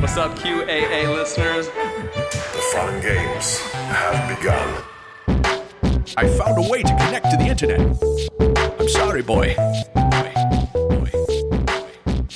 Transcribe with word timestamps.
What's 0.00 0.16
up, 0.16 0.34
QAA 0.38 1.14
listeners? 1.14 1.66
The 1.66 2.62
fun 2.72 3.00
games 3.02 3.58
have 3.58 4.38
begun. 4.38 4.82
I 6.16 6.26
found 6.28 6.64
a 6.64 6.68
way 6.68 6.82
to 6.82 6.88
connect 6.88 7.30
to 7.30 7.36
the 7.36 7.44
internet. 7.44 7.80
I'm 8.80 8.88
sorry, 8.88 9.22
boy. 9.22 9.54
Boy. 9.94 10.32
Boy. 10.74 11.10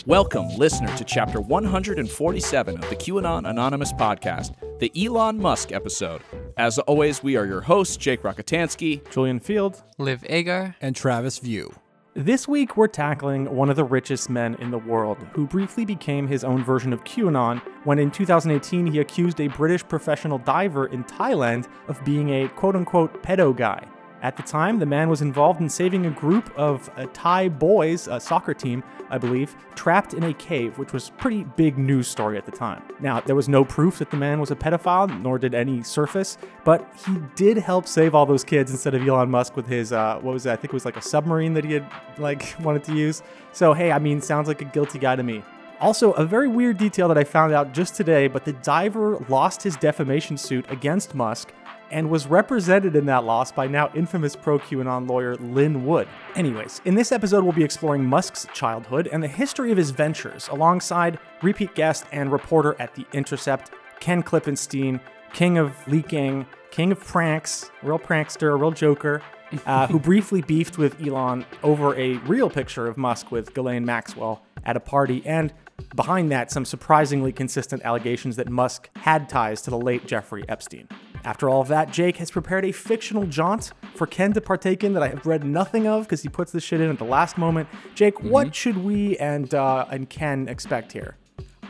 Welcome, 0.07 0.49
listener, 0.59 0.95
to 0.97 1.05
chapter 1.05 1.41
147 1.41 2.77
of 2.77 2.89
the 2.91 2.97
QAnon 2.97 3.49
Anonymous 3.49 3.93
podcast, 3.95 4.55
the 4.79 4.93
Elon 5.03 5.41
Musk 5.41 5.73
episode. 5.73 6.21
As 6.59 6.79
always, 6.81 7.23
we 7.23 7.37
are 7.37 7.47
your 7.47 7.63
hosts, 7.63 7.97
Jake 7.97 8.23
Rockatansky. 8.23 9.11
Julian 9.11 9.41
Field. 9.41 9.83
Liv 9.99 10.25
Agar. 10.29 10.77
and 10.81 10.95
Travis 10.95 11.39
View. 11.39 11.75
This 12.17 12.47
week, 12.47 12.77
we're 12.77 12.87
tackling 12.87 13.53
one 13.53 13.71
of 13.71 13.75
the 13.75 13.83
richest 13.83 14.31
men 14.31 14.55
in 14.61 14.71
the 14.71 14.79
world, 14.79 15.19
who 15.33 15.49
briefly 15.49 15.85
became 15.85 16.29
his 16.29 16.45
own 16.45 16.63
version 16.63 16.93
of 16.93 17.03
QAnon 17.03 17.61
when 17.83 17.99
in 17.99 18.13
2018 18.13 18.87
he 18.87 19.01
accused 19.01 19.41
a 19.41 19.49
British 19.49 19.83
professional 19.83 20.39
diver 20.39 20.87
in 20.87 21.03
Thailand 21.03 21.67
of 21.89 22.05
being 22.05 22.31
a 22.31 22.49
quote 22.51 22.77
unquote 22.77 23.21
pedo 23.25 23.53
guy. 23.57 23.85
At 24.25 24.39
the 24.39 24.43
time, 24.43 24.79
the 24.79 24.87
man 24.87 25.11
was 25.11 25.21
involved 25.21 25.61
in 25.61 25.69
saving 25.69 26.07
a 26.07 26.11
group 26.11 26.51
of 26.59 26.89
uh, 26.97 27.07
Thai 27.13 27.51
boys, 27.51 28.09
a 28.09 28.19
soccer 28.19 28.55
team, 28.55 28.83
I 29.11 29.19
believe, 29.19 29.55
trapped 29.75 30.15
in 30.15 30.23
a 30.23 30.33
cave, 30.33 30.79
which 30.79 30.95
was 30.95 31.11
pretty 31.19 31.45
big 31.45 31.77
news 31.77 32.09
story 32.09 32.39
at 32.39 32.47
the 32.47 32.51
time. 32.51 32.83
Now, 33.01 33.21
there 33.21 33.35
was 33.35 33.51
no 33.51 33.67
proof 33.67 33.99
that 33.99 34.11
the 34.11 34.17
man 34.17 34.41
was 34.41 34.51
a 34.51 34.57
pedophile, 34.57 35.21
nor 35.21 35.39
did 35.39 35.55
any 35.55 35.83
surface, 35.83 36.39
but 36.65 36.91
he 37.05 37.19
did 37.37 37.59
help 37.59 37.87
save 37.87 38.15
all 38.15 38.25
those 38.25 38.45
kids 38.45 38.71
instead 38.71 38.95
of 38.95 39.07
Elon 39.07 39.31
Musk 39.31 39.57
with 39.57 39.67
his 39.67 39.93
uh, 39.93 40.19
what 40.23 40.33
was 40.33 40.47
it? 40.47 40.53
I 40.53 40.57
think 40.57 40.73
it 40.73 40.73
was 40.73 40.87
like 40.87 40.97
a 40.97 41.03
submarine 41.03 41.53
that 41.53 41.65
he 41.67 41.75
had 41.75 41.87
like 42.17 42.57
wanted 42.61 42.83
to 42.85 42.95
use. 42.95 43.23
So 43.53 43.75
hey, 43.75 43.93
I 43.93 43.99
mean, 43.99 44.23
sounds 44.23 44.49
like 44.49 44.63
a 44.63 44.65
guilty 44.65 44.99
guy 44.99 45.17
to 45.17 45.23
me. 45.23 45.43
Also, 45.83 46.13
a 46.13 46.25
very 46.25 46.49
weird 46.49 46.79
detail 46.79 47.09
that 47.09 47.19
I 47.19 47.25
found 47.25 47.53
out 47.53 47.75
just 47.75 47.95
today, 47.95 48.29
but 48.29 48.47
the 48.47 48.55
diver 48.55 49.19
lost 49.29 49.63
his 49.63 49.77
defamation 49.77 50.39
suit 50.39 50.65
against 50.71 51.15
Musk 51.15 51.53
and 51.95 52.11
was 52.11 52.27
represented 52.27 52.97
in 52.97 53.07
that 53.07 53.25
loss 53.25 53.53
by 53.53 53.69
now 53.69 53.89
infamous 53.95 54.35
pro 54.35 54.59
QAnon 54.59 55.09
lawyer 55.09 55.37
Lin 55.37 55.87
Wood. 55.87 56.09
Anyways, 56.35 56.83
in 56.85 56.97
this 56.97 57.13
episode, 57.13 57.45
we'll 57.45 57.53
be 57.53 57.63
exploring 57.63 58.05
Musk's 58.05 58.49
childhood 58.53 59.09
and 59.13 59.23
the 59.23 59.29
history 59.29 59.71
of 59.71 59.79
his 59.79 59.91
ventures 59.91 60.49
alongside 60.49 61.21
repeat 61.41 61.73
guest 61.77 62.05
and 62.11 62.33
reporter 62.33 62.75
at 62.81 62.97
The 62.97 63.07
Intercept, 63.13 63.71
Ken 64.01 64.25
Klippenstein, 64.25 65.01
king 65.33 65.57
of 65.57 65.73
leaking, 65.87 66.47
king 66.73 66.91
of 66.91 66.99
pranks, 66.99 67.71
real 67.83 68.01
prankster, 68.01 68.61
real 68.61 68.73
joker. 68.73 69.23
Uh, 69.67 69.87
who 69.87 70.01
briefly 70.11 70.43
beefed 70.43 70.79
with 70.79 71.01
Elon 71.01 71.47
over 71.63 71.95
a 71.95 72.15
real 72.27 72.51
picture 72.51 72.89
of 72.89 72.97
Musk 72.97 73.31
with 73.31 73.55
Ghislaine 73.55 73.85
Maxwell 73.85 74.43
at 74.65 74.77
a 74.77 74.81
party, 74.81 75.23
and 75.25 75.53
behind 75.95 76.33
that, 76.33 76.51
some 76.51 76.65
surprisingly 76.65 77.31
consistent 77.31 77.85
allegations 77.85 78.35
that 78.35 78.49
Musk 78.49 78.91
had 78.97 79.29
ties 79.29 79.63
to 79.63 79.71
the 79.71 79.79
late 79.79 80.09
Jeffrey 80.09 80.45
Epstein. 80.49 80.89
After 81.25 81.49
all 81.49 81.63
of 81.63 81.69
that, 81.69 81.91
Jake 81.91 82.19
has 82.19 82.31
prepared 82.31 82.67
a 82.67 82.73
fictional 82.73 83.27
jaunt 83.27 83.73
for 83.95 84.07
Ken 84.07 84.35
to 84.35 84.41
partake 84.43 84.85
in 84.85 84.93
that 84.93 85.03
I 85.03 85.09
have 85.09 85.25
read 85.25 85.43
nothing 85.43 85.87
of 85.87 86.05
because 86.05 86.23
he 86.23 86.29
puts 86.29 86.53
this 86.53 86.63
shit 86.63 86.83
in 86.83 86.91
at 86.91 86.99
the 86.99 87.05
last 87.05 87.39
moment. 87.39 87.69
Jake, 87.95 88.23
what 88.23 88.55
should 88.55 88.77
we 88.77 89.17
and 89.17 89.55
uh, 89.55 89.87
and 89.91 90.09
Ken 90.11 90.49
expect 90.49 90.93
here? 90.93 91.17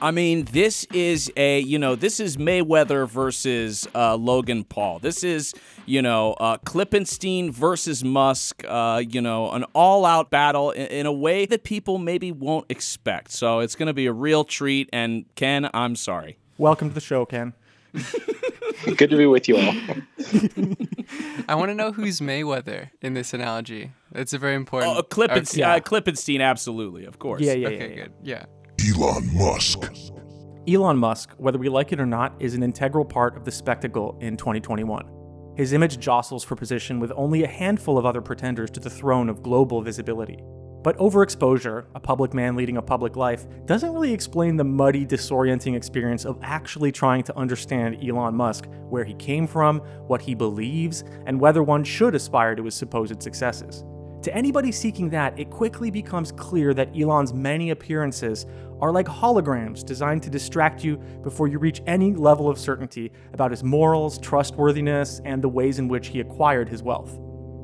I 0.03 0.11
mean, 0.11 0.45
this 0.51 0.85
is 0.93 1.33
a, 1.37 1.61
you 1.61 1.79
know, 1.79 1.95
this 1.95 2.19
is 2.19 2.37
Mayweather 2.37 3.09
versus 3.09 3.87
uh, 3.95 4.17
Logan 4.17 4.65
Paul. 4.65 4.99
This 4.99 5.23
is, 5.23 5.55
you 5.87 6.03
know, 6.03 6.33
uh, 6.35 6.59
Klippenstein 6.59 7.53
versus 7.53 8.03
Musk, 8.03 8.65
uh, 8.67 9.03
you 9.09 9.21
know, 9.21 9.53
an 9.53 9.65
all 9.73 10.05
out 10.05 10.31
battle 10.31 10.73
in, 10.73 10.89
in 10.89 11.07
a 11.07 11.13
way 11.13 11.47
that 11.47 11.63
people 11.63 11.99
maybe 11.99 12.33
won't 12.33 12.67
expect. 12.69 13.31
So 13.31 13.61
it's 13.61 13.77
going 13.77 13.87
to 13.87 13.95
be 13.95 14.07
a 14.07 14.13
real 14.13 14.45
treat. 14.45 14.91
And 14.93 15.27
Ken, 15.37 15.71
I'm 15.73 15.95
sorry. 15.95 16.39
Welcome 16.59 16.89
to 16.89 16.95
the 16.95 17.01
show, 17.01 17.25
Ken. 17.25 17.55
Good 18.97 19.11
to 19.11 19.17
be 19.17 19.27
with 19.27 19.49
you 19.49 19.57
all. 19.57 19.75
I 21.49 21.55
want 21.55 21.71
to 21.71 21.75
know 21.75 21.93
who's 21.93 22.21
Mayweather 22.21 22.91
in 23.01 23.15
this 23.15 23.33
analogy. 23.33 23.93
It's 24.15 24.33
a 24.33 24.39
very 24.39 24.55
important. 24.55 24.97
Oh, 24.97 25.03
Klippenstein, 25.03 25.59
yeah. 25.59 25.75
uh, 25.75 25.81
Klippenstein, 25.81 26.41
absolutely, 26.41 27.05
of 27.05 27.19
course. 27.19 27.41
Yeah, 27.41 27.55
yeah, 27.55 27.69
yeah. 27.69 27.85
Yeah. 27.85 27.95
good. 27.95 28.13
Yeah. 28.23 28.45
Elon 28.95 29.35
Musk. 29.35 29.91
Elon 30.69 30.97
Musk, 30.97 31.31
whether 31.37 31.59
we 31.59 31.69
like 31.69 31.93
it 31.93 32.01
or 32.01 32.07
not, 32.07 32.35
is 32.41 32.55
an 32.55 32.63
integral 32.63 33.05
part 33.05 33.37
of 33.37 33.45
the 33.45 33.51
spectacle 33.51 34.19
in 34.21 34.37
2021. 34.37 35.55
His 35.57 35.73
image 35.73 35.99
jostles 35.99 36.43
for 36.43 36.57
position 36.57 36.99
with 36.99 37.13
only 37.17 37.45
a 37.45 37.49
handful 37.49 37.97
of 37.97 38.05
other 38.05 38.21
pretenders 38.21 38.71
to 38.73 38.81
the 38.81 38.91
throne 38.91 39.29
of 39.29 39.43
global 39.43 39.83
visibility. 39.83 40.39
But 40.85 40.99
overexposure, 40.99 41.87
a 41.95 41.99
public 41.99 42.35
man 42.35 42.57
leading 42.57 42.77
a 42.77 42.83
public 42.83 43.17
life, 43.17 43.47
doesn't 43.65 43.95
really 43.95 44.13
explain 44.13 44.59
the 44.59 44.65
muddy, 44.65 45.07
disorienting 45.07 45.75
experience 45.75 46.27
of 46.27 46.39
actually 46.43 46.93
trying 46.93 47.23
to 47.23 47.37
understand 47.39 48.07
Elon 48.07 48.35
Musk, 48.35 48.69
where 48.91 49.03
he 49.03 49.15
came 49.15 49.47
from, 49.47 49.79
what 50.09 50.21
he 50.21 50.35
believes, 50.35 51.03
and 51.25 51.41
whether 51.41 51.63
one 51.63 51.85
should 51.85 52.15
aspire 52.15 52.55
to 52.55 52.65
his 52.65 52.75
supposed 52.75 53.23
successes. 53.23 53.83
To 54.25 54.35
anybody 54.37 54.71
seeking 54.71 55.09
that, 55.09 55.39
it 55.39 55.49
quickly 55.49 55.91
becomes 55.91 56.31
clear 56.33 56.75
that 56.75 56.95
Elon's 56.95 57.33
many 57.33 57.71
appearances 57.71 58.45
are 58.83 58.93
like 58.93 59.07
holograms 59.07 59.87
designed 59.87 60.23
to 60.25 60.31
distract 60.31 60.85
you 60.85 60.99
before 61.23 61.49
you 61.49 61.59
reach 61.59 61.81
any 61.87 62.13
level 62.13 62.51
of 62.51 62.59
certainty 62.59 63.11
about 63.33 63.53
his 63.53 63.65
morals, 63.65 64.19
trustworthiness, 64.19 65.23
and 65.25 65.43
the 65.43 65.49
ways 65.49 65.79
in 65.79 65.89
which 65.89 66.09
he 66.09 66.21
acquired 66.21 66.69
his 66.69 66.83
wealth. 66.83 67.19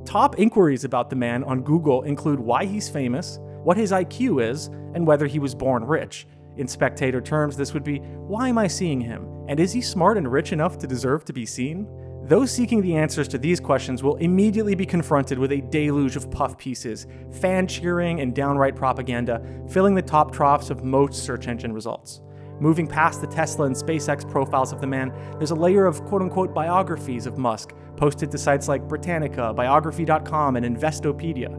Top 0.04 0.38
inquiries 0.38 0.84
about 0.84 1.10
the 1.10 1.16
man 1.16 1.44
on 1.44 1.62
Google 1.62 2.02
include 2.02 2.40
why 2.40 2.64
he's 2.64 2.88
famous, 2.88 3.38
what 3.62 3.76
his 3.76 3.92
IQ 3.92 4.42
is, 4.42 4.66
and 4.94 5.06
whether 5.06 5.26
he 5.26 5.38
was 5.38 5.54
born 5.54 5.84
rich. 5.84 6.26
In 6.56 6.66
spectator 6.66 7.20
terms, 7.20 7.56
this 7.56 7.74
would 7.74 7.84
be 7.84 7.98
why 7.98 8.48
am 8.48 8.58
I 8.58 8.66
seeing 8.66 9.00
him? 9.00 9.26
And 9.48 9.60
is 9.60 9.72
he 9.72 9.80
smart 9.80 10.16
and 10.16 10.30
rich 10.30 10.52
enough 10.52 10.78
to 10.78 10.86
deserve 10.86 11.24
to 11.26 11.32
be 11.32 11.46
seen? 11.46 11.86
Those 12.24 12.50
seeking 12.50 12.80
the 12.80 12.96
answers 12.96 13.28
to 13.28 13.38
these 13.38 13.60
questions 13.60 14.02
will 14.02 14.16
immediately 14.16 14.74
be 14.74 14.86
confronted 14.86 15.38
with 15.38 15.52
a 15.52 15.60
deluge 15.62 16.16
of 16.16 16.30
puff 16.30 16.56
pieces, 16.56 17.06
fan 17.40 17.66
cheering, 17.66 18.20
and 18.20 18.34
downright 18.34 18.76
propaganda, 18.76 19.42
filling 19.68 19.94
the 19.94 20.02
top 20.02 20.32
troughs 20.32 20.70
of 20.70 20.84
most 20.84 21.24
search 21.24 21.48
engine 21.48 21.72
results. 21.72 22.20
Moving 22.60 22.86
past 22.86 23.20
the 23.20 23.26
Tesla 23.26 23.66
and 23.66 23.74
SpaceX 23.74 24.30
profiles 24.30 24.70
of 24.70 24.80
the 24.80 24.86
man, 24.86 25.12
there's 25.38 25.50
a 25.50 25.54
layer 25.54 25.86
of 25.86 26.04
quote 26.04 26.20
unquote 26.20 26.54
biographies 26.54 27.26
of 27.26 27.38
Musk 27.38 27.72
posted 28.00 28.30
to 28.30 28.38
sites 28.38 28.66
like 28.66 28.88
Britannica, 28.88 29.52
Biography.com, 29.52 30.56
and 30.56 30.64
Investopedia. 30.64 31.54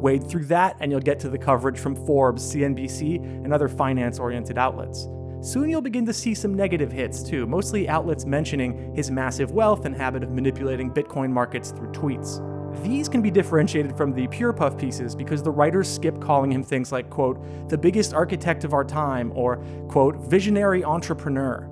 Wade 0.00 0.24
through 0.24 0.44
that, 0.44 0.76
and 0.78 0.92
you'll 0.92 1.00
get 1.00 1.18
to 1.18 1.28
the 1.28 1.36
coverage 1.36 1.80
from 1.80 1.96
Forbes, 2.06 2.54
CNBC, 2.54 3.16
and 3.16 3.52
other 3.52 3.68
finance 3.68 4.20
oriented 4.20 4.56
outlets. 4.56 5.08
Soon 5.40 5.68
you'll 5.68 5.80
begin 5.82 6.06
to 6.06 6.12
see 6.12 6.32
some 6.32 6.54
negative 6.54 6.92
hits 6.92 7.24
too, 7.24 7.44
mostly 7.44 7.88
outlets 7.88 8.24
mentioning 8.24 8.94
his 8.94 9.10
massive 9.10 9.50
wealth 9.50 9.84
and 9.84 9.96
habit 9.96 10.22
of 10.22 10.30
manipulating 10.30 10.92
Bitcoin 10.92 11.30
markets 11.30 11.72
through 11.72 11.90
tweets. 11.90 12.40
These 12.84 13.08
can 13.08 13.20
be 13.20 13.32
differentiated 13.32 13.96
from 13.96 14.12
the 14.12 14.28
pure 14.28 14.52
puff 14.52 14.78
pieces 14.78 15.16
because 15.16 15.42
the 15.42 15.50
writers 15.50 15.92
skip 15.92 16.20
calling 16.20 16.52
him 16.52 16.62
things 16.62 16.92
like, 16.92 17.10
quote, 17.10 17.68
the 17.68 17.76
biggest 17.76 18.14
architect 18.14 18.62
of 18.62 18.74
our 18.74 18.84
time, 18.84 19.32
or, 19.34 19.56
quote, 19.88 20.14
visionary 20.18 20.84
entrepreneur. 20.84 21.68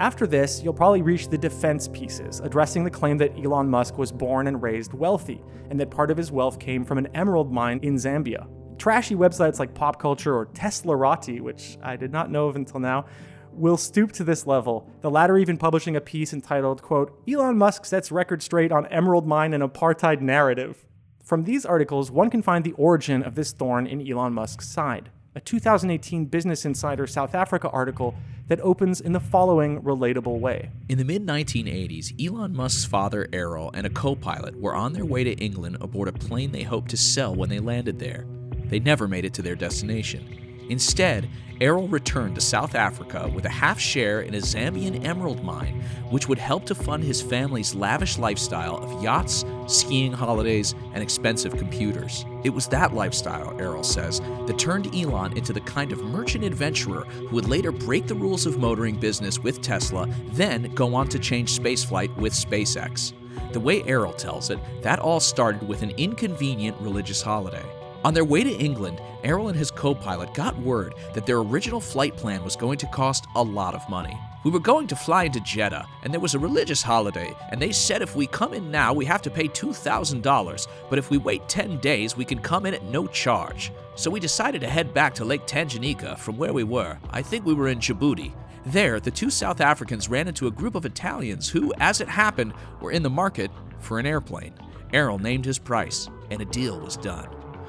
After 0.00 0.28
this, 0.28 0.62
you'll 0.62 0.74
probably 0.74 1.02
reach 1.02 1.26
the 1.28 1.36
defense 1.36 1.88
pieces, 1.88 2.38
addressing 2.38 2.84
the 2.84 2.90
claim 2.90 3.18
that 3.18 3.36
Elon 3.36 3.68
Musk 3.68 3.98
was 3.98 4.12
born 4.12 4.46
and 4.46 4.62
raised 4.62 4.92
wealthy, 4.92 5.42
and 5.70 5.80
that 5.80 5.90
part 5.90 6.12
of 6.12 6.16
his 6.16 6.30
wealth 6.30 6.60
came 6.60 6.84
from 6.84 6.98
an 6.98 7.08
emerald 7.14 7.52
mine 7.52 7.80
in 7.82 7.96
Zambia. 7.96 8.46
Trashy 8.78 9.16
websites 9.16 9.58
like 9.58 9.74
Pop 9.74 10.00
Culture 10.00 10.36
or 10.36 10.46
Teslarati, 10.46 11.40
which 11.40 11.78
I 11.82 11.96
did 11.96 12.12
not 12.12 12.30
know 12.30 12.46
of 12.46 12.54
until 12.54 12.78
now, 12.78 13.06
will 13.52 13.76
stoop 13.76 14.12
to 14.12 14.22
this 14.22 14.46
level, 14.46 14.88
the 15.00 15.10
latter 15.10 15.36
even 15.36 15.58
publishing 15.58 15.96
a 15.96 16.00
piece 16.00 16.32
entitled, 16.32 16.80
quote, 16.80 17.20
Elon 17.28 17.58
Musk 17.58 17.84
sets 17.84 18.12
record 18.12 18.40
straight 18.40 18.70
on 18.70 18.86
emerald 18.86 19.26
mine 19.26 19.52
and 19.52 19.64
apartheid 19.64 20.20
narrative. 20.20 20.86
From 21.24 21.42
these 21.42 21.66
articles, 21.66 22.08
one 22.08 22.30
can 22.30 22.40
find 22.40 22.64
the 22.64 22.72
origin 22.72 23.24
of 23.24 23.34
this 23.34 23.50
thorn 23.50 23.88
in 23.88 24.08
Elon 24.08 24.32
Musk's 24.32 24.68
side. 24.68 25.10
A 25.38 25.40
2018 25.40 26.24
Business 26.24 26.64
Insider 26.64 27.06
South 27.06 27.32
Africa 27.32 27.70
article 27.70 28.16
that 28.48 28.58
opens 28.58 29.00
in 29.00 29.12
the 29.12 29.20
following 29.20 29.80
relatable 29.82 30.40
way. 30.40 30.68
In 30.88 30.98
the 30.98 31.04
mid 31.04 31.24
1980s, 31.24 32.12
Elon 32.20 32.56
Musk's 32.56 32.84
father, 32.84 33.28
Errol, 33.32 33.70
and 33.72 33.86
a 33.86 33.90
co 33.90 34.16
pilot 34.16 34.60
were 34.60 34.74
on 34.74 34.94
their 34.94 35.04
way 35.04 35.22
to 35.22 35.30
England 35.34 35.76
aboard 35.80 36.08
a 36.08 36.12
plane 36.12 36.50
they 36.50 36.64
hoped 36.64 36.90
to 36.90 36.96
sell 36.96 37.36
when 37.36 37.48
they 37.48 37.60
landed 37.60 38.00
there. 38.00 38.26
They 38.64 38.80
never 38.80 39.06
made 39.06 39.24
it 39.24 39.32
to 39.34 39.42
their 39.42 39.54
destination. 39.54 40.47
Instead, 40.68 41.28
Errol 41.60 41.88
returned 41.88 42.36
to 42.36 42.40
South 42.40 42.76
Africa 42.76 43.28
with 43.34 43.44
a 43.44 43.48
half 43.48 43.80
share 43.80 44.20
in 44.20 44.34
a 44.34 44.38
Zambian 44.38 45.04
emerald 45.04 45.42
mine, 45.42 45.82
which 46.10 46.28
would 46.28 46.38
help 46.38 46.64
to 46.66 46.74
fund 46.74 47.02
his 47.02 47.20
family's 47.20 47.74
lavish 47.74 48.16
lifestyle 48.16 48.76
of 48.76 49.02
yachts, 49.02 49.44
skiing 49.66 50.12
holidays, 50.12 50.76
and 50.94 51.02
expensive 51.02 51.56
computers. 51.56 52.24
It 52.44 52.50
was 52.50 52.68
that 52.68 52.94
lifestyle, 52.94 53.58
Errol 53.60 53.82
says, 53.82 54.20
that 54.46 54.58
turned 54.58 54.94
Elon 54.94 55.36
into 55.36 55.52
the 55.52 55.60
kind 55.62 55.90
of 55.90 56.04
merchant 56.04 56.44
adventurer 56.44 57.04
who 57.04 57.34
would 57.34 57.48
later 57.48 57.72
break 57.72 58.06
the 58.06 58.14
rules 58.14 58.46
of 58.46 58.58
motoring 58.58 58.94
business 58.94 59.40
with 59.40 59.60
Tesla, 59.60 60.08
then 60.32 60.72
go 60.74 60.94
on 60.94 61.08
to 61.08 61.18
change 61.18 61.58
spaceflight 61.58 62.14
with 62.16 62.32
SpaceX. 62.32 63.14
The 63.52 63.60
way 63.60 63.82
Errol 63.82 64.12
tells 64.12 64.50
it, 64.50 64.60
that 64.82 65.00
all 65.00 65.20
started 65.20 65.66
with 65.66 65.82
an 65.82 65.90
inconvenient 65.96 66.76
religious 66.80 67.20
holiday. 67.20 67.64
On 68.04 68.14
their 68.14 68.24
way 68.24 68.44
to 68.44 68.50
England, 68.50 69.00
Errol 69.24 69.48
and 69.48 69.58
his 69.58 69.72
co 69.72 69.94
pilot 69.94 70.32
got 70.32 70.56
word 70.58 70.94
that 71.14 71.26
their 71.26 71.38
original 71.38 71.80
flight 71.80 72.16
plan 72.16 72.44
was 72.44 72.54
going 72.54 72.78
to 72.78 72.86
cost 72.86 73.26
a 73.34 73.42
lot 73.42 73.74
of 73.74 73.88
money. 73.88 74.16
We 74.44 74.52
were 74.52 74.60
going 74.60 74.86
to 74.86 74.96
fly 74.96 75.24
into 75.24 75.40
Jeddah, 75.40 75.84
and 76.04 76.12
there 76.12 76.20
was 76.20 76.36
a 76.36 76.38
religious 76.38 76.80
holiday, 76.80 77.34
and 77.50 77.60
they 77.60 77.72
said 77.72 78.00
if 78.00 78.14
we 78.14 78.28
come 78.28 78.54
in 78.54 78.70
now, 78.70 78.92
we 78.92 79.04
have 79.04 79.20
to 79.22 79.30
pay 79.30 79.48
$2,000, 79.48 80.66
but 80.88 80.98
if 80.98 81.10
we 81.10 81.18
wait 81.18 81.48
10 81.48 81.78
days, 81.80 82.16
we 82.16 82.24
can 82.24 82.38
come 82.38 82.64
in 82.64 82.74
at 82.74 82.84
no 82.84 83.08
charge. 83.08 83.72
So 83.96 84.12
we 84.12 84.20
decided 84.20 84.60
to 84.60 84.68
head 84.68 84.94
back 84.94 85.12
to 85.16 85.24
Lake 85.24 85.44
Tanganyika 85.44 86.16
from 86.18 86.36
where 86.36 86.52
we 86.52 86.62
were. 86.62 86.98
I 87.10 87.20
think 87.20 87.44
we 87.44 87.52
were 87.54 87.68
in 87.68 87.80
Djibouti. 87.80 88.32
There, 88.66 89.00
the 89.00 89.10
two 89.10 89.28
South 89.28 89.60
Africans 89.60 90.08
ran 90.08 90.28
into 90.28 90.46
a 90.46 90.52
group 90.52 90.76
of 90.76 90.86
Italians 90.86 91.48
who, 91.48 91.74
as 91.78 92.00
it 92.00 92.08
happened, 92.08 92.54
were 92.80 92.92
in 92.92 93.02
the 93.02 93.10
market 93.10 93.50
for 93.80 93.98
an 93.98 94.06
airplane. 94.06 94.54
Errol 94.92 95.18
named 95.18 95.44
his 95.44 95.58
price, 95.58 96.08
and 96.30 96.40
a 96.40 96.44
deal 96.44 96.78
was 96.78 96.96
done. 96.96 97.28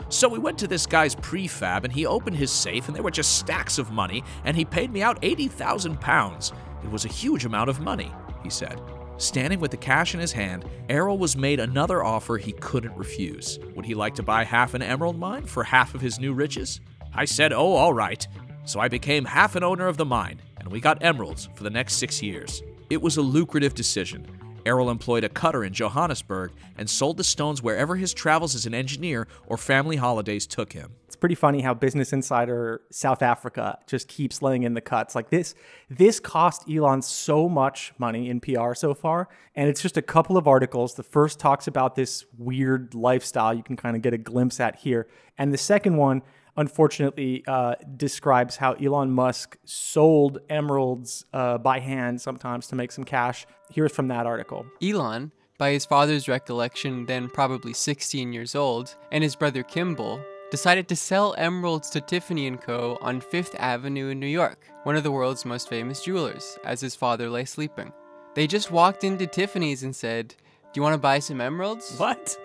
So 0.09 0.27
we 0.27 0.39
went 0.39 0.57
to 0.57 0.67
this 0.67 0.87
guy's 0.87 1.13
prefab 1.13 1.83
and 1.83 1.93
he 1.93 2.07
opened 2.07 2.35
his 2.35 2.51
safe 2.51 2.87
and 2.87 2.95
there 2.95 3.03
were 3.03 3.11
just 3.11 3.37
stacks 3.37 3.77
of 3.77 3.91
money 3.91 4.23
and 4.43 4.57
he 4.57 4.65
paid 4.65 4.91
me 4.91 5.03
out 5.03 5.19
80,000 5.21 6.01
pounds. 6.01 6.51
It 6.83 6.89
was 6.89 7.05
a 7.05 7.09
huge 7.09 7.45
amount 7.45 7.69
of 7.69 7.79
money, 7.79 8.11
he 8.41 8.49
said. 8.49 8.81
Standing 9.17 9.59
with 9.59 9.69
the 9.69 9.77
cash 9.77 10.15
in 10.15 10.19
his 10.19 10.31
hand, 10.31 10.65
Errol 10.89 11.19
was 11.19 11.37
made 11.37 11.59
another 11.59 12.03
offer 12.03 12.37
he 12.37 12.53
couldn't 12.53 12.97
refuse. 12.97 13.59
Would 13.75 13.85
he 13.85 13.93
like 13.93 14.15
to 14.15 14.23
buy 14.23 14.45
half 14.45 14.73
an 14.73 14.81
emerald 14.81 15.19
mine 15.19 15.45
for 15.45 15.63
half 15.63 15.93
of 15.93 16.01
his 16.01 16.19
new 16.19 16.33
riches? 16.33 16.81
I 17.13 17.25
said, 17.25 17.53
oh, 17.53 17.73
all 17.73 17.93
right. 17.93 18.27
So 18.63 18.79
I 18.79 18.87
became 18.87 19.25
half 19.25 19.55
an 19.55 19.63
owner 19.63 19.87
of 19.87 19.97
the 19.97 20.05
mine, 20.05 20.41
and 20.57 20.71
we 20.71 20.79
got 20.79 21.03
emeralds 21.03 21.49
for 21.53 21.63
the 21.63 21.69
next 21.69 21.95
six 21.95 22.23
years. 22.23 22.63
It 22.89 23.01
was 23.01 23.17
a 23.17 23.21
lucrative 23.21 23.75
decision. 23.75 24.25
Errol 24.65 24.89
employed 24.89 25.23
a 25.23 25.29
cutter 25.29 25.63
in 25.63 25.73
Johannesburg 25.73 26.51
and 26.77 26.89
sold 26.89 27.17
the 27.17 27.23
stones 27.23 27.61
wherever 27.61 27.95
his 27.95 28.13
travels 28.13 28.55
as 28.55 28.65
an 28.65 28.73
engineer 28.73 29.27
or 29.47 29.57
family 29.57 29.95
holidays 29.95 30.45
took 30.47 30.73
him. 30.73 30.93
It's 31.07 31.15
pretty 31.15 31.35
funny 31.35 31.61
how 31.61 31.73
Business 31.73 32.13
Insider 32.13 32.81
South 32.91 33.21
Africa 33.21 33.79
just 33.87 34.07
keeps 34.07 34.41
laying 34.41 34.63
in 34.63 34.73
the 34.73 34.81
cuts. 34.81 35.15
Like 35.15 35.29
this, 35.29 35.55
this 35.89 36.19
cost 36.19 36.69
Elon 36.69 37.01
so 37.01 37.49
much 37.49 37.93
money 37.97 38.29
in 38.29 38.39
PR 38.39 38.73
so 38.73 38.93
far, 38.93 39.27
and 39.55 39.69
it's 39.69 39.81
just 39.81 39.97
a 39.97 40.01
couple 40.01 40.37
of 40.37 40.47
articles. 40.47 40.93
The 40.93 41.03
first 41.03 41.39
talks 41.39 41.67
about 41.67 41.95
this 41.95 42.25
weird 42.37 42.93
lifestyle 42.93 43.53
you 43.53 43.63
can 43.63 43.75
kind 43.75 43.95
of 43.95 44.01
get 44.01 44.13
a 44.13 44.17
glimpse 44.17 44.59
at 44.59 44.75
here, 44.77 45.07
and 45.37 45.51
the 45.53 45.57
second 45.57 45.97
one 45.97 46.21
unfortunately 46.59 47.41
uh, 47.47 47.75
describes 47.95 48.57
how 48.57 48.73
Elon 48.73 49.11
Musk 49.11 49.57
sold 49.63 50.39
emeralds 50.49 51.25
uh, 51.33 51.57
by 51.57 51.79
hand 51.79 52.19
sometimes 52.19 52.67
to 52.67 52.75
make 52.75 52.91
some 52.91 53.05
cash. 53.05 53.47
Here's 53.71 53.93
from 53.93 54.09
that 54.09 54.25
article. 54.25 54.65
Elon, 54.83 55.31
by 55.57 55.71
his 55.71 55.85
father's 55.85 56.27
recollection, 56.27 57.05
then 57.05 57.29
probably 57.29 57.71
16 57.71 58.33
years 58.33 58.55
old, 58.55 58.95
and 59.09 59.23
his 59.23 59.37
brother 59.37 59.63
Kimball, 59.63 60.21
decided 60.51 60.89
to 60.89 60.97
sell 60.97 61.33
emeralds 61.37 61.89
to 61.91 62.01
Tiffany 62.01 62.51
& 62.51 62.57
Co. 62.57 62.97
on 63.01 63.21
5th 63.21 63.55
Avenue 63.55 64.09
in 64.09 64.19
New 64.19 64.27
York, 64.27 64.67
one 64.83 64.97
of 64.97 65.03
the 65.03 65.11
world's 65.11 65.45
most 65.45 65.69
famous 65.69 66.03
jewelers, 66.03 66.59
as 66.65 66.81
his 66.81 66.93
father 66.93 67.29
lay 67.29 67.45
sleeping. 67.45 67.93
They 68.35 68.47
just 68.47 68.69
walked 68.69 69.05
into 69.05 69.27
Tiffany's 69.27 69.83
and 69.83 69.95
said, 69.95 70.29
"Do 70.29 70.35
you 70.75 70.81
want 70.81 70.93
to 70.93 70.99
buy 70.99 71.19
some 71.19 71.39
emeralds?" 71.41 71.97
What? 71.97 72.37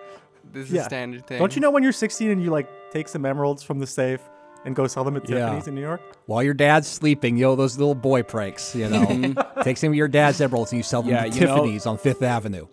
This 0.52 0.70
is 0.70 0.74
a 0.74 0.84
standard 0.84 1.26
thing. 1.26 1.38
Don't 1.38 1.54
you 1.54 1.60
know 1.60 1.70
when 1.70 1.82
you're 1.82 1.92
16 1.92 2.30
and 2.30 2.42
you 2.42 2.50
like 2.50 2.68
take 2.94 3.08
some 3.08 3.26
emeralds 3.26 3.62
from 3.62 3.80
the 3.80 3.86
safe 3.86 4.20
and 4.64 4.74
go 4.74 4.86
sell 4.86 5.04
them 5.04 5.16
at 5.16 5.28
Yeah. 5.28 5.40
Tiffany's 5.40 5.68
in 5.68 5.74
New 5.74 5.80
York? 5.82 6.00
While 6.26 6.42
your 6.42 6.54
dad's 6.54 6.88
sleeping, 6.88 7.36
yo, 7.36 7.54
those 7.56 7.76
little 7.76 7.94
boy 7.94 8.22
pranks, 8.22 8.74
you 8.74 8.88
know. 8.88 9.34
Take 9.62 9.76
some 9.76 9.90
of 9.90 9.94
your 9.94 10.08
dad's 10.08 10.40
emeralds 10.40 10.72
and 10.72 10.78
you 10.78 10.82
sell 10.82 11.02
them 11.02 11.10
Yeah, 11.10 11.24
to 11.24 11.28
you 11.28 11.46
know- 11.46 11.56
Tiffany's 11.56 11.84
on 11.86 11.98
Fifth 11.98 12.22
Avenue. 12.22 12.66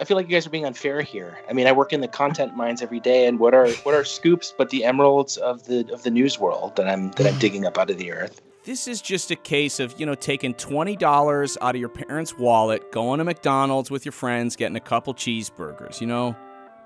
I 0.00 0.04
feel 0.04 0.16
like 0.16 0.26
you 0.28 0.32
guys 0.32 0.46
are 0.46 0.50
being 0.50 0.64
unfair 0.64 1.02
here. 1.02 1.38
I 1.48 1.52
mean, 1.52 1.66
I 1.66 1.72
work 1.72 1.92
in 1.92 2.00
the 2.00 2.08
content 2.08 2.56
mines 2.56 2.80
every 2.80 3.00
day, 3.00 3.26
and 3.26 3.38
what 3.38 3.52
are 3.52 3.68
what 3.84 3.94
are 3.94 4.02
scoops 4.02 4.54
but 4.56 4.70
the 4.70 4.82
emeralds 4.82 5.36
of 5.36 5.64
the 5.66 5.86
of 5.92 6.02
the 6.04 6.10
news 6.10 6.38
world 6.38 6.74
that 6.76 6.88
I'm 6.88 7.10
that 7.12 7.26
I'm 7.26 7.38
digging 7.44 7.66
up 7.66 7.76
out 7.76 7.90
of 7.90 7.98
the 7.98 8.10
earth? 8.10 8.40
This 8.64 8.88
is 8.88 9.02
just 9.02 9.30
a 9.30 9.36
case 9.36 9.78
of, 9.78 9.98
you 10.00 10.06
know, 10.06 10.14
taking 10.14 10.54
$20 10.54 11.56
out 11.60 11.74
of 11.74 11.80
your 11.80 11.88
parents' 11.90 12.36
wallet, 12.38 12.90
going 12.92 13.18
to 13.18 13.24
McDonald's 13.24 13.90
with 13.90 14.04
your 14.06 14.12
friends, 14.12 14.56
getting 14.56 14.76
a 14.76 14.80
couple 14.80 15.12
cheeseburgers, 15.14 16.00
you 16.00 16.06
know? 16.06 16.34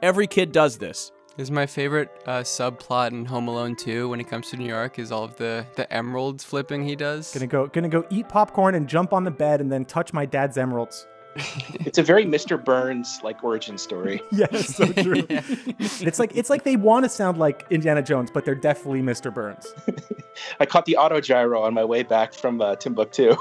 Every 0.02 0.26
kid 0.26 0.50
does 0.52 0.78
this. 0.78 1.10
This 1.36 1.46
is 1.46 1.50
my 1.50 1.66
favorite 1.66 2.10
uh, 2.26 2.42
subplot 2.42 3.10
in 3.10 3.25
Home 3.25 3.48
Alone 3.48 3.75
2 3.75 4.08
when 4.08 4.20
he 4.20 4.25
comes 4.25 4.50
to 4.50 4.56
New 4.56 4.69
York 4.69 5.00
is 5.00 5.10
all 5.10 5.25
of 5.25 5.34
the, 5.34 5.66
the 5.75 5.92
emeralds 5.92 6.44
flipping 6.44 6.86
he 6.86 6.94
does. 6.94 7.34
Gonna 7.34 7.48
go, 7.48 7.66
gonna 7.66 7.88
go 7.88 8.06
eat 8.08 8.28
popcorn 8.28 8.76
and 8.76 8.88
jump 8.88 9.12
on 9.12 9.25
the 9.25 9.32
bed 9.32 9.60
and 9.60 9.70
then 9.70 9.84
touch 9.84 10.12
my 10.12 10.25
dad's 10.26 10.56
emeralds. 10.56 11.08
It's 11.86 11.98
a 11.98 12.04
very 12.04 12.25
Mr. 12.25 12.64
Burns 12.64 13.20
like 13.25 13.42
origin 13.42 13.78
story. 13.78 14.22
Yeah, 14.31 14.46
that's 14.48 14.76
so 14.76 14.86
true. 14.92 15.26
It's 15.28 16.20
like 16.20 16.36
it's 16.36 16.50
like 16.50 16.62
they 16.62 16.76
want 16.76 17.04
to 17.04 17.08
sound 17.08 17.38
like 17.38 17.66
Indiana 17.69 18.02
Jones, 18.02 18.31
but 18.32 18.44
they're 18.44 18.54
definitely 18.54 19.02
Mr. 19.02 19.34
Burns. 19.34 19.75
I 20.60 20.66
caught 20.66 20.86
the 20.86 20.96
auto 20.96 21.20
gyro 21.20 21.62
on 21.62 21.75
my 21.75 21.84
way 21.84 22.04
back 22.04 22.32
from 22.32 22.60
uh, 22.60 22.76
Timbuktu. 22.76 23.34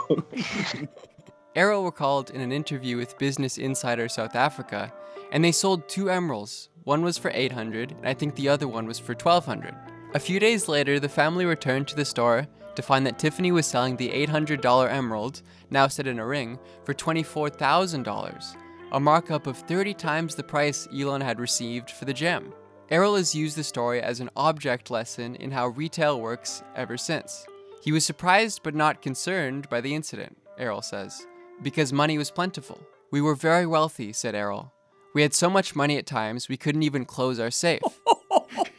Errol 1.55 1.85
recalled 1.85 2.31
in 2.31 2.41
an 2.41 2.51
interview 2.51 2.97
with 2.97 3.17
Business 3.19 3.59
Insider 3.59 4.09
South 4.09 4.35
Africa, 4.35 4.91
and 5.31 5.43
they 5.45 5.51
sold 5.51 5.87
two 5.87 6.09
emeralds. 6.09 6.69
One 6.83 7.01
was 7.01 7.17
for 7.17 7.31
800, 7.33 7.91
and 7.91 8.07
I 8.07 8.13
think 8.13 8.35
the 8.35 8.49
other 8.49 8.67
one 8.67 8.85
was 8.85 8.99
for 8.99 9.13
1200. 9.13 9.73
A 10.15 10.19
few 10.19 10.39
days 10.39 10.67
later, 10.67 10.99
the 10.99 11.09
family 11.09 11.45
returned 11.45 11.87
to 11.87 11.95
the 11.95 12.05
store 12.05 12.47
to 12.75 12.81
find 12.81 13.05
that 13.05 13.19
Tiffany 13.19 13.51
was 13.51 13.65
selling 13.65 13.95
the 13.95 14.09
$800 14.09 14.91
emerald, 14.91 15.41
now 15.69 15.87
set 15.87 16.07
in 16.07 16.19
a 16.19 16.25
ring, 16.25 16.59
for 16.83 16.93
$24,000, 16.93 18.55
a 18.91 18.99
markup 18.99 19.47
of 19.47 19.57
30 19.57 19.93
times 19.93 20.35
the 20.35 20.43
price 20.43 20.87
Elon 20.93 21.21
had 21.21 21.39
received 21.39 21.89
for 21.89 22.05
the 22.05 22.13
gem. 22.13 22.53
Errol 22.89 23.15
has 23.15 23.33
used 23.33 23.55
the 23.55 23.63
story 23.63 24.01
as 24.01 24.19
an 24.19 24.29
object 24.35 24.91
lesson 24.91 25.35
in 25.35 25.51
how 25.51 25.67
retail 25.67 26.19
works 26.19 26.63
ever 26.75 26.97
since. 26.97 27.45
He 27.81 27.91
was 27.91 28.05
surprised 28.05 28.61
but 28.61 28.75
not 28.75 29.01
concerned 29.01 29.69
by 29.69 29.79
the 29.81 29.95
incident, 29.95 30.37
Errol 30.57 30.81
says, 30.81 31.25
because 31.61 31.93
money 31.93 32.17
was 32.17 32.29
plentiful. 32.29 32.79
We 33.09 33.21
were 33.21 33.35
very 33.35 33.65
wealthy, 33.65 34.11
said 34.13 34.35
Errol. 34.35 34.72
We 35.13 35.21
had 35.21 35.33
so 35.33 35.49
much 35.49 35.75
money 35.75 35.97
at 35.97 36.05
times 36.05 36.49
we 36.49 36.57
couldn't 36.57 36.83
even 36.83 37.05
close 37.05 37.39
our 37.39 37.51
safe. 37.51 37.81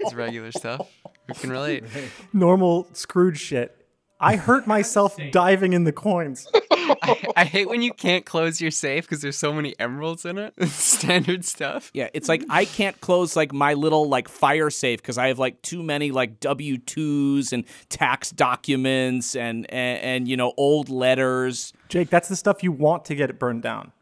it's 0.00 0.14
regular 0.14 0.52
stuff. 0.52 0.88
We 1.28 1.34
can 1.34 1.50
relate. 1.50 1.84
Normal 2.32 2.88
Scrooge 2.92 3.38
shit. 3.38 3.76
I 4.20 4.36
hurt 4.36 4.66
myself 4.66 5.16
diving 5.32 5.72
in 5.74 5.84
the 5.84 5.92
coins. 5.92 6.46
I, 6.70 7.32
I 7.36 7.44
hate 7.44 7.68
when 7.68 7.82
you 7.82 7.92
can't 7.92 8.24
close 8.24 8.60
your 8.60 8.70
safe 8.70 9.04
because 9.04 9.20
there's 9.20 9.36
so 9.36 9.52
many 9.52 9.74
emeralds 9.78 10.24
in 10.24 10.38
it. 10.38 10.54
Standard 10.68 11.44
stuff. 11.44 11.90
Yeah, 11.92 12.08
it's 12.14 12.28
like 12.28 12.44
I 12.48 12.64
can't 12.64 12.98
close 13.00 13.36
like 13.36 13.52
my 13.52 13.74
little 13.74 14.08
like 14.08 14.28
fire 14.28 14.70
safe 14.70 15.00
because 15.02 15.18
I 15.18 15.28
have 15.28 15.38
like 15.38 15.60
too 15.62 15.82
many 15.82 16.10
like 16.10 16.40
W 16.40 16.78
twos 16.78 17.52
and 17.52 17.64
tax 17.88 18.30
documents 18.30 19.36
and, 19.36 19.70
and 19.70 20.00
and 20.00 20.28
you 20.28 20.36
know 20.36 20.54
old 20.56 20.88
letters. 20.88 21.72
Jake, 21.88 22.10
that's 22.10 22.28
the 22.28 22.36
stuff 22.36 22.62
you 22.62 22.72
want 22.72 23.04
to 23.06 23.14
get 23.14 23.30
it 23.30 23.38
burned 23.38 23.62
down. 23.62 23.92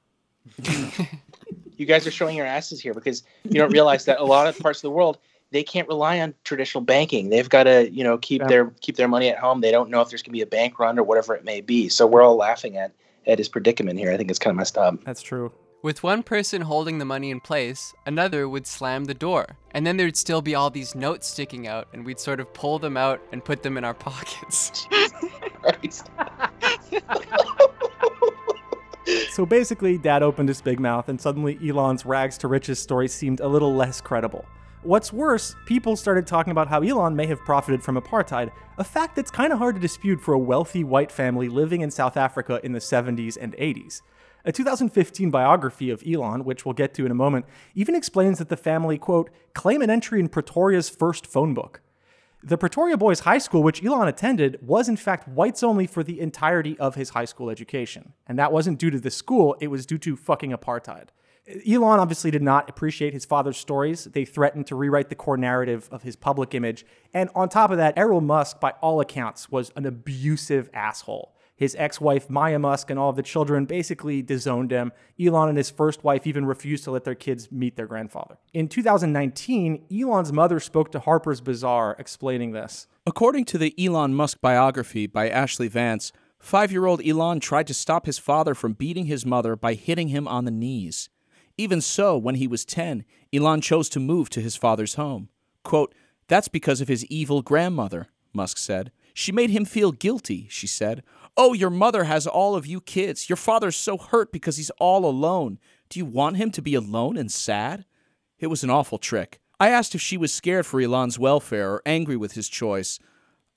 You 1.83 1.87
guys 1.87 2.07
are 2.07 2.11
showing 2.12 2.37
your 2.37 2.47
asses 2.47 2.81
here 2.81 2.95
because 2.95 3.25
you 3.45 3.59
don't 3.61 3.73
realize 3.73 4.05
that 4.05 4.21
a 4.21 4.25
lot 4.25 4.47
of 4.47 4.57
parts 4.59 4.79
of 4.79 4.83
the 4.83 4.91
world 4.91 5.19
they 5.51 5.62
can't 5.62 5.87
rely 5.89 6.19
on 6.21 6.33
traditional 6.45 6.81
banking. 6.83 7.29
They've 7.29 7.49
got 7.49 7.65
to, 7.65 7.91
you 7.91 8.03
know, 8.05 8.17
keep 8.17 8.41
Yeah. 8.41 8.49
their 8.49 8.65
keep 8.81 8.97
their 8.97 9.09
money 9.09 9.29
at 9.29 9.37
home. 9.37 9.61
They 9.61 9.71
don't 9.71 9.91
know 9.91 10.01
if 10.01 10.09
there's 10.09 10.23
going 10.23 10.31
to 10.31 10.39
be 10.39 10.41
a 10.41 10.47
bank 10.47 10.79
run 10.79 10.99
or 10.99 11.03
whatever 11.03 11.35
it 11.35 11.45
may 11.45 11.61
be. 11.61 11.91
So 11.91 12.07
we're 12.07 12.23
all 12.23 12.37
laughing 12.37 12.79
at 12.79 12.93
at 13.27 13.37
his 13.39 13.49
predicament 13.51 13.99
here. 13.99 14.11
I 14.12 14.17
think 14.17 14.31
it's 14.31 14.39
kind 14.39 14.53
of 14.53 14.57
messed 14.57 14.79
up. 14.79 15.05
That's 15.05 15.21
true. 15.21 15.53
With 15.83 16.03
one 16.05 16.23
person 16.23 16.62
holding 16.62 16.99
the 16.99 17.05
money 17.05 17.31
in 17.31 17.41
place, 17.41 17.93
another 18.07 18.49
would 18.49 18.67
slam 18.69 19.05
the 19.07 19.15
door. 19.15 19.57
And 19.73 19.85
then 19.85 19.97
there'd 19.97 20.17
still 20.17 20.41
be 20.41 20.55
all 20.55 20.71
these 20.71 20.95
notes 20.95 21.27
sticking 21.27 21.67
out, 21.67 21.89
and 21.93 22.07
we'd 22.07 22.21
sort 22.21 22.39
of 22.41 22.55
pull 22.55 22.79
them 22.79 22.97
out 22.97 23.21
and 23.33 23.45
put 23.45 23.62
them 23.65 23.77
in 23.77 23.83
our 23.85 23.95
pockets. 24.09 24.87
Right? 25.62 26.03
So 29.30 29.47
basically, 29.47 29.99
Dad 29.99 30.23
opened 30.23 30.49
his 30.49 30.61
big 30.61 30.78
mouth, 30.78 31.09
and 31.09 31.21
suddenly 31.21 31.59
Elon's 31.66 32.06
rags 32.06 32.38
to 32.38 32.49
riches 32.49 32.78
story 32.78 33.09
seemed 33.09 33.40
a 33.40 33.49
little 33.49 33.75
less 33.75 34.00
credible. 34.00 34.44
What's 34.82 35.12
worse, 35.12 35.54
people 35.64 35.94
started 35.94 36.26
talking 36.26 36.50
about 36.50 36.68
how 36.68 36.82
Elon 36.82 37.14
may 37.14 37.26
have 37.26 37.38
profited 37.40 37.85
from 37.85 37.97
apartheid, 37.97 38.50
a 38.78 38.85
fact 38.85 39.14
that's 39.14 39.30
kind 39.30 39.52
of 39.52 39.59
hard 39.59 39.76
to 39.76 39.80
dispute 39.80 40.21
for 40.21 40.35
a 40.35 40.38
wealthy 40.38 40.82
white 40.82 41.12
family 41.12 41.49
living 41.49 41.82
in 41.82 41.90
South 41.90 42.16
Africa 42.16 42.59
in 42.64 42.73
the 42.73 42.80
70s 42.80 43.38
and 43.40 43.56
80s. 43.59 44.02
A 44.44 44.50
2015 44.50 45.30
biography 45.30 45.90
of 45.90 46.02
Elon, 46.04 46.44
which 46.44 46.64
we'll 46.64 46.73
get 46.73 46.94
to 46.94 47.06
in 47.06 47.12
a 47.12 47.14
moment, 47.14 47.47
even 47.76 47.94
explains 47.94 48.38
that 48.38 48.49
the 48.49 48.56
family, 48.56 48.99
quote, 48.99 49.30
claim 49.54 49.82
an 49.82 49.90
entry 49.90 50.18
in 50.18 50.28
Pretoria's 50.28 50.88
first 50.88 51.28
phone 51.28 51.54
book. 51.54 51.80
The 52.45 52.59
Pretoria 52.59 52.97
Boys 52.97 53.21
High 53.21 53.39
School, 53.39 53.63
which 53.63 53.85
Elon 53.85 54.09
attended, 54.09 54.59
was 54.61 54.89
in 54.89 54.97
fact 54.97 55.29
whites 55.29 55.63
only 55.63 55.87
for 55.87 56.03
the 56.03 56.19
entirety 56.21 56.77
of 56.81 56.97
his 56.97 57.11
high 57.11 57.25
school 57.25 57.49
education. 57.49 58.15
And 58.27 58.37
that 58.37 58.51
wasn't 58.51 58.81
due 58.81 58.91
to 58.91 58.99
the 58.99 59.13
school, 59.13 59.57
it 59.61 59.69
was 59.69 59.87
due 59.87 59.99
to 59.99 60.17
fucking 60.17 60.51
apartheid. 60.51 61.11
Elon 61.69 62.01
obviously 62.01 62.33
did 62.33 62.43
not 62.43 62.69
appreciate 62.69 63.13
his 63.13 63.25
father's 63.25 63.57
stories. 63.57 64.05
They 64.05 64.25
threatened 64.25 64.67
to 64.69 64.77
rewrite 64.77 65.09
the 65.09 65.15
core 65.15 65.37
narrative 65.37 65.89
of 65.93 66.03
his 66.03 66.17
public 66.17 66.53
image. 66.53 66.85
And 67.15 67.31
on 67.35 67.49
top 67.49 67.71
of 67.71 67.77
that, 67.77 67.97
Errol 67.97 68.21
Musk, 68.21 68.59
by 68.59 68.73
all 68.81 69.01
accounts, 69.01 69.51
was 69.51 69.71
an 69.77 69.87
abusive 69.87 70.69
asshole. 70.75 71.37
His 71.62 71.76
ex 71.78 72.00
wife, 72.00 72.28
Maya 72.28 72.59
Musk, 72.59 72.90
and 72.90 72.99
all 72.99 73.11
of 73.11 73.14
the 73.14 73.23
children 73.23 73.66
basically 73.66 74.21
disowned 74.21 74.73
him. 74.73 74.90
Elon 75.25 75.49
and 75.49 75.57
his 75.57 75.71
first 75.71 76.02
wife 76.02 76.26
even 76.26 76.45
refused 76.45 76.83
to 76.83 76.90
let 76.90 77.04
their 77.04 77.14
kids 77.14 77.52
meet 77.52 77.76
their 77.76 77.87
grandfather. 77.87 78.37
In 78.52 78.66
2019, 78.66 79.85
Elon's 79.97 80.33
mother 80.33 80.59
spoke 80.59 80.90
to 80.90 80.99
Harper's 80.99 81.40
Bazaar 81.40 81.95
explaining 82.00 82.50
this. 82.50 82.88
According 83.07 83.45
to 83.45 83.59
the 83.59 83.73
Elon 83.78 84.12
Musk 84.12 84.40
biography 84.40 85.07
by 85.07 85.31
Ashlee 85.31 85.71
Vance, 85.71 86.11
five 86.40 86.73
year 86.73 86.85
old 86.85 87.00
Elon 87.07 87.38
tried 87.38 87.69
to 87.69 87.75
stop 87.75 88.07
his 88.07 88.19
father 88.19 88.57
from 88.57 88.73
beating 88.73 89.07
his 89.07 89.25
mother 89.25 89.54
by 89.54 89.75
hitting 89.75 90.09
him 90.09 90.26
on 90.26 90.45
the 90.45 90.50
knees. 90.50 91.11
Even 91.57 91.81
so, 91.81 92.19
when 92.19 92.35
he 92.35 92.49
was 92.49 92.64
10, 92.64 93.04
Elon 93.33 93.61
chose 93.61 93.88
to 93.90 94.00
move 94.00 94.28
to 94.31 94.40
his 94.40 94.57
father's 94.57 94.95
home. 94.95 95.28
Quote, 95.62 95.95
That's 96.26 96.49
because 96.49 96.81
of 96.81 96.88
his 96.88 97.04
evil 97.04 97.40
grandmother, 97.40 98.09
Musk 98.33 98.59
said. 98.59 98.90
She 99.14 99.33
made 99.33 99.50
him 99.50 99.64
feel 99.64 99.92
guilty, 99.92 100.47
she 100.50 100.66
said. 100.66 101.02
Oh, 101.37 101.55
your 101.55 101.71
mother 101.71 102.05
has 102.05 102.27
all 102.27 102.55
of 102.55 102.67
you 102.67 102.81
kids. 102.81 103.29
Your 103.29 103.37
father's 103.37 103.77
so 103.77 103.97
hurt 103.97 104.33
because 104.33 104.59
he's 104.59 104.71
all 104.79 105.07
alone. 105.07 105.59
Do 105.89 105.99
you 105.99 106.05
want 106.05 106.37
him 106.37 106.51
to 106.51 106.62
be 106.62 106.75
alone 106.75 107.17
and 107.17 107.33
sad? 107.33 107.87
It 108.39 108.49
was 108.49 108.62
an 108.62 108.71
awful 108.71 108.99
trick. 108.99 109.41
I 109.59 109.71
asked 109.71 109.95
if 109.95 110.01
she 110.01 110.17
was 110.17 110.33
scared 110.33 110.67
for 110.67 110.81
Elon's 110.81 111.19
welfare 111.19 111.71
or 111.71 111.83
angry 111.87 112.17
with 112.17 112.33
his 112.33 112.49
choice. 112.49 112.99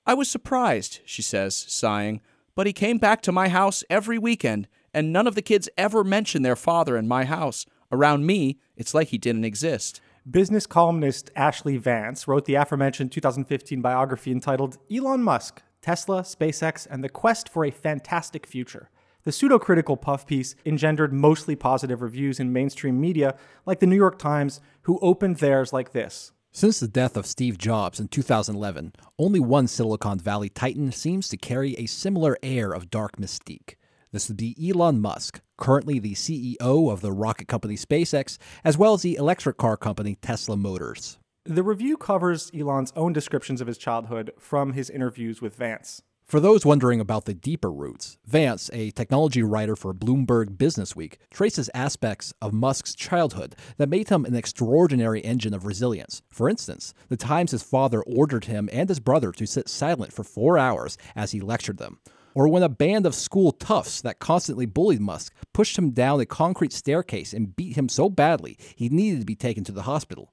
I 0.06 0.14
was 0.14 0.30
surprised, 0.30 1.00
she 1.04 1.20
says, 1.20 1.54
sighing, 1.54 2.20
but 2.54 2.66
he 2.66 2.72
came 2.72 2.98
back 2.98 3.20
to 3.22 3.32
my 3.32 3.48
house 3.48 3.84
every 3.90 4.16
weekend, 4.16 4.68
and 4.94 5.12
none 5.12 5.26
of 5.26 5.34
the 5.34 5.42
kids 5.42 5.68
ever 5.76 6.04
mentioned 6.04 6.44
their 6.44 6.56
father 6.56 6.96
in 6.96 7.08
my 7.08 7.24
house. 7.24 7.66
Around 7.92 8.24
me, 8.24 8.58
it's 8.76 8.94
like 8.94 9.08
he 9.08 9.18
didn't 9.18 9.44
exist. 9.44 10.00
Business 10.28 10.66
columnist 10.66 11.30
Ashlee 11.36 11.78
Vance 11.78 12.26
wrote 12.26 12.46
the 12.46 12.54
aforementioned 12.54 13.12
2015 13.12 13.80
biography 13.82 14.32
entitled 14.32 14.78
Elon 14.90 15.22
Musk 15.22 15.62
Tesla, 15.86 16.22
SpaceX, 16.22 16.84
and 16.90 17.04
the 17.04 17.08
Quest 17.08 17.48
for 17.48 17.64
a 17.64 17.70
Fantastic 17.70 18.44
Future. 18.44 18.90
The 19.22 19.30
pseudo 19.30 19.56
critical 19.60 19.96
puff 19.96 20.26
piece 20.26 20.56
engendered 20.64 21.12
mostly 21.12 21.54
positive 21.54 22.02
reviews 22.02 22.40
in 22.40 22.52
mainstream 22.52 23.00
media, 23.00 23.36
like 23.66 23.78
the 23.78 23.86
New 23.86 23.94
York 23.94 24.18
Times, 24.18 24.60
who 24.82 24.98
opened 25.00 25.36
theirs 25.36 25.72
like 25.72 25.92
this 25.92 26.32
Since 26.50 26.80
the 26.80 26.88
death 26.88 27.16
of 27.16 27.24
Steve 27.24 27.56
Jobs 27.56 28.00
in 28.00 28.08
2011, 28.08 28.94
only 29.16 29.38
one 29.38 29.68
Silicon 29.68 30.18
Valley 30.18 30.48
titan 30.48 30.90
seems 30.90 31.28
to 31.28 31.36
carry 31.36 31.76
a 31.76 31.86
similar 31.86 32.36
air 32.42 32.72
of 32.72 32.90
dark 32.90 33.16
mystique. 33.16 33.76
This 34.10 34.26
would 34.26 34.36
be 34.36 34.56
Elon 34.60 35.00
Musk, 35.00 35.40
currently 35.56 36.00
the 36.00 36.14
CEO 36.14 36.90
of 36.90 37.00
the 37.00 37.12
rocket 37.12 37.46
company 37.46 37.76
SpaceX, 37.76 38.38
as 38.64 38.76
well 38.76 38.94
as 38.94 39.02
the 39.02 39.14
electric 39.14 39.56
car 39.56 39.76
company 39.76 40.16
Tesla 40.20 40.56
Motors. 40.56 41.18
The 41.48 41.62
review 41.62 41.96
covers 41.96 42.50
Elon's 42.52 42.92
own 42.96 43.12
descriptions 43.12 43.60
of 43.60 43.68
his 43.68 43.78
childhood 43.78 44.32
from 44.36 44.72
his 44.72 44.90
interviews 44.90 45.40
with 45.40 45.54
Vance. 45.54 46.02
For 46.24 46.40
those 46.40 46.66
wondering 46.66 46.98
about 46.98 47.24
the 47.24 47.34
deeper 47.34 47.70
roots, 47.70 48.18
Vance, 48.26 48.68
a 48.72 48.90
technology 48.90 49.44
writer 49.44 49.76
for 49.76 49.94
Bloomberg 49.94 50.56
Businessweek, 50.56 51.18
traces 51.30 51.70
aspects 51.72 52.34
of 52.42 52.52
Musk's 52.52 52.96
childhood 52.96 53.54
that 53.76 53.88
made 53.88 54.08
him 54.08 54.24
an 54.24 54.34
extraordinary 54.34 55.20
engine 55.20 55.54
of 55.54 55.66
resilience. 55.66 56.20
For 56.30 56.48
instance, 56.48 56.94
the 57.10 57.16
times 57.16 57.52
his 57.52 57.62
father 57.62 58.02
ordered 58.02 58.46
him 58.46 58.68
and 58.72 58.88
his 58.88 58.98
brother 58.98 59.30
to 59.30 59.46
sit 59.46 59.68
silent 59.68 60.12
for 60.12 60.24
four 60.24 60.58
hours 60.58 60.98
as 61.14 61.30
he 61.30 61.38
lectured 61.38 61.78
them, 61.78 62.00
or 62.34 62.48
when 62.48 62.64
a 62.64 62.68
band 62.68 63.06
of 63.06 63.14
school 63.14 63.52
toughs 63.52 64.02
that 64.02 64.18
constantly 64.18 64.66
bullied 64.66 65.00
Musk 65.00 65.32
pushed 65.52 65.78
him 65.78 65.90
down 65.90 66.18
a 66.18 66.26
concrete 66.26 66.72
staircase 66.72 67.32
and 67.32 67.54
beat 67.54 67.76
him 67.76 67.88
so 67.88 68.10
badly 68.10 68.58
he 68.74 68.88
needed 68.88 69.20
to 69.20 69.26
be 69.26 69.36
taken 69.36 69.62
to 69.62 69.70
the 69.70 69.82
hospital. 69.82 70.32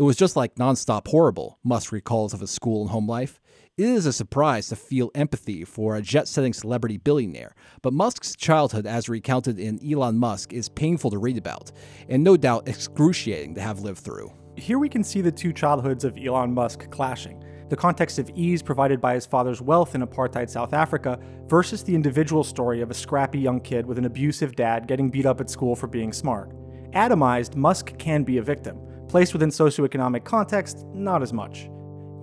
It 0.00 0.04
was 0.04 0.16
just 0.16 0.34
like 0.34 0.54
nonstop 0.54 1.08
horrible, 1.08 1.58
Musk 1.62 1.92
recalls 1.92 2.32
of 2.32 2.40
his 2.40 2.50
school 2.50 2.80
and 2.80 2.90
home 2.90 3.06
life. 3.06 3.38
It 3.76 3.84
is 3.84 4.06
a 4.06 4.14
surprise 4.14 4.68
to 4.68 4.76
feel 4.76 5.10
empathy 5.14 5.62
for 5.62 5.94
a 5.94 6.00
jet 6.00 6.26
setting 6.26 6.54
celebrity 6.54 6.96
billionaire, 6.96 7.54
but 7.82 7.92
Musk's 7.92 8.34
childhood, 8.34 8.86
as 8.86 9.10
recounted 9.10 9.58
in 9.58 9.78
Elon 9.86 10.16
Musk, 10.16 10.54
is 10.54 10.70
painful 10.70 11.10
to 11.10 11.18
read 11.18 11.36
about, 11.36 11.70
and 12.08 12.24
no 12.24 12.38
doubt 12.38 12.66
excruciating 12.66 13.54
to 13.56 13.60
have 13.60 13.80
lived 13.80 13.98
through. 13.98 14.32
Here 14.56 14.78
we 14.78 14.88
can 14.88 15.04
see 15.04 15.20
the 15.20 15.30
two 15.30 15.52
childhoods 15.52 16.04
of 16.04 16.16
Elon 16.16 16.54
Musk 16.54 16.90
clashing 16.90 17.44
the 17.68 17.76
context 17.76 18.18
of 18.18 18.30
ease 18.30 18.62
provided 18.62 19.02
by 19.02 19.12
his 19.12 19.26
father's 19.26 19.60
wealth 19.60 19.94
in 19.94 20.00
apartheid 20.00 20.48
South 20.48 20.72
Africa 20.72 21.20
versus 21.46 21.84
the 21.84 21.94
individual 21.94 22.42
story 22.42 22.80
of 22.80 22.90
a 22.90 22.94
scrappy 22.94 23.38
young 23.38 23.60
kid 23.60 23.84
with 23.84 23.98
an 23.98 24.06
abusive 24.06 24.56
dad 24.56 24.88
getting 24.88 25.10
beat 25.10 25.26
up 25.26 25.42
at 25.42 25.50
school 25.50 25.76
for 25.76 25.88
being 25.88 26.10
smart. 26.10 26.52
Atomized, 26.92 27.54
Musk 27.54 27.98
can 27.98 28.24
be 28.24 28.38
a 28.38 28.42
victim. 28.42 28.80
Placed 29.10 29.32
within 29.32 29.48
socioeconomic 29.48 30.22
context, 30.22 30.86
not 30.94 31.20
as 31.20 31.32
much. 31.32 31.68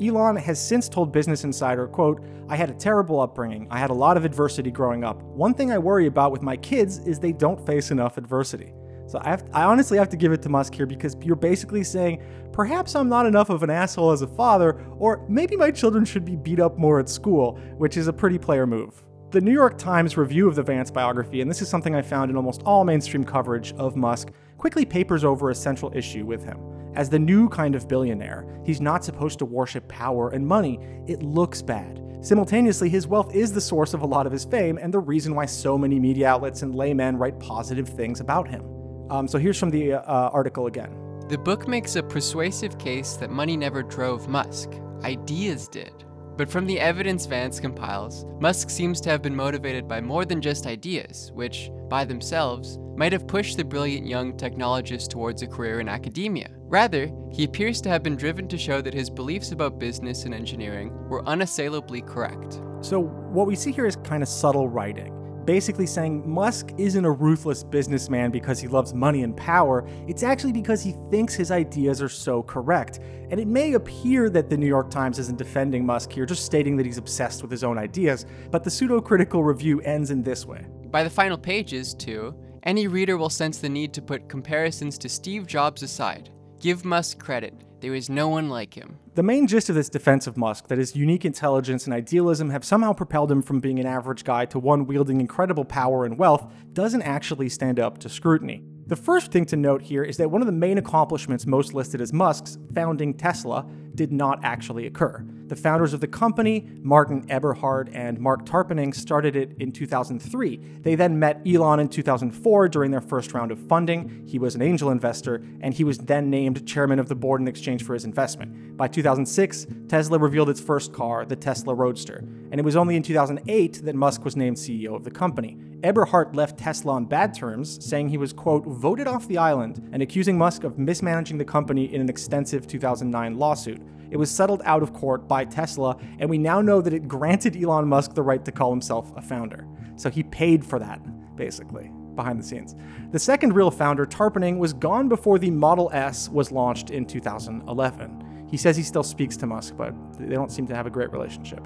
Elon 0.01 0.37
has 0.37 0.57
since 0.65 0.87
told 0.87 1.11
Business 1.11 1.43
Insider, 1.43 1.85
quote, 1.85 2.23
I 2.47 2.55
had 2.55 2.69
a 2.69 2.73
terrible 2.73 3.19
upbringing. 3.19 3.67
I 3.69 3.77
had 3.77 3.89
a 3.89 3.93
lot 3.93 4.15
of 4.15 4.23
adversity 4.23 4.71
growing 4.71 5.03
up. 5.03 5.21
One 5.21 5.53
thing 5.53 5.69
I 5.69 5.79
worry 5.79 6.05
about 6.05 6.31
with 6.31 6.41
my 6.41 6.55
kids 6.55 6.99
is 6.99 7.19
they 7.19 7.33
don't 7.33 7.65
face 7.65 7.91
enough 7.91 8.17
adversity. 8.17 8.71
So 9.05 9.19
I, 9.21 9.31
have, 9.31 9.43
I 9.51 9.63
honestly 9.63 9.97
have 9.97 10.07
to 10.07 10.15
give 10.15 10.31
it 10.31 10.41
to 10.43 10.49
Musk 10.49 10.75
here 10.75 10.85
because 10.85 11.17
you're 11.21 11.35
basically 11.35 11.83
saying, 11.83 12.21
perhaps 12.53 12.95
I'm 12.95 13.09
not 13.09 13.25
enough 13.25 13.49
of 13.49 13.63
an 13.63 13.69
asshole 13.69 14.11
as 14.11 14.21
a 14.21 14.27
father, 14.27 14.81
or 14.97 15.25
maybe 15.27 15.57
my 15.57 15.71
children 15.71 16.05
should 16.05 16.23
be 16.23 16.37
beat 16.37 16.61
up 16.61 16.77
more 16.77 17.01
at 17.01 17.09
school, 17.09 17.59
which 17.75 17.97
is 17.97 18.07
a 18.07 18.13
pretty 18.13 18.37
player 18.37 18.65
move. 18.65 19.03
The 19.31 19.41
New 19.41 19.51
York 19.51 19.77
Times 19.77 20.15
review 20.15 20.47
of 20.47 20.55
the 20.55 20.63
Vance 20.63 20.89
biography, 20.89 21.41
and 21.41 21.51
this 21.51 21.61
is 21.61 21.67
something 21.67 21.93
I 21.95 22.01
found 22.01 22.31
in 22.31 22.37
almost 22.37 22.63
all 22.63 22.85
mainstream 22.85 23.25
coverage 23.25 23.73
of 23.73 23.97
Musk, 23.97 24.29
quickly 24.57 24.85
papers 24.85 25.25
over 25.25 25.49
a 25.49 25.55
central 25.55 25.91
issue 25.93 26.25
with 26.25 26.45
him. 26.45 26.76
As 26.97 27.11
the 27.11 27.19
new 27.19 27.47
kind 27.47 27.75
of 27.75 27.87
billionaire, 27.87 28.43
he's 28.65 28.81
not 28.81 29.05
supposed 29.05 29.37
to 29.37 29.45
worship 29.45 29.87
power 29.87 30.29
and 30.29 30.45
money. 30.45 30.79
It 31.05 31.21
looks 31.21 31.61
bad. 31.61 32.01
Simultaneously, 32.21 32.89
his 32.89 33.05
wealth 33.05 33.35
is 33.35 33.53
the 33.53 33.61
source 33.61 33.93
of 33.93 34.01
a 34.01 34.05
lot 34.07 34.25
of 34.25 34.31
his 34.31 34.45
fame 34.45 34.79
and 34.81 34.91
the 34.91 34.97
reason 34.99 35.35
why 35.35 35.45
so 35.45 35.77
many 35.77 35.99
media 35.99 36.27
outlets 36.27 36.63
and 36.63 36.73
laymen 36.73 37.15
write 37.15 37.39
positive 37.39 37.87
things 37.87 38.19
about 38.19 38.47
him. 38.47 38.63
Um, 39.11 39.27
so 39.27 39.37
here's 39.37 39.59
from 39.59 39.69
the 39.69 39.93
uh, 39.93 40.01
article 40.33 40.65
again. 40.65 40.89
The 41.29 41.37
book 41.37 41.67
makes 41.67 41.95
a 41.97 42.01
persuasive 42.01 42.79
case 42.79 43.13
that 43.17 43.29
money 43.29 43.55
never 43.55 43.83
drove 43.83 44.27
Musk, 44.27 44.71
ideas 45.03 45.67
did. 45.67 46.03
But 46.37 46.51
from 46.51 46.67
the 46.67 46.79
evidence 46.79 47.25
Vance 47.25 47.59
compiles, 47.59 48.25
Musk 48.39 48.69
seems 48.69 49.01
to 49.01 49.09
have 49.09 49.23
been 49.23 49.35
motivated 49.35 49.87
by 49.87 49.99
more 49.99 50.23
than 50.23 50.39
just 50.39 50.67
ideas, 50.67 51.31
which, 51.33 51.71
by 51.89 52.05
themselves, 52.05 52.77
might 52.95 53.11
have 53.11 53.27
pushed 53.27 53.57
the 53.57 53.65
brilliant 53.65 54.05
young 54.05 54.33
technologist 54.33 55.09
towards 55.09 55.41
a 55.41 55.47
career 55.47 55.79
in 55.79 55.89
academia. 55.89 56.49
Rather, 56.69 57.11
he 57.31 57.43
appears 57.43 57.81
to 57.81 57.89
have 57.89 58.03
been 58.03 58.15
driven 58.15 58.47
to 58.49 58.57
show 58.57 58.81
that 58.81 58.93
his 58.93 59.09
beliefs 59.09 59.51
about 59.51 59.79
business 59.79 60.25
and 60.25 60.33
engineering 60.33 60.91
were 61.09 61.27
unassailably 61.27 62.01
correct. 62.01 62.61
So, 62.81 63.01
what 63.01 63.47
we 63.47 63.55
see 63.55 63.71
here 63.71 63.87
is 63.87 63.95
kind 63.95 64.21
of 64.21 64.29
subtle 64.29 64.69
writing 64.69 65.16
basically 65.47 65.85
saying 65.87 66.29
Musk 66.29 66.71
isn't 66.77 67.05
a 67.05 67.09
ruthless 67.09 67.63
businessman 67.63 68.29
because 68.29 68.59
he 68.59 68.67
loves 68.67 68.93
money 68.93 69.23
and 69.23 69.35
power. 69.35 69.87
It's 70.05 70.21
actually 70.21 70.51
because 70.51 70.83
he 70.83 70.93
thinks 71.09 71.33
his 71.33 71.51
ideas 71.51 72.01
are 72.01 72.09
so 72.09 72.43
correct. 72.43 72.99
And 73.31 73.39
it 73.39 73.47
may 73.47 73.73
appear 73.73 74.29
that 74.29 74.49
the 74.49 74.57
New 74.57 74.67
York 74.67 74.91
Times 74.91 75.19
isn't 75.19 75.37
defending 75.37 75.85
Musk 75.85 76.11
here, 76.11 76.25
just 76.25 76.45
stating 76.45 76.75
that 76.75 76.85
he's 76.85 76.97
obsessed 76.97 77.41
with 77.41 77.49
his 77.49 77.63
own 77.63 77.77
ideas, 77.77 78.25
but 78.51 78.63
the 78.63 78.69
pseudo 78.69 78.99
critical 78.99 79.43
review 79.43 79.79
ends 79.81 80.11
in 80.11 80.21
this 80.21 80.45
way. 80.45 80.67
By 80.91 81.03
the 81.03 81.09
final 81.09 81.37
pages, 81.37 81.93
too, 81.93 82.35
any 82.63 82.87
reader 82.87 83.17
will 83.17 83.29
sense 83.29 83.59
the 83.59 83.69
need 83.69 83.93
to 83.93 84.01
put 84.01 84.27
comparisons 84.27 84.97
to 84.97 85.07
Steve 85.07 85.47
Jobs 85.47 85.81
aside. 85.81 86.29
Give 86.59 86.83
Musk 86.83 87.19
credit. 87.19 87.53
There 87.79 87.93
is 87.93 88.09
no 88.09 88.27
one 88.27 88.49
like 88.49 88.73
him. 88.73 88.97
The 89.13 89.21
main 89.21 89.45
gist 89.45 89.69
of 89.69 89.75
this 89.75 89.89
defense 89.89 90.25
of 90.25 90.35
Musk, 90.35 90.67
that 90.67 90.79
his 90.79 90.95
unique 90.95 91.25
intelligence 91.25 91.85
and 91.85 91.93
idealism 91.93 92.49
have 92.49 92.65
somehow 92.65 92.93
propelled 92.93 93.31
him 93.31 93.43
from 93.43 93.59
being 93.59 93.79
an 93.79 93.85
average 93.85 94.23
guy 94.23 94.45
to 94.45 94.57
one 94.57 94.87
wielding 94.87 95.21
incredible 95.21 95.63
power 95.63 96.03
and 96.03 96.17
wealth, 96.17 96.51
doesn't 96.73 97.03
actually 97.03 97.49
stand 97.49 97.79
up 97.79 97.99
to 97.99 98.09
scrutiny. 98.09 98.63
The 98.87 98.95
first 98.95 99.31
thing 99.31 99.45
to 99.47 99.55
note 99.55 99.83
here 99.83 100.03
is 100.03 100.17
that 100.17 100.31
one 100.31 100.41
of 100.41 100.47
the 100.47 100.53
main 100.53 100.77
accomplishments 100.77 101.45
most 101.45 101.73
listed 101.73 102.01
as 102.01 102.13
Musk's, 102.13 102.57
founding 102.73 103.13
Tesla, 103.13 103.67
did 103.93 104.11
not 104.11 104.39
actually 104.43 104.87
occur. 104.87 105.23
The 105.47 105.55
founders 105.55 105.93
of 105.93 106.01
the 106.01 106.07
company, 106.07 106.67
Martin 106.81 107.25
Eberhard 107.29 107.89
and 107.93 108.19
Mark 108.19 108.45
Tarpenning, 108.45 108.93
started 108.93 109.37
it 109.37 109.55
in 109.59 109.71
2003. 109.71 110.57
They 110.81 110.95
then 110.95 111.19
met 111.19 111.41
Elon 111.47 111.79
in 111.79 111.87
2004 111.87 112.67
during 112.67 112.91
their 112.91 112.99
first 112.99 113.33
round 113.33 113.51
of 113.51 113.59
funding. 113.59 114.25
He 114.27 114.39
was 114.39 114.55
an 114.55 114.61
angel 114.61 114.89
investor, 114.89 115.41
and 115.61 115.73
he 115.73 115.85
was 115.85 115.99
then 115.99 116.29
named 116.29 116.67
chairman 116.67 116.99
of 116.99 117.07
the 117.07 117.15
board 117.15 117.39
in 117.39 117.47
exchange 117.47 117.83
for 117.83 117.93
his 117.93 118.03
investment. 118.03 118.75
By 118.75 118.89
2006, 118.89 119.67
Tesla 119.87 120.19
revealed 120.19 120.49
its 120.49 120.59
first 120.59 120.91
car, 120.91 121.25
the 121.25 121.37
Tesla 121.37 121.73
Roadster, 121.73 122.25
and 122.51 122.59
it 122.59 122.63
was 122.63 122.75
only 122.75 122.97
in 122.97 123.03
2008 123.03 123.85
that 123.85 123.95
Musk 123.95 124.25
was 124.25 124.35
named 124.35 124.57
CEO 124.57 124.95
of 124.95 125.05
the 125.05 125.11
company. 125.11 125.57
Eberhard 125.81 126.35
left 126.35 126.59
Tesla 126.59 126.93
on 126.93 127.05
bad 127.05 127.33
terms, 127.33 127.83
saying 127.85 128.09
he 128.09 128.17
was, 128.17 128.33
quote, 128.33 128.65
voted 128.65 129.07
off 129.07 129.27
the 129.27 129.37
island, 129.37 129.87
and 129.93 130.01
accusing 130.01 130.37
Musk 130.37 130.63
of 130.63 130.77
mismanaging 130.77 131.37
the 131.37 131.45
company 131.45 131.93
in 131.93 132.01
an 132.01 132.09
extensive 132.09 132.67
2009 132.67 133.37
lawsuit. 133.37 133.81
It 134.09 134.17
was 134.17 134.31
settled 134.31 134.61
out 134.65 134.83
of 134.83 134.93
court 134.93 135.27
by 135.27 135.45
Tesla, 135.45 135.97
and 136.19 136.29
we 136.29 136.37
now 136.37 136.61
know 136.61 136.81
that 136.81 136.93
it 136.93 137.07
granted 137.07 137.55
Elon 137.55 137.87
Musk 137.87 138.13
the 138.13 138.23
right 138.23 138.43
to 138.45 138.51
call 138.51 138.71
himself 138.71 139.11
a 139.15 139.21
founder. 139.21 139.67
So 139.95 140.09
he 140.09 140.23
paid 140.23 140.65
for 140.65 140.79
that, 140.79 141.01
basically, 141.35 141.91
behind 142.15 142.39
the 142.39 142.43
scenes. 142.43 142.75
The 143.11 143.19
second 143.19 143.53
real 143.53 143.71
founder, 143.71 144.05
Tarpenning, 144.05 144.57
was 144.57 144.73
gone 144.73 145.09
before 145.09 145.39
the 145.39 145.51
Model 145.51 145.89
S 145.93 146.29
was 146.29 146.51
launched 146.51 146.89
in 146.89 147.05
2011. 147.05 148.47
He 148.49 148.57
says 148.57 148.77
he 148.77 148.83
still 148.83 149.03
speaks 149.03 149.35
to 149.37 149.47
Musk, 149.47 149.75
but 149.77 149.93
they 150.17 150.35
don't 150.35 150.51
seem 150.51 150.67
to 150.67 150.75
have 150.75 150.85
a 150.85 150.89
great 150.89 151.11
relationship. 151.11 151.65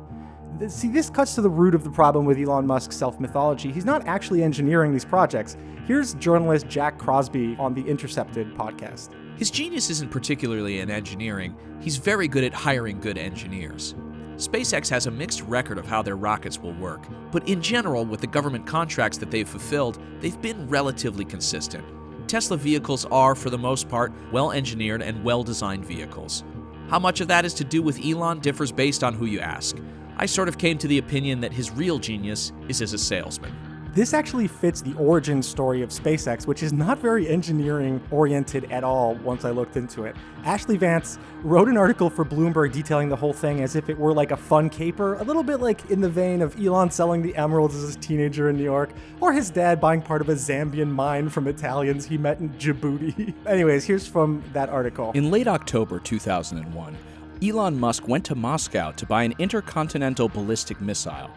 See, 0.67 0.89
this 0.89 1.09
cuts 1.09 1.35
to 1.35 1.41
the 1.41 1.49
root 1.49 1.73
of 1.73 1.83
the 1.83 1.89
problem 1.89 2.25
with 2.25 2.37
Elon 2.37 2.67
Musk's 2.67 2.95
self 2.95 3.19
mythology. 3.19 3.71
He's 3.71 3.85
not 3.85 4.05
actually 4.07 4.43
engineering 4.43 4.91
these 4.91 5.05
projects. 5.05 5.57
Here's 5.85 6.13
journalist 6.15 6.67
Jack 6.67 6.97
Crosby 6.99 7.55
on 7.57 7.73
the 7.73 7.81
Intercepted 7.81 8.53
podcast. 8.53 9.09
His 9.37 9.51
genius 9.51 9.89
isn't 9.89 10.11
particularly 10.11 10.79
in 10.79 10.91
engineering, 10.91 11.55
he's 11.81 11.97
very 11.97 12.27
good 12.27 12.43
at 12.43 12.53
hiring 12.53 12.99
good 12.99 13.17
engineers. 13.17 13.95
SpaceX 14.35 14.89
has 14.89 15.07
a 15.07 15.11
mixed 15.11 15.41
record 15.43 15.77
of 15.77 15.85
how 15.85 16.01
their 16.01 16.15
rockets 16.15 16.59
will 16.59 16.73
work, 16.73 17.05
but 17.31 17.47
in 17.47 17.61
general, 17.61 18.05
with 18.05 18.21
the 18.21 18.27
government 18.27 18.65
contracts 18.65 19.17
that 19.19 19.29
they've 19.29 19.47
fulfilled, 19.47 19.99
they've 20.19 20.41
been 20.41 20.67
relatively 20.67 21.25
consistent. 21.25 21.85
Tesla 22.27 22.57
vehicles 22.57 23.05
are, 23.05 23.35
for 23.35 23.49
the 23.49 23.57
most 23.57 23.89
part, 23.89 24.11
well 24.31 24.51
engineered 24.51 25.01
and 25.01 25.23
well 25.23 25.43
designed 25.43 25.85
vehicles. 25.85 26.43
How 26.89 26.99
much 26.99 27.21
of 27.21 27.27
that 27.27 27.45
is 27.45 27.53
to 27.55 27.63
do 27.63 27.81
with 27.81 28.03
Elon 28.05 28.39
differs 28.39 28.71
based 28.71 29.03
on 29.03 29.13
who 29.13 29.25
you 29.25 29.39
ask. 29.39 29.77
I 30.17 30.25
sort 30.25 30.47
of 30.47 30.57
came 30.57 30.77
to 30.79 30.87
the 30.87 30.97
opinion 30.97 31.41
that 31.41 31.53
his 31.53 31.71
real 31.71 31.99
genius 31.99 32.51
is 32.67 32.81
as 32.81 32.93
a 32.93 32.97
salesman. 32.97 33.70
This 33.93 34.13
actually 34.13 34.47
fits 34.47 34.81
the 34.81 34.93
origin 34.93 35.43
story 35.43 35.81
of 35.81 35.89
SpaceX, 35.89 36.47
which 36.47 36.63
is 36.63 36.71
not 36.71 36.99
very 36.99 37.27
engineering 37.27 38.01
oriented 38.09 38.71
at 38.71 38.85
all 38.85 39.15
once 39.15 39.43
I 39.43 39.49
looked 39.49 39.75
into 39.75 40.05
it. 40.05 40.15
Ashlee 40.43 40.77
Vance 40.77 41.19
wrote 41.43 41.67
an 41.67 41.75
article 41.75 42.09
for 42.09 42.23
Bloomberg 42.23 42.71
detailing 42.71 43.09
the 43.09 43.17
whole 43.17 43.33
thing 43.33 43.59
as 43.59 43.75
if 43.75 43.89
it 43.89 43.97
were 43.97 44.13
like 44.13 44.31
a 44.31 44.37
fun 44.37 44.69
caper, 44.69 45.15
a 45.15 45.23
little 45.23 45.43
bit 45.43 45.57
like 45.57 45.91
in 45.91 45.99
the 45.99 46.07
vein 46.07 46.41
of 46.41 46.57
Elon 46.57 46.89
selling 46.89 47.21
the 47.21 47.35
emeralds 47.35 47.75
as 47.75 47.93
a 47.93 47.99
teenager 47.99 48.49
in 48.49 48.55
New 48.55 48.63
York, 48.63 48.91
or 49.19 49.33
his 49.33 49.49
dad 49.49 49.81
buying 49.81 50.01
part 50.01 50.21
of 50.21 50.29
a 50.29 50.35
Zambian 50.35 50.89
mine 50.89 51.27
from 51.27 51.49
Italians 51.49 52.05
he 52.05 52.17
met 52.17 52.39
in 52.39 52.49
Djibouti. 52.51 53.33
Anyways, 53.45 53.83
here's 53.83 54.07
from 54.07 54.41
that 54.53 54.69
article. 54.69 55.11
In 55.15 55.31
late 55.31 55.49
October 55.49 55.99
2001, 55.99 56.95
Elon 57.43 57.77
Musk 57.77 58.07
went 58.07 58.23
to 58.23 58.35
Moscow 58.35 58.91
to 58.91 59.05
buy 59.05 59.23
an 59.23 59.33
intercontinental 59.37 60.29
ballistic 60.29 60.79
missile. 60.79 61.29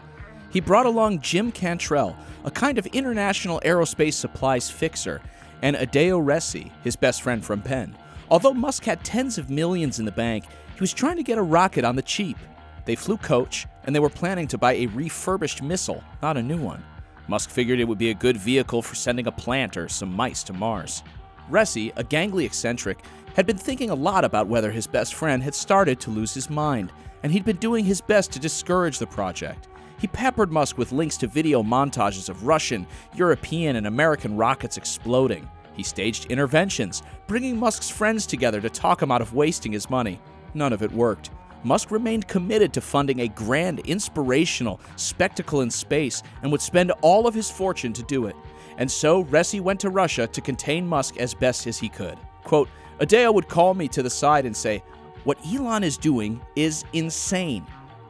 He 0.55 0.61
brought 0.61 0.85
along 0.85 1.19
Jim 1.19 1.51
Cantrell, 1.51 2.15
a 2.45 2.49
kind 2.49 2.77
of 2.77 2.85
international 2.85 3.61
aerospace 3.65 4.13
supplies 4.13 4.69
fixer, 4.69 5.21
and 5.61 5.75
Adeo 5.75 6.17
Ressi, 6.17 6.71
his 6.81 6.95
best 6.95 7.23
friend 7.23 7.43
from 7.43 7.61
Penn. 7.61 7.93
Although 8.29 8.53
Musk 8.53 8.85
had 8.85 9.03
tens 9.03 9.37
of 9.37 9.49
millions 9.49 9.99
in 9.99 10.05
the 10.05 10.13
bank, 10.13 10.45
he 10.45 10.79
was 10.79 10.93
trying 10.93 11.17
to 11.17 11.23
get 11.23 11.37
a 11.37 11.43
rocket 11.43 11.83
on 11.83 11.97
the 11.97 12.01
cheap. 12.01 12.37
They 12.85 12.95
flew 12.95 13.17
coach, 13.17 13.67
and 13.83 13.93
they 13.93 13.99
were 13.99 14.09
planning 14.09 14.47
to 14.47 14.57
buy 14.57 14.75
a 14.75 14.85
refurbished 14.85 15.61
missile, 15.61 16.01
not 16.21 16.37
a 16.37 16.41
new 16.41 16.61
one. 16.61 16.85
Musk 17.27 17.49
figured 17.49 17.81
it 17.81 17.87
would 17.89 17.97
be 17.97 18.11
a 18.11 18.13
good 18.13 18.37
vehicle 18.37 18.81
for 18.81 18.95
sending 18.95 19.27
a 19.27 19.33
plant 19.33 19.75
or 19.75 19.89
some 19.89 20.13
mice 20.13 20.41
to 20.43 20.53
Mars. 20.53 21.03
Ressi, 21.51 21.91
a 21.97 22.03
gangly 22.05 22.45
eccentric, 22.45 22.99
had 23.35 23.45
been 23.45 23.57
thinking 23.57 23.89
a 23.89 23.93
lot 23.93 24.23
about 24.23 24.47
whether 24.47 24.71
his 24.71 24.87
best 24.87 25.15
friend 25.15 25.43
had 25.43 25.53
started 25.53 25.99
to 25.99 26.11
lose 26.11 26.33
his 26.33 26.49
mind, 26.49 26.93
and 27.23 27.33
he'd 27.33 27.43
been 27.43 27.57
doing 27.57 27.83
his 27.83 27.99
best 27.99 28.31
to 28.31 28.39
discourage 28.39 28.99
the 28.99 29.07
project. 29.07 29.67
He 29.97 30.07
peppered 30.07 30.51
Musk 30.51 30.77
with 30.77 30.91
links 30.91 31.17
to 31.17 31.27
video 31.27 31.63
montages 31.63 32.29
of 32.29 32.45
Russian, 32.45 32.85
European, 33.15 33.77
and 33.77 33.87
American 33.87 34.35
rockets 34.35 34.77
exploding. 34.77 35.49
He 35.73 35.83
staged 35.83 36.25
interventions, 36.31 37.03
bringing 37.27 37.57
Musk's 37.57 37.89
friends 37.89 38.25
together 38.25 38.61
to 38.61 38.69
talk 38.69 39.01
him 39.01 39.11
out 39.11 39.21
of 39.21 39.33
wasting 39.33 39.71
his 39.71 39.89
money. 39.89 40.19
None 40.53 40.73
of 40.73 40.81
it 40.81 40.91
worked. 40.91 41.31
Musk 41.63 41.89
remained 41.89 42.27
committed 42.27 42.71
to 42.73 42.81
funding 42.81 43.21
a 43.21 43.27
grand, 43.27 43.79
inspirational 43.79 44.79
spectacle 44.97 45.61
in 45.61 45.71
space 45.71 46.21
and 46.43 46.51
would 46.51 46.61
spend 46.61 46.91
all 47.01 47.27
of 47.27 47.33
his 47.33 47.49
fortune 47.49 47.91
to 47.93 48.03
do 48.03 48.27
it. 48.27 48.35
And 48.77 48.89
so 48.89 49.23
Ressi 49.25 49.59
went 49.59 49.79
to 49.79 49.89
Russia 49.89 50.27
to 50.27 50.41
contain 50.41 50.87
Musk 50.87 51.17
as 51.17 51.33
best 51.33 51.65
as 51.65 51.79
he 51.79 51.89
could. 51.89 52.19
Quote, 52.43 52.69
Adeo 53.01 53.31
would 53.31 53.49
call 53.49 53.73
me 53.73 53.87
to 53.87 54.03
the 54.03 54.09
side 54.09 54.45
and 54.45 54.55
say, 54.55 54.83
What 55.23 55.39
Elon 55.45 55.83
is 55.83 55.97
doing 55.97 56.39
is 56.55 56.85
insane. 56.93 57.65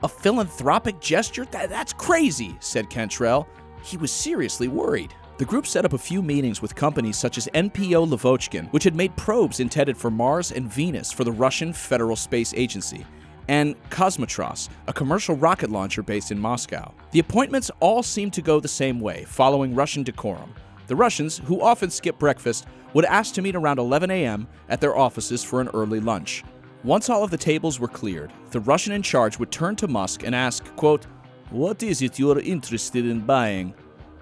A 0.06 0.08
philanthropic 0.08 1.00
gesture? 1.00 1.46
That, 1.46 1.68
that's 1.68 1.92
crazy, 1.92 2.56
said 2.60 2.92
Cantrell. 2.92 3.48
He 3.82 3.98
was 3.98 4.12
seriously 4.12 4.68
worried. 4.68 5.16
The 5.40 5.46
group 5.46 5.66
set 5.66 5.84
up 5.84 5.94
a 5.94 5.98
few 5.98 6.22
meetings 6.22 6.62
with 6.62 6.76
companies 6.76 7.18
such 7.18 7.40
as 7.40 7.50
NPO 7.56 8.08
Lavochkin, 8.08 8.72
which 8.72 8.84
had 8.84 8.96
made 8.96 9.18
probes 9.18 9.60
intended 9.60 9.98
for 9.98 10.12
Mars 10.12 10.52
and 10.52 10.72
Venus 10.72 11.12
for 11.12 11.24
the 11.24 11.32
Russian 11.32 11.74
Federal 11.74 12.16
Space 12.16 12.54
Agency, 12.54 13.04
and 13.48 13.76
Kosmotras, 13.90 14.70
a 14.86 14.94
commercial 14.94 15.36
rocket 15.38 15.72
launcher 15.72 16.04
based 16.04 16.30
in 16.30 16.40
Moscow. 16.40 16.94
The 17.10 17.20
appointments 17.20 17.72
all 17.80 18.04
seemed 18.04 18.34
to 18.34 18.44
go 18.44 18.60
the 18.60 18.68
same 18.68 19.00
way, 19.00 19.26
following 19.28 19.74
Russian 19.74 20.04
decorum. 20.04 20.54
The 20.86 20.96
Russians, 20.96 21.40
who 21.46 21.62
often 21.62 21.90
skip 21.90 22.20
breakfast, 22.20 22.68
would 22.94 23.06
ask 23.06 23.34
to 23.34 23.42
meet 23.42 23.56
around 23.56 23.80
11 23.80 24.12
a.m. 24.12 24.48
at 24.70 24.82
their 24.82 24.96
offices 24.96 25.44
for 25.44 25.62
an 25.62 25.70
early 25.70 26.00
lunch. 26.00 26.44
Once 26.86 27.10
all 27.10 27.24
of 27.24 27.32
the 27.32 27.38
tables 27.38 27.80
were 27.80 27.88
cleared, 27.88 28.32
the 28.52 28.60
Russian 28.60 28.94
in 28.94 29.02
charge 29.02 29.40
would 29.40 29.52
turn 29.52 29.76
to 29.76 29.88
Musk 29.88 30.22
and 30.24 30.36
ask, 30.36 30.64
quote, 30.76 31.06
What 31.50 31.82
is 31.82 32.04
it 32.04 32.20
you're 32.20 32.38
interested 32.38 33.08
in 33.08 33.22
buying? 33.22 33.74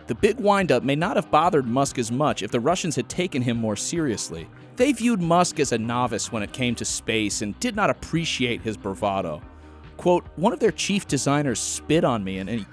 The 0.08 0.16
big 0.16 0.40
windup 0.40 0.82
may 0.82 0.96
not 0.96 1.18
have 1.18 1.30
bothered 1.30 1.66
Musk 1.68 2.00
as 2.00 2.10
much 2.10 2.42
if 2.42 2.52
the 2.52 2.62
Russians 2.62 2.96
had 2.96 3.10
taken 3.10 3.42
him 3.42 3.58
more 3.58 3.76
seriously. 3.76 4.48
They 4.78 4.94
viewed 4.94 5.22
Musk 5.22 5.60
as 5.60 5.74
a 5.74 5.78
novice 5.78 6.32
when 6.32 6.42
it 6.42 6.54
came 6.54 6.74
to 6.76 6.86
space 6.86 7.42
and 7.42 7.60
did 7.60 7.76
not 7.76 7.90
appreciate 7.90 8.62
his 8.62 8.78
bravado. 8.78 9.42
Quote, 9.98 10.26
one 10.38 10.54
of 10.54 10.62
their 10.62 10.72
chief 10.72 11.06
designers 11.06 11.60
spit 11.60 12.06
on 12.06 12.24
me 12.24 12.38
and, 12.38 12.50
and 12.50 12.66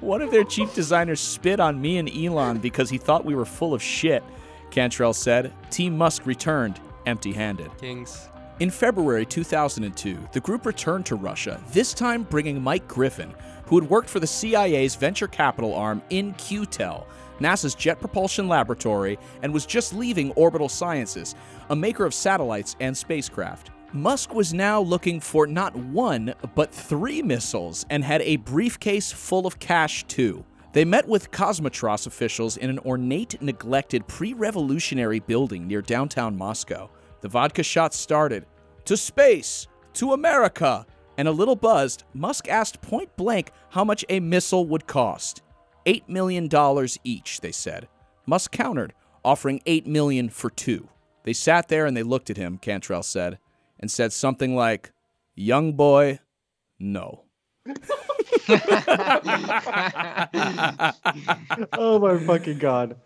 one 0.00 0.22
of 0.22 0.30
their 0.30 0.44
chief 0.44 0.74
designers 0.74 1.20
spit 1.20 1.60
on 1.60 1.78
me 1.78 1.98
and 1.98 2.08
Elon 2.08 2.60
because 2.60 2.88
he 2.88 2.96
thought 2.96 3.26
we 3.26 3.34
were 3.34 3.44
full 3.44 3.74
of 3.74 3.82
shit, 3.82 4.24
Cantrell 4.70 5.12
said. 5.12 5.52
Team 5.68 5.98
Musk 5.98 6.24
returned 6.24 6.80
empty 7.06 7.32
handed. 7.32 7.70
Kings. 7.78 8.28
In 8.60 8.70
February 8.70 9.26
2002, 9.26 10.28
the 10.32 10.40
group 10.40 10.66
returned 10.66 11.06
to 11.06 11.16
Russia, 11.16 11.60
this 11.72 11.94
time 11.94 12.22
bringing 12.22 12.62
Mike 12.62 12.86
Griffin, 12.86 13.34
who 13.66 13.80
had 13.80 13.88
worked 13.88 14.10
for 14.10 14.20
the 14.20 14.26
CIA's 14.26 14.94
venture 14.94 15.26
capital 15.26 15.74
arm 15.74 16.02
In-Q-Tel, 16.10 17.06
NASA's 17.40 17.74
Jet 17.74 17.98
Propulsion 17.98 18.46
Laboratory, 18.46 19.18
and 19.42 19.52
was 19.52 19.66
just 19.66 19.94
leaving 19.94 20.30
Orbital 20.32 20.68
Sciences, 20.68 21.34
a 21.70 21.76
maker 21.76 22.04
of 22.04 22.14
satellites 22.14 22.76
and 22.78 22.96
spacecraft. 22.96 23.70
Musk 23.92 24.32
was 24.32 24.54
now 24.54 24.80
looking 24.80 25.20
for 25.20 25.46
not 25.46 25.74
one, 25.76 26.34
but 26.54 26.72
three 26.72 27.20
missiles 27.20 27.84
and 27.90 28.04
had 28.04 28.22
a 28.22 28.36
briefcase 28.36 29.10
full 29.10 29.46
of 29.46 29.58
cash, 29.58 30.04
too. 30.04 30.44
They 30.72 30.84
met 30.86 31.06
with 31.06 31.30
Kosmotras 31.30 32.06
officials 32.06 32.56
in 32.56 32.70
an 32.70 32.78
ornate, 32.80 33.40
neglected, 33.42 34.06
pre 34.06 34.32
revolutionary 34.32 35.20
building 35.20 35.66
near 35.66 35.82
downtown 35.82 36.36
Moscow. 36.36 36.88
The 37.20 37.28
vodka 37.28 37.62
shots 37.62 37.96
started. 37.98 38.46
To 38.86 38.96
space! 38.96 39.68
To 39.94 40.12
America! 40.12 40.86
And 41.18 41.28
a 41.28 41.32
little 41.32 41.56
buzzed, 41.56 42.04
Musk 42.14 42.48
asked 42.48 42.80
point 42.80 43.14
blank 43.16 43.52
how 43.70 43.84
much 43.84 44.04
a 44.08 44.18
missile 44.18 44.66
would 44.66 44.86
cost. 44.86 45.42
$8 45.84 46.08
million 46.08 46.48
each, 47.04 47.40
they 47.40 47.52
said. 47.52 47.88
Musk 48.26 48.50
countered, 48.50 48.94
offering 49.24 49.60
8 49.66 49.86
million 49.86 50.30
for 50.30 50.48
two. 50.48 50.88
They 51.24 51.34
sat 51.34 51.68
there 51.68 51.84
and 51.84 51.96
they 51.96 52.02
looked 52.02 52.30
at 52.30 52.36
him, 52.38 52.56
Cantrell 52.56 53.02
said, 53.02 53.38
and 53.78 53.90
said 53.90 54.12
something 54.12 54.56
like, 54.56 54.90
Young 55.34 55.74
boy, 55.74 56.20
no. 56.78 57.21
oh 61.78 61.98
my 62.00 62.18
fucking 62.18 62.58
god. 62.58 62.96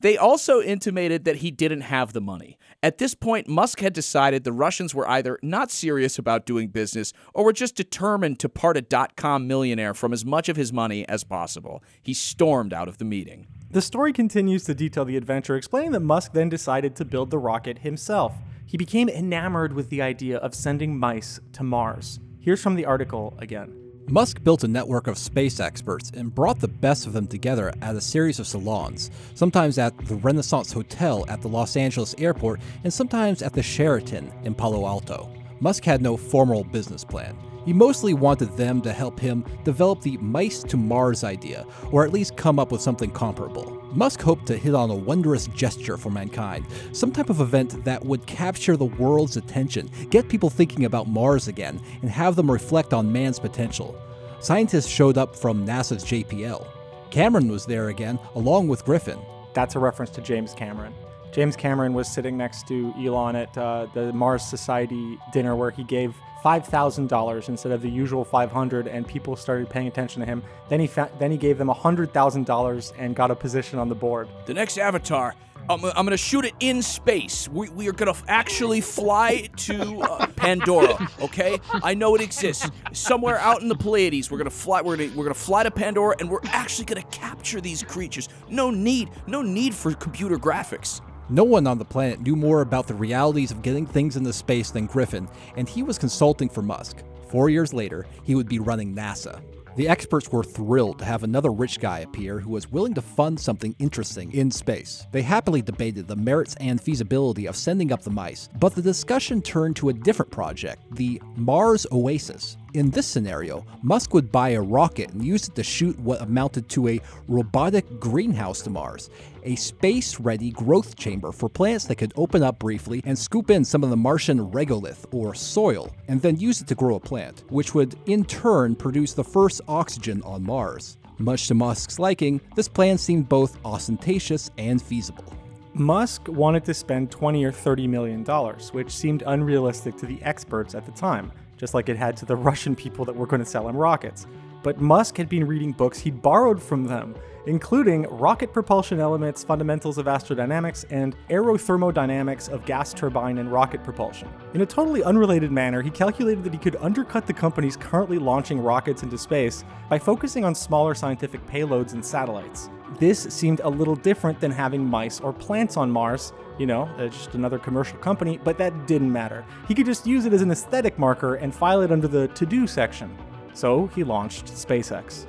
They 0.00 0.16
also 0.16 0.60
intimated 0.60 1.24
that 1.24 1.36
he 1.36 1.50
didn't 1.50 1.80
have 1.82 2.12
the 2.12 2.20
money. 2.20 2.58
At 2.82 2.98
this 2.98 3.14
point, 3.14 3.48
Musk 3.48 3.80
had 3.80 3.94
decided 3.94 4.44
the 4.44 4.52
Russians 4.52 4.94
were 4.94 5.08
either 5.08 5.38
not 5.42 5.70
serious 5.70 6.18
about 6.18 6.44
doing 6.44 6.68
business 6.68 7.12
or 7.32 7.44
were 7.44 7.52
just 7.52 7.74
determined 7.74 8.38
to 8.40 8.48
part 8.48 8.76
a 8.76 8.82
dot 8.82 9.16
com 9.16 9.46
millionaire 9.46 9.94
from 9.94 10.12
as 10.12 10.24
much 10.24 10.48
of 10.48 10.56
his 10.56 10.72
money 10.72 11.08
as 11.08 11.24
possible. 11.24 11.82
He 12.02 12.12
stormed 12.12 12.74
out 12.74 12.88
of 12.88 12.98
the 12.98 13.04
meeting. 13.04 13.46
The 13.70 13.82
story 13.82 14.12
continues 14.12 14.64
to 14.64 14.74
detail 14.74 15.04
the 15.04 15.16
adventure, 15.16 15.56
explaining 15.56 15.92
that 15.92 16.00
Musk 16.00 16.32
then 16.32 16.48
decided 16.48 16.94
to 16.96 17.04
build 17.04 17.30
the 17.30 17.38
rocket 17.38 17.78
himself. 17.78 18.34
He 18.66 18.76
became 18.76 19.08
enamored 19.08 19.72
with 19.72 19.90
the 19.90 20.02
idea 20.02 20.36
of 20.38 20.54
sending 20.54 20.98
mice 20.98 21.40
to 21.54 21.64
Mars. 21.64 22.20
Here's 22.38 22.62
from 22.62 22.76
the 22.76 22.84
article 22.84 23.34
again. 23.38 23.85
Musk 24.08 24.44
built 24.44 24.62
a 24.62 24.68
network 24.68 25.08
of 25.08 25.18
space 25.18 25.58
experts 25.58 26.12
and 26.14 26.32
brought 26.32 26.60
the 26.60 26.68
best 26.68 27.08
of 27.08 27.12
them 27.12 27.26
together 27.26 27.72
at 27.82 27.96
a 27.96 28.00
series 28.00 28.38
of 28.38 28.46
salons, 28.46 29.10
sometimes 29.34 29.78
at 29.78 29.98
the 30.06 30.14
Renaissance 30.14 30.70
Hotel 30.70 31.24
at 31.28 31.42
the 31.42 31.48
Los 31.48 31.76
Angeles 31.76 32.14
airport 32.16 32.60
and 32.84 32.92
sometimes 32.92 33.42
at 33.42 33.52
the 33.52 33.62
Sheraton 33.64 34.32
in 34.44 34.54
Palo 34.54 34.86
Alto. 34.86 35.28
Musk 35.58 35.84
had 35.84 36.00
no 36.00 36.16
formal 36.16 36.62
business 36.62 37.02
plan. 37.02 37.36
He 37.64 37.72
mostly 37.72 38.14
wanted 38.14 38.56
them 38.56 38.80
to 38.82 38.92
help 38.92 39.18
him 39.18 39.44
develop 39.64 40.02
the 40.02 40.16
mice 40.18 40.62
to 40.62 40.76
Mars 40.76 41.24
idea, 41.24 41.66
or 41.90 42.04
at 42.04 42.12
least 42.12 42.36
come 42.36 42.60
up 42.60 42.70
with 42.70 42.80
something 42.80 43.10
comparable. 43.10 43.82
Musk 43.96 44.20
hoped 44.20 44.44
to 44.44 44.58
hit 44.58 44.74
on 44.74 44.90
a 44.90 44.94
wondrous 44.94 45.46
gesture 45.48 45.96
for 45.96 46.10
mankind, 46.10 46.66
some 46.92 47.10
type 47.10 47.30
of 47.30 47.40
event 47.40 47.82
that 47.84 48.04
would 48.04 48.26
capture 48.26 48.76
the 48.76 48.84
world's 48.84 49.38
attention, 49.38 49.90
get 50.10 50.28
people 50.28 50.50
thinking 50.50 50.84
about 50.84 51.08
Mars 51.08 51.48
again, 51.48 51.80
and 52.02 52.10
have 52.10 52.36
them 52.36 52.50
reflect 52.50 52.92
on 52.92 53.10
man's 53.10 53.38
potential. 53.38 53.98
Scientists 54.38 54.86
showed 54.86 55.16
up 55.16 55.34
from 55.34 55.66
NASA's 55.66 56.04
JPL. 56.04 56.66
Cameron 57.10 57.48
was 57.48 57.64
there 57.64 57.88
again, 57.88 58.18
along 58.34 58.68
with 58.68 58.84
Griffin. 58.84 59.18
That's 59.54 59.76
a 59.76 59.78
reference 59.78 60.10
to 60.10 60.20
James 60.20 60.52
Cameron. 60.52 60.92
James 61.36 61.54
Cameron 61.54 61.92
was 61.92 62.08
sitting 62.08 62.34
next 62.38 62.66
to 62.66 62.94
Elon 62.98 63.36
at 63.36 63.58
uh, 63.58 63.86
the 63.92 64.10
Mars 64.14 64.42
Society 64.42 65.18
dinner 65.34 65.54
where 65.54 65.70
he 65.70 65.84
gave 65.84 66.16
$5,000 66.42 67.48
instead 67.50 67.72
of 67.72 67.82
the 67.82 67.90
usual 67.90 68.24
500 68.24 68.88
and 68.88 69.06
people 69.06 69.36
started 69.36 69.68
paying 69.68 69.86
attention 69.86 70.20
to 70.20 70.26
him. 70.26 70.42
Then 70.70 70.80
he 70.80 70.86
fa- 70.86 71.10
then 71.18 71.30
he 71.30 71.36
gave 71.36 71.58
them 71.58 71.68
$100,000 71.68 72.92
and 72.98 73.14
got 73.14 73.30
a 73.30 73.34
position 73.34 73.78
on 73.78 73.90
the 73.90 73.94
board. 73.94 74.28
The 74.46 74.54
next 74.54 74.78
Avatar, 74.78 75.34
I'm, 75.68 75.84
I'm 75.84 75.94
going 75.94 76.10
to 76.10 76.16
shoot 76.16 76.44
it 76.44 76.54
in 76.60 76.82
space. 76.82 77.48
We, 77.48 77.68
we 77.70 77.88
are 77.88 77.92
going 77.92 78.12
to 78.12 78.20
actually 78.28 78.80
fly 78.80 79.48
to 79.56 80.00
uh, 80.00 80.26
Pandora, 80.28 81.10
okay? 81.20 81.58
I 81.72 81.94
know 81.94 82.14
it 82.14 82.20
exists. 82.20 82.70
Somewhere 82.92 83.38
out 83.38 83.62
in 83.62 83.68
the 83.68 83.76
Pleiades, 83.76 84.30
we're 84.30 84.38
going 84.38 84.50
to 84.50 84.56
fly 84.56 84.80
we're 84.80 84.96
going 84.96 85.10
we're 85.10 85.24
going 85.24 85.34
to 85.34 85.40
fly 85.40 85.62
to 85.62 85.70
Pandora 85.70 86.16
and 86.20 86.30
we're 86.30 86.40
actually 86.46 86.84
going 86.84 87.02
to 87.02 87.08
capture 87.08 87.60
these 87.60 87.82
creatures. 87.82 88.28
No 88.48 88.70
need, 88.70 89.10
no 89.26 89.42
need 89.42 89.74
for 89.74 89.92
computer 89.94 90.38
graphics. 90.38 91.00
No 91.28 91.42
one 91.42 91.66
on 91.66 91.78
the 91.78 91.84
planet 91.84 92.20
knew 92.20 92.36
more 92.36 92.60
about 92.60 92.86
the 92.86 92.94
realities 92.94 93.50
of 93.50 93.62
getting 93.62 93.84
things 93.84 94.16
into 94.16 94.32
space 94.32 94.70
than 94.70 94.86
Griffin, 94.86 95.28
and 95.56 95.68
he 95.68 95.82
was 95.82 95.98
consulting 95.98 96.48
for 96.48 96.62
Musk. 96.62 96.98
Four 97.28 97.50
years 97.50 97.74
later, 97.74 98.06
he 98.22 98.36
would 98.36 98.48
be 98.48 98.60
running 98.60 98.94
NASA. 98.94 99.42
The 99.76 99.88
experts 99.88 100.32
were 100.32 100.42
thrilled 100.42 101.00
to 101.00 101.04
have 101.04 101.22
another 101.22 101.52
rich 101.52 101.80
guy 101.80 101.98
appear 101.98 102.38
who 102.38 102.52
was 102.52 102.72
willing 102.72 102.94
to 102.94 103.02
fund 103.02 103.38
something 103.38 103.76
interesting 103.78 104.32
in 104.32 104.50
space. 104.50 105.06
They 105.12 105.20
happily 105.20 105.60
debated 105.60 106.08
the 106.08 106.16
merits 106.16 106.56
and 106.60 106.80
feasibility 106.80 107.44
of 107.44 107.56
sending 107.56 107.92
up 107.92 108.00
the 108.00 108.08
mice, 108.10 108.48
but 108.58 108.74
the 108.74 108.80
discussion 108.80 109.42
turned 109.42 109.76
to 109.76 109.90
a 109.90 109.92
different 109.92 110.32
project, 110.32 110.82
the 110.92 111.20
Mars 111.36 111.86
Oasis. 111.92 112.56
In 112.76 112.90
this 112.90 113.06
scenario, 113.06 113.64
Musk 113.80 114.12
would 114.12 114.30
buy 114.30 114.50
a 114.50 114.60
rocket 114.60 115.08
and 115.12 115.24
use 115.24 115.48
it 115.48 115.54
to 115.54 115.62
shoot 115.62 115.98
what 115.98 116.20
amounted 116.20 116.68
to 116.68 116.88
a 116.88 117.00
robotic 117.26 117.98
greenhouse 117.98 118.60
to 118.60 118.68
Mars, 118.68 119.08
a 119.44 119.56
space 119.56 120.20
ready 120.20 120.50
growth 120.50 120.94
chamber 120.94 121.32
for 121.32 121.48
plants 121.48 121.86
that 121.86 121.94
could 121.94 122.12
open 122.16 122.42
up 122.42 122.58
briefly 122.58 123.00
and 123.06 123.18
scoop 123.18 123.48
in 123.48 123.64
some 123.64 123.82
of 123.82 123.88
the 123.88 123.96
Martian 123.96 124.50
regolith, 124.50 125.06
or 125.10 125.34
soil, 125.34 125.90
and 126.08 126.20
then 126.20 126.38
use 126.38 126.60
it 126.60 126.66
to 126.66 126.74
grow 126.74 126.96
a 126.96 127.00
plant, 127.00 127.44
which 127.48 127.74
would 127.74 127.98
in 128.04 128.26
turn 128.26 128.74
produce 128.74 129.14
the 129.14 129.24
first 129.24 129.62
oxygen 129.68 130.20
on 130.22 130.42
Mars. 130.42 130.98
Much 131.16 131.48
to 131.48 131.54
Musk's 131.54 131.98
liking, 131.98 132.42
this 132.56 132.68
plan 132.68 132.98
seemed 132.98 133.26
both 133.26 133.56
ostentatious 133.64 134.50
and 134.58 134.82
feasible. 134.82 135.32
Musk 135.72 136.28
wanted 136.28 136.66
to 136.66 136.74
spend 136.74 137.10
20 137.10 137.42
or 137.42 137.52
30 137.52 137.86
million 137.86 138.22
dollars, 138.22 138.74
which 138.74 138.90
seemed 138.90 139.22
unrealistic 139.26 139.96
to 139.96 140.04
the 140.04 140.22
experts 140.22 140.74
at 140.74 140.84
the 140.84 140.92
time, 140.92 141.32
just 141.56 141.74
like 141.74 141.88
it 141.88 141.96
had 141.96 142.16
to 142.18 142.26
the 142.26 142.36
Russian 142.36 142.76
people 142.76 143.04
that 143.04 143.16
were 143.16 143.26
going 143.26 143.42
to 143.42 143.46
sell 143.46 143.68
him 143.68 143.76
rockets. 143.76 144.26
But 144.62 144.80
Musk 144.80 145.16
had 145.16 145.28
been 145.28 145.46
reading 145.46 145.72
books 145.72 145.98
he'd 146.00 146.20
borrowed 146.20 146.60
from 146.60 146.84
them, 146.84 147.14
including 147.46 148.02
Rocket 148.10 148.52
Propulsion 148.52 148.98
Elements, 148.98 149.44
Fundamentals 149.44 149.96
of 149.96 150.06
Astrodynamics, 150.06 150.84
and 150.90 151.14
Aerothermodynamics 151.30 152.48
of 152.48 152.64
Gas 152.66 152.92
Turbine 152.92 153.38
and 153.38 153.52
Rocket 153.52 153.84
Propulsion. 153.84 154.28
In 154.54 154.62
a 154.62 154.66
totally 154.66 155.04
unrelated 155.04 155.52
manner, 155.52 155.82
he 155.82 155.90
calculated 155.90 156.42
that 156.42 156.52
he 156.52 156.58
could 156.58 156.76
undercut 156.80 157.28
the 157.28 157.32
companies 157.32 157.76
currently 157.76 158.18
launching 158.18 158.60
rockets 158.60 159.04
into 159.04 159.16
space 159.16 159.64
by 159.88 160.00
focusing 160.00 160.44
on 160.44 160.54
smaller 160.54 160.94
scientific 160.94 161.46
payloads 161.46 161.92
and 161.92 162.04
satellites. 162.04 162.68
This 162.98 163.22
seemed 163.22 163.60
a 163.60 163.68
little 163.68 163.96
different 163.96 164.40
than 164.40 164.50
having 164.50 164.84
mice 164.84 165.20
or 165.20 165.32
plants 165.32 165.76
on 165.76 165.90
Mars, 165.90 166.32
you 166.58 166.66
know, 166.66 166.82
uh, 166.98 167.08
just 167.08 167.34
another 167.34 167.58
commercial 167.58 167.98
company, 167.98 168.38
but 168.42 168.58
that 168.58 168.86
didn't 168.86 169.12
matter. 169.12 169.44
He 169.68 169.74
could 169.74 169.86
just 169.86 170.06
use 170.06 170.24
it 170.24 170.32
as 170.32 170.42
an 170.42 170.50
aesthetic 170.50 170.98
marker 170.98 171.36
and 171.36 171.54
file 171.54 171.82
it 171.82 171.92
under 171.92 172.08
the 172.08 172.28
to 172.28 172.46
do 172.46 172.66
section. 172.66 173.16
So 173.52 173.86
he 173.88 174.04
launched 174.04 174.46
SpaceX. 174.46 175.26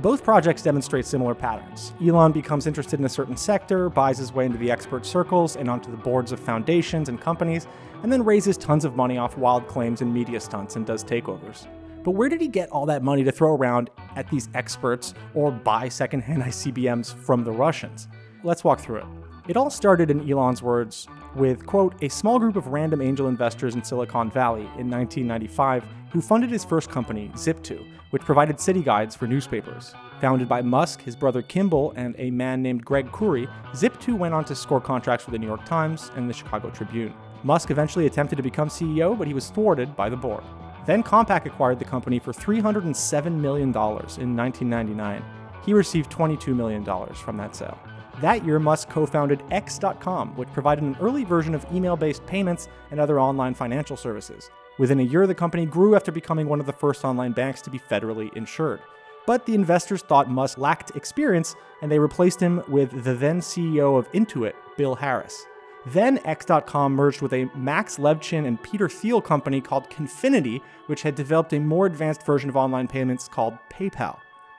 Both 0.00 0.22
projects 0.22 0.62
demonstrate 0.62 1.06
similar 1.06 1.34
patterns. 1.34 1.92
Elon 2.00 2.30
becomes 2.30 2.68
interested 2.68 3.00
in 3.00 3.06
a 3.06 3.08
certain 3.08 3.36
sector, 3.36 3.88
buys 3.88 4.18
his 4.18 4.32
way 4.32 4.46
into 4.46 4.58
the 4.58 4.70
expert 4.70 5.04
circles 5.04 5.56
and 5.56 5.68
onto 5.68 5.90
the 5.90 5.96
boards 5.96 6.30
of 6.30 6.38
foundations 6.38 7.08
and 7.08 7.20
companies, 7.20 7.66
and 8.04 8.12
then 8.12 8.24
raises 8.24 8.56
tons 8.56 8.84
of 8.84 8.94
money 8.94 9.18
off 9.18 9.36
wild 9.36 9.66
claims 9.66 10.00
and 10.00 10.14
media 10.14 10.38
stunts 10.38 10.76
and 10.76 10.86
does 10.86 11.02
takeovers. 11.02 11.66
But 12.04 12.12
where 12.12 12.28
did 12.28 12.40
he 12.40 12.46
get 12.46 12.70
all 12.70 12.86
that 12.86 13.02
money 13.02 13.24
to 13.24 13.32
throw 13.32 13.56
around 13.56 13.90
at 14.14 14.30
these 14.30 14.48
experts 14.54 15.14
or 15.34 15.50
buy 15.50 15.88
secondhand 15.88 16.42
ICBMs 16.44 17.12
from 17.14 17.42
the 17.42 17.50
Russians? 17.52 18.06
Let's 18.44 18.62
walk 18.62 18.78
through 18.80 18.98
it. 18.98 19.06
It 19.48 19.56
all 19.56 19.70
started, 19.70 20.10
in 20.10 20.30
Elon's 20.30 20.62
words, 20.62 21.08
with, 21.34 21.64
quote, 21.64 21.94
a 22.02 22.10
small 22.10 22.38
group 22.38 22.54
of 22.54 22.66
random 22.66 23.00
angel 23.00 23.28
investors 23.28 23.74
in 23.74 23.82
Silicon 23.82 24.30
Valley 24.30 24.68
in 24.76 24.90
1995 24.90 25.84
who 26.10 26.20
funded 26.20 26.50
his 26.50 26.66
first 26.66 26.90
company, 26.90 27.30
Zip2, 27.34 27.82
which 28.10 28.20
provided 28.20 28.60
city 28.60 28.82
guides 28.82 29.16
for 29.16 29.26
newspapers. 29.26 29.94
Founded 30.20 30.50
by 30.50 30.60
Musk, 30.60 31.00
his 31.00 31.16
brother 31.16 31.40
Kimball, 31.40 31.94
and 31.96 32.14
a 32.18 32.30
man 32.30 32.60
named 32.60 32.84
Greg 32.84 33.10
Kouri, 33.10 33.48
Zip2 33.72 34.18
went 34.18 34.34
on 34.34 34.44
to 34.44 34.54
score 34.54 34.82
contracts 34.82 35.24
for 35.24 35.30
the 35.30 35.38
New 35.38 35.46
York 35.46 35.64
Times 35.64 36.10
and 36.14 36.28
the 36.28 36.34
Chicago 36.34 36.68
Tribune. 36.68 37.14
Musk 37.42 37.70
eventually 37.70 38.04
attempted 38.04 38.36
to 38.36 38.42
become 38.42 38.68
CEO, 38.68 39.16
but 39.16 39.26
he 39.26 39.32
was 39.32 39.48
thwarted 39.48 39.96
by 39.96 40.10
the 40.10 40.16
board. 40.16 40.44
Then 40.84 41.02
Compaq 41.02 41.46
acquired 41.46 41.78
the 41.78 41.86
company 41.86 42.18
for 42.18 42.34
$307 42.34 43.32
million 43.32 43.68
in 43.70 44.36
1999. 44.36 45.24
He 45.64 45.72
received 45.72 46.10
$22 46.10 46.54
million 46.54 46.84
from 47.14 47.38
that 47.38 47.56
sale. 47.56 47.78
That 48.20 48.44
year, 48.44 48.58
Musk 48.58 48.88
co 48.88 49.06
founded 49.06 49.44
X.com, 49.50 50.34
which 50.34 50.52
provided 50.52 50.82
an 50.82 50.96
early 51.00 51.22
version 51.22 51.54
of 51.54 51.64
email 51.72 51.96
based 51.96 52.26
payments 52.26 52.68
and 52.90 52.98
other 52.98 53.20
online 53.20 53.54
financial 53.54 53.96
services. 53.96 54.50
Within 54.78 54.98
a 54.98 55.04
year, 55.04 55.26
the 55.26 55.34
company 55.34 55.66
grew 55.66 55.94
after 55.94 56.10
becoming 56.10 56.48
one 56.48 56.58
of 56.58 56.66
the 56.66 56.72
first 56.72 57.04
online 57.04 57.32
banks 57.32 57.62
to 57.62 57.70
be 57.70 57.78
federally 57.78 58.34
insured. 58.36 58.80
But 59.26 59.46
the 59.46 59.54
investors 59.54 60.02
thought 60.02 60.30
Musk 60.30 60.58
lacked 60.58 60.96
experience, 60.96 61.54
and 61.82 61.92
they 61.92 61.98
replaced 61.98 62.40
him 62.40 62.62
with 62.66 63.04
the 63.04 63.14
then 63.14 63.40
CEO 63.40 63.98
of 63.98 64.10
Intuit, 64.12 64.54
Bill 64.76 64.96
Harris. 64.96 65.46
Then 65.86 66.18
X.com 66.24 66.94
merged 66.94 67.22
with 67.22 67.32
a 67.32 67.48
Max 67.54 67.98
Levchin 67.98 68.46
and 68.46 68.60
Peter 68.62 68.88
Thiel 68.88 69.20
company 69.20 69.60
called 69.60 69.88
Confinity, 69.90 70.60
which 70.86 71.02
had 71.02 71.14
developed 71.14 71.52
a 71.52 71.60
more 71.60 71.86
advanced 71.86 72.24
version 72.24 72.50
of 72.50 72.56
online 72.56 72.88
payments 72.88 73.28
called 73.28 73.56
PayPal. 73.70 74.18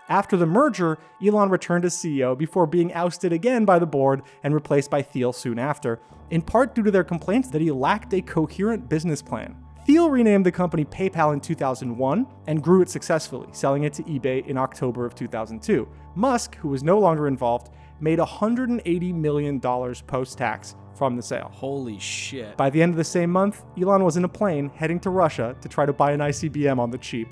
After 0.10 0.36
the 0.36 0.48
merger, 0.48 0.98
Elon 1.24 1.50
returned 1.50 1.86
as 1.86 1.95
CEO 1.95 2.36
before 2.36 2.65
being 2.65 2.91
ousted 2.93 3.32
again 3.32 3.63
by 3.63 3.78
the 3.78 3.86
board 3.86 4.24
and 4.43 4.56
replaced 4.56 4.89
by 4.89 5.04
Thiel 5.04 5.32
soon 5.32 5.60
after, 5.60 6.00
in 6.32 6.41
part 6.41 6.74
due 6.74 6.82
to 6.82 6.89
their 6.89 7.04
complaints 7.04 7.50
that 7.50 7.62
he 7.62 7.69
lacked 7.69 8.12
a 8.15 8.22
coherent 8.22 8.89
business 8.89 9.22
plan. 9.22 9.56
Thiel 9.86 10.10
renamed 10.10 10.48
the 10.48 10.52
company 10.52 10.84
PayPal 10.84 11.34
in 11.34 11.39
2001 11.39 12.28
and 12.48 12.63
grew 12.63 12.82
it 12.82 12.89
successfully, 12.89 13.50
selling 13.52 13.84
it 13.84 13.93
to 13.93 14.04
eBay 14.04 14.45
in 14.48 14.58
October 14.58 15.06
of 15.06 15.13
2002. 15.13 15.88
Musk, 16.15 16.56
who 16.56 16.69
was 16.69 16.84
no 16.84 16.98
longer 16.98 17.28
involved, 17.28 17.69
made 18.00 18.17
$180 18.17 19.13
million 19.13 19.60
post 19.60 20.38
tax 20.39 20.76
from 20.95 21.15
the 21.15 21.22
sale. 21.22 21.52
Holy 21.54 22.00
shit. 22.00 22.58
By 22.58 22.72
the 22.72 22.82
end 22.82 22.93
of 22.93 22.98
the 22.98 23.04
same 23.04 23.32
month, 23.32 23.63
Elon 23.80 24.04
was 24.04 24.17
in 24.17 24.24
a 24.24 24.30
plane 24.30 24.69
heading 24.76 25.00
to 25.02 25.12
Russia 25.12 25.56
to 25.62 25.69
try 25.69 25.86
to 25.86 25.93
buy 25.93 26.12
an 26.13 26.19
ICBM 26.19 26.80
on 26.80 26.89
the 26.89 26.98
cheap. 26.98 27.30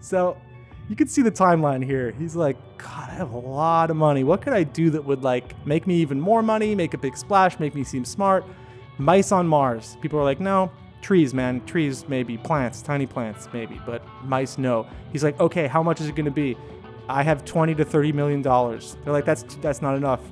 So, 0.00 0.36
you 0.90 0.96
can 0.96 1.06
see 1.06 1.22
the 1.22 1.30
timeline 1.30 1.84
here. 1.84 2.10
He's 2.18 2.34
like, 2.34 2.56
God, 2.76 3.08
I 3.10 3.12
have 3.12 3.30
a 3.30 3.38
lot 3.38 3.92
of 3.92 3.96
money. 3.96 4.24
What 4.24 4.42
could 4.42 4.52
I 4.52 4.64
do 4.64 4.90
that 4.90 5.04
would 5.04 5.22
like 5.22 5.54
make 5.64 5.86
me 5.86 5.94
even 6.00 6.20
more 6.20 6.42
money, 6.42 6.74
make 6.74 6.94
a 6.94 6.98
big 6.98 7.16
splash, 7.16 7.60
make 7.60 7.76
me 7.76 7.84
seem 7.84 8.04
smart? 8.04 8.44
Mice 8.98 9.30
on 9.30 9.46
Mars. 9.46 9.96
People 10.02 10.18
are 10.18 10.24
like, 10.24 10.40
no, 10.40 10.68
trees, 11.00 11.32
man. 11.32 11.64
Trees, 11.64 12.08
maybe. 12.08 12.36
Plants, 12.38 12.82
tiny 12.82 13.06
plants, 13.06 13.48
maybe. 13.52 13.80
But 13.86 14.02
mice, 14.24 14.58
no. 14.58 14.84
He's 15.12 15.22
like, 15.22 15.38
okay, 15.38 15.68
how 15.68 15.80
much 15.80 16.00
is 16.00 16.08
it 16.08 16.16
going 16.16 16.24
to 16.24 16.32
be? 16.32 16.56
I 17.10 17.22
have 17.24 17.44
20 17.44 17.74
to 17.74 17.84
30 17.84 18.12
million 18.12 18.40
dollars. 18.40 18.96
They're 19.02 19.12
like, 19.12 19.24
that's 19.24 19.42
that's 19.60 19.82
not 19.82 19.96
enough. 19.96 20.20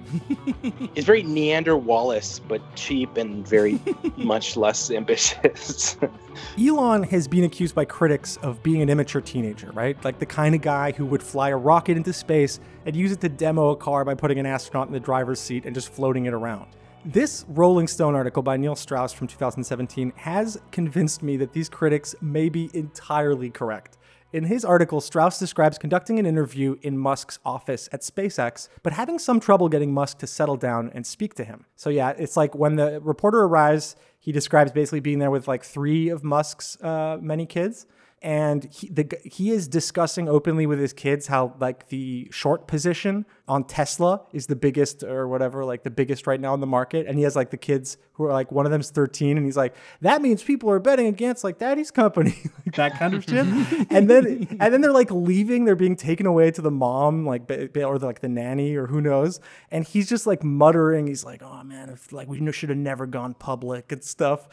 It's 0.95 1.07
very 1.07 1.23
Niander 1.23 1.81
Wallace, 1.81 2.41
but 2.41 2.61
cheap 2.75 3.17
and 3.17 3.47
very 3.47 3.79
much 4.17 4.57
less 4.57 4.91
ambitious. 4.91 5.97
Elon 6.61 7.05
has 7.05 7.29
been 7.29 7.45
accused 7.45 7.75
by 7.75 7.85
critics 7.85 8.37
of 8.39 8.61
being 8.63 8.83
an 8.83 8.89
immature 8.89 9.21
teenager, 9.21 9.71
right? 9.73 10.03
Like 10.05 10.19
the 10.19 10.27
kind 10.27 10.55
of 10.55 10.61
guy 10.61 10.93
who 10.93 11.07
would 11.07 11.23
fly 11.23 11.51
a 11.51 11.57
rocket 11.57 11.97
into 11.97 12.13
space 12.13 12.59
and 12.85 12.97
use 12.97 13.13
it 13.13 13.21
to 13.21 13.29
demo 13.29 13.71
a 13.71 13.77
car 13.77 14.05
by 14.05 14.15
putting 14.15 14.39
an 14.39 14.47
astronaut 14.47 14.89
in 14.89 14.93
the 14.93 15.01
driver's 15.01 15.39
seat 15.39 15.67
and 15.67 15.75
just 15.75 15.93
floating 15.93 16.27
it 16.27 16.35
around. 16.35 16.67
This 17.05 17.45
Rolling 17.49 17.87
Stone 17.87 18.17
article 18.17 18.43
by 18.43 18.57
Neil 18.57 18.75
Strauss 18.75 19.13
from 19.13 19.29
2017 19.29 20.13
has 20.17 20.61
convinced 20.73 21.23
me 21.23 21.37
that 21.37 21.53
these 21.53 21.69
critics 21.69 22.15
may 22.21 22.49
be 22.49 22.71
entirely 22.75 23.51
correct. 23.51 23.98
In 24.31 24.45
his 24.45 24.63
article, 24.63 25.01
Strauss 25.01 25.39
describes 25.39 25.79
conducting 25.79 26.19
an 26.19 26.27
interview 26.27 26.77
in 26.83 26.99
Musk's 26.99 27.39
office 27.47 27.89
at 27.93 28.03
SpaceX, 28.03 28.69
but 28.83 28.93
having 28.93 29.19
some 29.19 29.41
trouble 29.41 29.71
getting 29.71 29.95
Musk 29.95 30.19
to 30.19 30.27
settle 30.27 30.57
down 30.57 30.91
and 30.95 31.07
speak 31.07 31.33
to 31.35 31.45
him. 31.45 31.65
So, 31.77 31.89
yeah, 31.89 32.11
it's 32.11 32.37
like 32.37 32.55
when 32.55 32.77
the 32.77 33.01
reporter 33.01 33.41
arrives, 33.41 33.97
he 34.19 34.31
describes 34.31 34.71
basically 34.71 35.01
being 35.01 35.19
there 35.19 35.31
with 35.31 35.49
like 35.49 35.65
three 35.65 36.11
of 36.11 36.23
Musk's 36.23 36.77
uh, 36.83 37.17
many 37.23 37.47
kids. 37.47 37.87
And 38.21 38.65
he 38.73 38.89
the, 38.89 39.09
he 39.25 39.51
is 39.51 39.69
discussing 39.69 40.29
openly 40.29 40.67
with 40.67 40.81
his 40.81 40.93
kids 40.93 41.29
how 41.29 41.55
like 41.61 41.89
the 41.89 42.29
short 42.33 42.67
position 42.67 43.27
on 43.47 43.63
Tesla 43.63 44.23
is 44.33 44.49
the 44.49 44.57
biggest 44.57 45.05
or 45.05 45.29
whatever 45.29 45.65
like 45.65 45.85
the 45.85 45.91
biggest 45.91 46.27
right 46.27 46.41
now 46.41 46.53
in 46.53 46.61
the 46.61 46.67
market. 46.67 47.07
And 47.07 47.17
he 47.17 47.25
has 47.25 47.37
like 47.37 47.51
the 47.51 47.57
kids 47.57 47.97
who 48.15 48.25
are 48.25 48.33
like 48.33 48.51
one 48.51 48.67
of 48.67 48.73
them's 48.73 48.91
13 48.91 49.37
and 49.37 49.47
he's 49.47 49.57
like 49.57 49.75
that 50.01 50.21
means 50.21 50.43
people 50.43 50.69
are 50.69 50.81
betting 50.81 51.07
against 51.07 51.45
like 51.45 51.59
daddy's 51.59 51.91
company. 51.91 52.37
Like 52.69 52.77
that 52.77 52.99
kind 52.99 53.15
of 53.15 53.25
shit. 53.25 53.47
And 53.91 54.11
then 54.11 54.59
and 54.61 54.75
then 54.75 54.81
they're 54.81 54.93
like 54.93 55.11
leaving. 55.11 55.65
They're 55.65 55.77
being 55.77 55.97
taken 55.97 56.27
away 56.27 56.51
to 56.51 56.61
the 56.61 56.71
mom 56.71 57.25
like 57.25 57.51
or 57.77 57.99
like 57.99 58.21
the 58.21 58.29
nanny 58.29 58.75
or 58.75 58.87
who 58.87 59.01
knows. 59.01 59.41
And 59.71 59.87
he's 59.87 60.09
just 60.09 60.27
like 60.27 60.43
muttering. 60.43 61.07
He's 61.07 61.25
like 61.25 61.43
oh 61.43 61.63
man 61.63 61.89
if 61.89 62.13
like 62.13 62.29
we 62.29 62.53
should 62.53 62.69
have 62.69 62.79
never 62.79 63.07
gone 63.07 63.35
public 63.35 63.93
and 63.93 64.03
stuff. 64.03 64.49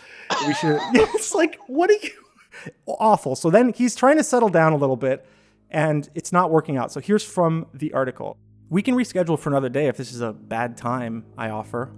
We 0.45 0.53
should 0.53 0.79
it's 0.93 1.33
like 1.33 1.59
what 1.67 1.89
are 1.89 1.93
you 1.93 2.24
awful. 2.85 3.35
So 3.35 3.49
then 3.49 3.73
he's 3.73 3.95
trying 3.95 4.17
to 4.17 4.23
settle 4.23 4.49
down 4.49 4.73
a 4.73 4.77
little 4.77 4.95
bit 4.95 5.25
and 5.69 6.09
it's 6.15 6.31
not 6.31 6.51
working 6.51 6.77
out. 6.77 6.91
So 6.91 6.99
here's 6.99 7.23
from 7.23 7.67
the 7.73 7.93
article. 7.93 8.37
We 8.69 8.81
can 8.81 8.95
reschedule 8.95 9.37
for 9.37 9.49
another 9.49 9.69
day 9.69 9.87
if 9.87 9.97
this 9.97 10.11
is 10.11 10.21
a 10.21 10.33
bad 10.33 10.77
time, 10.77 11.25
I 11.37 11.49
offer. 11.49 11.91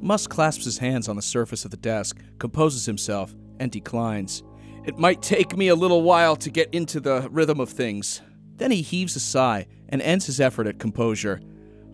Musk 0.00 0.30
clasps 0.30 0.64
his 0.64 0.78
hands 0.78 1.08
on 1.08 1.16
the 1.16 1.22
surface 1.22 1.64
of 1.64 1.70
the 1.70 1.76
desk, 1.78 2.20
composes 2.38 2.84
himself, 2.84 3.34
and 3.58 3.70
declines. 3.70 4.42
It 4.84 4.98
might 4.98 5.22
take 5.22 5.56
me 5.56 5.68
a 5.68 5.74
little 5.74 6.02
while 6.02 6.36
to 6.36 6.50
get 6.50 6.68
into 6.74 7.00
the 7.00 7.28
rhythm 7.30 7.58
of 7.58 7.70
things. 7.70 8.20
Then 8.56 8.70
he 8.70 8.82
heaves 8.82 9.16
a 9.16 9.20
sigh 9.20 9.66
and 9.88 10.02
ends 10.02 10.26
his 10.26 10.40
effort 10.40 10.66
at 10.66 10.78
composure. 10.78 11.40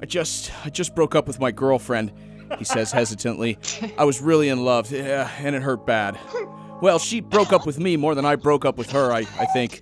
I 0.03 0.07
just 0.07 0.51
I 0.65 0.71
just 0.71 0.95
broke 0.95 1.15
up 1.15 1.29
with 1.29 1.39
my 1.39 1.53
girlfriend, 1.53 2.13
he 2.59 2.65
says 2.65 2.91
hesitantly. 2.93 3.59
I 3.97 4.05
was 4.05 4.21
really 4.21 4.49
in 4.49 4.65
love, 4.65 4.91
yeah, 4.91 5.31
and 5.39 5.55
it 5.55 5.63
hurt 5.63 5.87
bad. 5.87 6.19
Well, 6.81 6.99
she 6.99 7.21
broke 7.21 7.53
up 7.53 7.67
with 7.67 7.79
me 7.79 7.97
more 7.97 8.15
than 8.15 8.25
I 8.25 8.37
broke 8.37 8.65
up 8.65 8.79
with 8.79 8.91
her, 8.93 9.13
I, 9.13 9.27
I 9.39 9.47
think. 9.47 9.81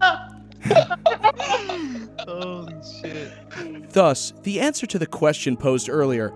Holy 2.20 2.74
shit. 3.00 3.90
Thus, 3.90 4.32
the 4.42 4.60
answer 4.60 4.86
to 4.86 4.98
the 4.98 5.06
question 5.06 5.56
posed 5.56 5.88
earlier, 5.88 6.32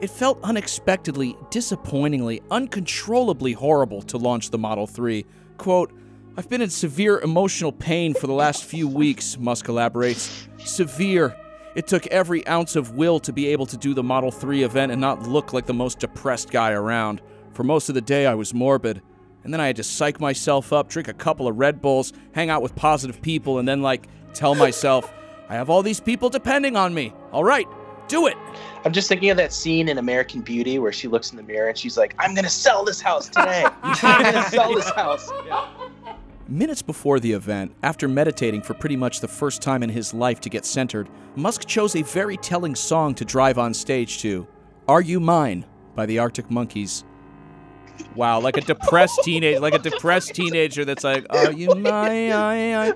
it 0.00 0.10
felt 0.10 0.38
unexpectedly, 0.42 1.36
disappointingly, 1.50 2.42
uncontrollably 2.50 3.52
horrible 3.52 4.02
to 4.02 4.18
launch 4.18 4.50
the 4.50 4.58
Model 4.58 4.86
3. 4.86 5.24
Quote, 5.56 5.92
I've 6.36 6.48
been 6.48 6.60
in 6.60 6.70
severe 6.70 7.20
emotional 7.20 7.70
pain 7.70 8.12
for 8.12 8.26
the 8.26 8.32
last 8.32 8.64
few 8.64 8.88
weeks, 8.88 9.38
Musk 9.38 9.68
elaborates. 9.68 10.48
Severe. 10.58 11.36
It 11.76 11.86
took 11.86 12.08
every 12.08 12.44
ounce 12.48 12.74
of 12.74 12.96
will 12.96 13.20
to 13.20 13.32
be 13.32 13.46
able 13.48 13.66
to 13.66 13.76
do 13.76 13.94
the 13.94 14.02
Model 14.02 14.32
3 14.32 14.64
event 14.64 14.90
and 14.90 15.00
not 15.00 15.28
look 15.28 15.52
like 15.52 15.66
the 15.66 15.74
most 15.74 16.00
depressed 16.00 16.50
guy 16.50 16.72
around. 16.72 17.22
For 17.54 17.62
most 17.62 17.88
of 17.88 17.94
the 17.94 18.00
day, 18.00 18.26
I 18.26 18.34
was 18.34 18.52
morbid. 18.52 19.00
And 19.44 19.52
then 19.52 19.60
I 19.60 19.68
had 19.68 19.76
to 19.76 19.84
psych 19.84 20.20
myself 20.20 20.72
up, 20.72 20.88
drink 20.88 21.06
a 21.06 21.12
couple 21.12 21.46
of 21.46 21.56
Red 21.56 21.80
Bulls, 21.80 22.12
hang 22.32 22.50
out 22.50 22.62
with 22.62 22.74
positive 22.74 23.22
people, 23.22 23.58
and 23.58 23.68
then, 23.68 23.80
like, 23.80 24.08
tell 24.32 24.54
myself, 24.54 25.12
I 25.48 25.54
have 25.54 25.70
all 25.70 25.82
these 25.82 26.00
people 26.00 26.30
depending 26.30 26.76
on 26.76 26.92
me. 26.92 27.12
All 27.30 27.44
right, 27.44 27.66
do 28.08 28.26
it. 28.26 28.36
I'm 28.84 28.92
just 28.92 29.08
thinking 29.08 29.30
of 29.30 29.36
that 29.36 29.52
scene 29.52 29.88
in 29.88 29.98
American 29.98 30.40
Beauty 30.40 30.78
where 30.78 30.92
she 30.92 31.06
looks 31.06 31.30
in 31.30 31.36
the 31.36 31.42
mirror 31.42 31.68
and 31.68 31.78
she's 31.78 31.96
like, 31.96 32.14
"I'm 32.18 32.34
gonna 32.34 32.48
sell 32.48 32.84
this 32.84 33.00
house 33.00 33.28
today. 33.28 33.66
I'm 33.82 34.22
gonna 34.22 34.42
sell 34.50 34.74
this 34.74 34.90
house." 34.90 35.30
Minutes 36.48 36.82
before 36.82 37.20
the 37.20 37.32
event, 37.32 37.74
after 37.82 38.08
meditating 38.08 38.62
for 38.62 38.74
pretty 38.74 38.96
much 38.96 39.20
the 39.20 39.28
first 39.28 39.62
time 39.62 39.82
in 39.82 39.90
his 39.90 40.12
life 40.12 40.40
to 40.40 40.50
get 40.50 40.64
centered, 40.64 41.08
Musk 41.36 41.66
chose 41.66 41.94
a 41.94 42.02
very 42.02 42.36
telling 42.38 42.74
song 42.74 43.14
to 43.14 43.24
drive 43.24 43.58
on 43.58 43.72
stage 43.72 44.18
to 44.20 44.46
Are 44.88 45.00
You 45.00 45.20
Mine 45.20 45.64
by 45.94 46.06
the 46.06 46.18
Arctic 46.18 46.50
Monkeys. 46.50 47.04
Wow, 48.14 48.40
like 48.40 48.56
a 48.56 48.60
depressed 48.60 49.20
teenager, 49.22 49.60
like 49.60 49.74
a 49.74 49.78
depressed 49.90 50.34
teenager 50.34 50.84
that's 50.84 51.04
like, 51.04 51.26
Are 51.30 51.52
you 51.52 51.74
my?" 51.74 52.30
I, 52.30 52.88
I. 52.88 52.92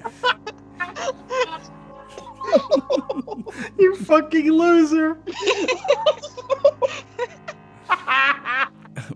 You 3.79 3.95
fucking 3.97 4.51
loser. 4.51 5.19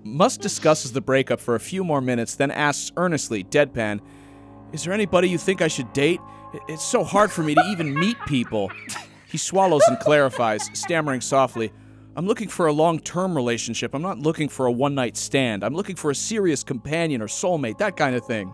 Musk 0.05 0.41
discusses 0.41 0.93
the 0.93 1.01
breakup 1.01 1.41
for 1.41 1.55
a 1.55 1.61
few 1.61 1.83
more 1.85 2.01
minutes, 2.01 2.37
then 2.37 2.51
asks 2.51 2.93
earnestly, 2.97 3.45
deadpan, 3.45 4.01
Is 4.73 4.85
there 4.85 4.93
anybody 4.93 5.29
you 5.29 5.39
think 5.39 5.63
I 5.63 5.69
should 5.69 5.93
date? 5.93 6.21
It's 6.69 6.85
so 6.85 7.03
hard 7.05 7.31
for 7.31 7.43
me 7.43 7.55
to 7.55 7.63
even 7.71 7.95
meet 7.95 8.17
people. 8.27 8.71
He 9.27 9.39
swallows 9.39 9.83
and 9.89 9.99
clarifies, 9.99 10.69
stammering 10.75 11.23
softly, 11.23 11.73
I'm 12.15 12.27
looking 12.27 12.49
for 12.49 12.67
a 12.67 12.73
long 12.73 12.99
term 13.01 13.35
relationship. 13.35 13.95
I'm 13.95 14.03
not 14.03 14.19
looking 14.19 14.49
for 14.49 14.67
a 14.67 14.73
one 14.73 14.95
night 14.95 15.17
stand. 15.17 15.65
I'm 15.65 15.75
looking 15.75 15.97
for 15.97 16.11
a 16.11 16.15
serious 16.15 16.63
companion 16.63 17.23
or 17.23 17.27
soulmate, 17.27 17.79
that 17.79 17.97
kind 17.97 18.15
of 18.15 18.27
thing. 18.27 18.53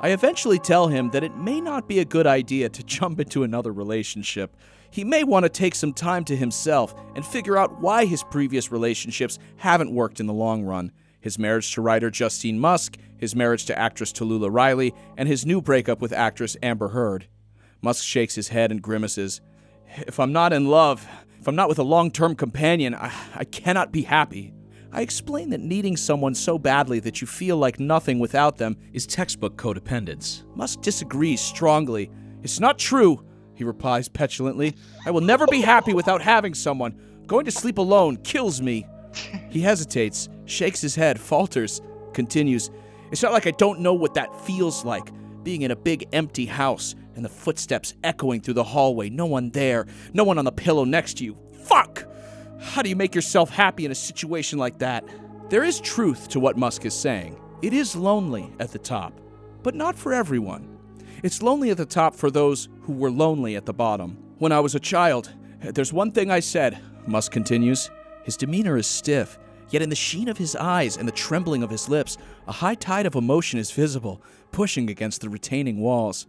I 0.00 0.10
eventually 0.10 0.58
tell 0.58 0.88
him 0.88 1.10
that 1.10 1.24
it 1.24 1.36
may 1.36 1.60
not 1.60 1.88
be 1.88 2.00
a 2.00 2.04
good 2.04 2.26
idea 2.26 2.68
to 2.68 2.82
jump 2.84 3.18
into 3.18 3.44
another 3.44 3.72
relationship. 3.72 4.54
He 4.90 5.04
may 5.04 5.24
want 5.24 5.44
to 5.44 5.48
take 5.48 5.74
some 5.74 5.94
time 5.94 6.24
to 6.24 6.36
himself 6.36 6.94
and 7.14 7.24
figure 7.24 7.56
out 7.56 7.80
why 7.80 8.04
his 8.04 8.22
previous 8.24 8.70
relationships 8.70 9.38
haven't 9.56 9.94
worked 9.94 10.20
in 10.20 10.26
the 10.26 10.34
long 10.34 10.64
run. 10.64 10.92
His 11.18 11.38
marriage 11.38 11.72
to 11.74 11.80
writer 11.80 12.10
Justine 12.10 12.58
Musk, 12.58 12.98
his 13.16 13.34
marriage 13.34 13.64
to 13.66 13.78
actress 13.78 14.12
Talulah 14.12 14.52
Riley, 14.52 14.92
and 15.16 15.28
his 15.28 15.46
new 15.46 15.62
breakup 15.62 16.02
with 16.02 16.12
actress 16.12 16.58
Amber 16.62 16.88
Heard. 16.88 17.26
Musk 17.80 18.04
shakes 18.04 18.34
his 18.34 18.48
head 18.48 18.70
and 18.70 18.82
grimaces. 18.82 19.40
If 19.96 20.20
I'm 20.20 20.32
not 20.32 20.52
in 20.52 20.66
love, 20.66 21.06
if 21.42 21.48
I'm 21.48 21.56
not 21.56 21.68
with 21.68 21.80
a 21.80 21.82
long 21.82 22.12
term 22.12 22.36
companion, 22.36 22.94
I, 22.94 23.12
I 23.34 23.42
cannot 23.42 23.90
be 23.90 24.02
happy. 24.02 24.54
I 24.92 25.00
explain 25.00 25.50
that 25.50 25.58
needing 25.58 25.96
someone 25.96 26.36
so 26.36 26.56
badly 26.56 27.00
that 27.00 27.20
you 27.20 27.26
feel 27.26 27.56
like 27.56 27.80
nothing 27.80 28.20
without 28.20 28.58
them 28.58 28.76
Is 28.92 29.08
textbook 29.08 29.56
codependence. 29.56 30.44
Musk 30.54 30.82
disagrees 30.82 31.40
strongly. 31.40 32.12
It's 32.44 32.60
not 32.60 32.78
true, 32.78 33.24
he 33.56 33.64
replies 33.64 34.08
petulantly. 34.08 34.76
I 35.04 35.10
will 35.10 35.20
never 35.20 35.48
be 35.48 35.62
happy 35.62 35.94
without 35.94 36.22
having 36.22 36.54
someone. 36.54 36.94
Going 37.26 37.44
to 37.46 37.50
sleep 37.50 37.78
alone 37.78 38.18
kills 38.18 38.62
me. 38.62 38.86
He 39.50 39.62
hesitates, 39.62 40.28
shakes 40.44 40.80
his 40.80 40.94
head, 40.94 41.18
falters, 41.18 41.80
continues. 42.12 42.70
It's 43.10 43.24
not 43.24 43.32
like 43.32 43.48
I 43.48 43.52
don't 43.52 43.80
know 43.80 43.94
what 43.94 44.14
that 44.14 44.46
feels 44.46 44.84
like 44.84 45.10
being 45.42 45.62
in 45.62 45.72
a 45.72 45.76
big 45.76 46.06
empty 46.12 46.46
house 46.46 46.94
and 47.14 47.24
the 47.24 47.28
footsteps 47.28 47.94
echoing 48.02 48.40
through 48.40 48.54
the 48.54 48.64
hallway. 48.64 49.10
No 49.10 49.26
one 49.26 49.50
there, 49.50 49.86
no 50.12 50.24
one 50.24 50.38
on 50.38 50.44
the 50.44 50.52
pillow 50.52 50.84
next 50.84 51.18
to 51.18 51.24
you. 51.24 51.36
Fuck! 51.64 52.04
How 52.60 52.82
do 52.82 52.88
you 52.88 52.96
make 52.96 53.14
yourself 53.14 53.50
happy 53.50 53.84
in 53.84 53.90
a 53.90 53.94
situation 53.94 54.58
like 54.58 54.78
that? 54.78 55.04
There 55.50 55.64
is 55.64 55.80
truth 55.80 56.28
to 56.30 56.40
what 56.40 56.56
Musk 56.56 56.84
is 56.86 56.94
saying. 56.94 57.38
It 57.60 57.72
is 57.72 57.94
lonely 57.94 58.52
at 58.58 58.72
the 58.72 58.78
top, 58.78 59.20
but 59.62 59.74
not 59.74 59.96
for 59.96 60.12
everyone. 60.12 60.78
It's 61.22 61.42
lonely 61.42 61.70
at 61.70 61.76
the 61.76 61.86
top 61.86 62.14
for 62.14 62.30
those 62.30 62.68
who 62.82 62.92
were 62.92 63.10
lonely 63.10 63.56
at 63.56 63.66
the 63.66 63.72
bottom. 63.72 64.16
When 64.38 64.52
I 64.52 64.60
was 64.60 64.74
a 64.74 64.80
child, 64.80 65.32
there's 65.60 65.92
one 65.92 66.10
thing 66.10 66.30
I 66.30 66.40
said, 66.40 66.80
Musk 67.06 67.32
continues. 67.32 67.90
His 68.24 68.36
demeanor 68.36 68.76
is 68.76 68.86
stiff, 68.86 69.38
yet 69.70 69.82
in 69.82 69.88
the 69.88 69.96
sheen 69.96 70.28
of 70.28 70.38
his 70.38 70.56
eyes 70.56 70.96
and 70.96 71.06
the 71.06 71.12
trembling 71.12 71.62
of 71.62 71.70
his 71.70 71.88
lips, 71.88 72.18
a 72.48 72.52
high 72.52 72.74
tide 72.74 73.06
of 73.06 73.14
emotion 73.14 73.58
is 73.58 73.70
visible, 73.70 74.22
pushing 74.50 74.90
against 74.90 75.20
the 75.20 75.28
retaining 75.28 75.78
walls. 75.78 76.26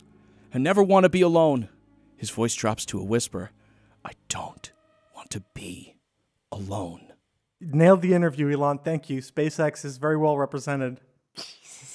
I 0.53 0.59
never 0.59 0.83
want 0.83 1.03
to 1.03 1.09
be 1.09 1.21
alone. 1.21 1.69
His 2.15 2.29
voice 2.29 2.53
drops 2.53 2.85
to 2.87 2.99
a 2.99 3.03
whisper. 3.03 3.51
I 4.05 4.11
don't 4.29 4.71
want 5.15 5.31
to 5.31 5.41
be 5.53 5.95
alone. 6.51 7.13
Nailed 7.59 8.01
the 8.01 8.13
interview, 8.13 8.51
Elon. 8.51 8.77
Thank 8.79 9.09
you. 9.09 9.21
SpaceX 9.21 9.83
is 9.83 9.97
very 9.97 10.17
well 10.17 10.37
represented. 10.37 10.99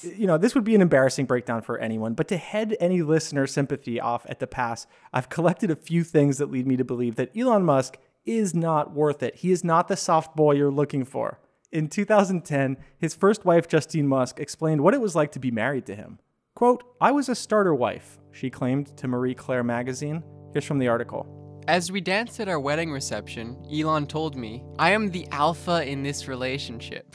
You 0.03 0.27
know, 0.27 0.39
this 0.39 0.55
would 0.55 0.65
be 0.65 0.75
an 0.75 0.81
embarrassing 0.81 1.27
breakdown 1.27 1.63
for 1.63 1.79
anyone, 1.79 2.15
but 2.15 2.29
to 2.29 2.37
head 2.37 2.77
any 2.81 3.03
listener 3.03 3.47
sympathy 3.47 4.01
off 4.01 4.27
at 4.29 4.41
the 4.41 4.47
pass, 4.47 4.87
I've 5.13 5.29
collected 5.29 5.71
a 5.71 5.77
few 5.77 6.03
things 6.03 6.39
that 6.39 6.51
lead 6.51 6.67
me 6.67 6.77
to 6.77 6.85
believe 6.85 7.17
that 7.17 7.37
Elon 7.37 7.65
Musk 7.65 7.97
is 8.25 8.55
not 8.55 8.93
worth 8.93 9.23
it. 9.23 9.37
He 9.37 9.53
is 9.53 9.63
not 9.63 9.89
the 9.89 9.97
soft 9.97 10.35
boy 10.35 10.53
you're 10.53 10.71
looking 10.71 11.05
for. 11.05 11.39
In 11.71 11.89
2010, 11.89 12.77
his 12.97 13.15
first 13.15 13.45
wife, 13.45 13.69
Justine 13.69 14.09
Musk, 14.09 14.41
explained 14.41 14.81
what 14.81 14.95
it 14.95 15.01
was 15.01 15.15
like 15.15 15.33
to 15.33 15.39
be 15.39 15.51
married 15.51 15.87
to 15.87 15.95
him. 15.95 16.19
Quote, 16.59 16.83
I 17.01 17.13
was 17.13 17.29
a 17.29 17.37
starter 17.37 17.73
wife, 17.73 18.19
she 18.33 18.51
claimed 18.51 18.97
to 18.97 19.07
Marie 19.07 19.33
Claire 19.33 19.63
magazine. 19.63 20.25
Here's 20.53 20.65
from 20.65 20.81
the 20.81 20.89
article. 20.89 21.63
As 21.69 21.93
we 21.93 22.01
danced 22.01 22.41
at 22.41 22.49
our 22.49 22.59
wedding 22.59 22.91
reception, 22.91 23.57
Elon 23.73 24.09
told 24.09 24.35
me, 24.35 24.65
I 24.77 24.91
am 24.91 25.09
the 25.09 25.29
alpha 25.31 25.89
in 25.89 26.03
this 26.03 26.27
relationship. 26.27 27.15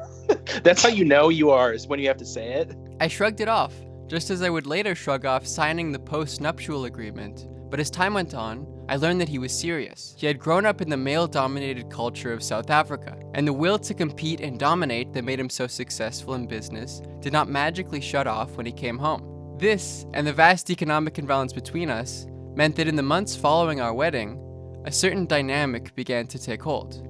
That's 0.62 0.82
how 0.82 0.88
you 0.88 1.04
know 1.04 1.28
you 1.28 1.50
are 1.50 1.74
is 1.74 1.88
when 1.88 2.00
you 2.00 2.08
have 2.08 2.16
to 2.16 2.24
say 2.24 2.54
it. 2.54 2.74
I 3.00 3.08
shrugged 3.08 3.42
it 3.42 3.48
off, 3.48 3.74
just 4.06 4.30
as 4.30 4.40
I 4.40 4.48
would 4.48 4.66
later 4.66 4.94
shrug 4.94 5.26
off 5.26 5.46
signing 5.46 5.92
the 5.92 5.98
post 5.98 6.40
nuptial 6.40 6.86
agreement. 6.86 7.48
But 7.70 7.80
as 7.80 7.90
time 7.90 8.14
went 8.14 8.32
on, 8.32 8.66
I 8.90 8.96
learned 8.96 9.20
that 9.20 9.28
he 9.28 9.38
was 9.38 9.56
serious. 9.56 10.16
He 10.18 10.26
had 10.26 10.40
grown 10.40 10.66
up 10.66 10.80
in 10.80 10.90
the 10.90 10.96
male 10.96 11.28
dominated 11.28 11.88
culture 11.90 12.32
of 12.32 12.42
South 12.42 12.70
Africa, 12.70 13.16
and 13.34 13.46
the 13.46 13.52
will 13.52 13.78
to 13.78 13.94
compete 13.94 14.40
and 14.40 14.58
dominate 14.58 15.12
that 15.12 15.22
made 15.22 15.38
him 15.38 15.48
so 15.48 15.68
successful 15.68 16.34
in 16.34 16.48
business 16.48 17.00
did 17.20 17.32
not 17.32 17.48
magically 17.48 18.00
shut 18.00 18.26
off 18.26 18.56
when 18.56 18.66
he 18.66 18.72
came 18.72 18.98
home. 18.98 19.56
This, 19.60 20.06
and 20.12 20.26
the 20.26 20.32
vast 20.32 20.70
economic 20.70 21.20
imbalance 21.20 21.52
between 21.52 21.88
us, 21.88 22.26
meant 22.56 22.74
that 22.74 22.88
in 22.88 22.96
the 22.96 23.02
months 23.02 23.36
following 23.36 23.80
our 23.80 23.94
wedding, 23.94 24.42
a 24.84 24.90
certain 24.90 25.24
dynamic 25.24 25.94
began 25.94 26.26
to 26.26 26.42
take 26.42 26.60
hold. 26.60 27.06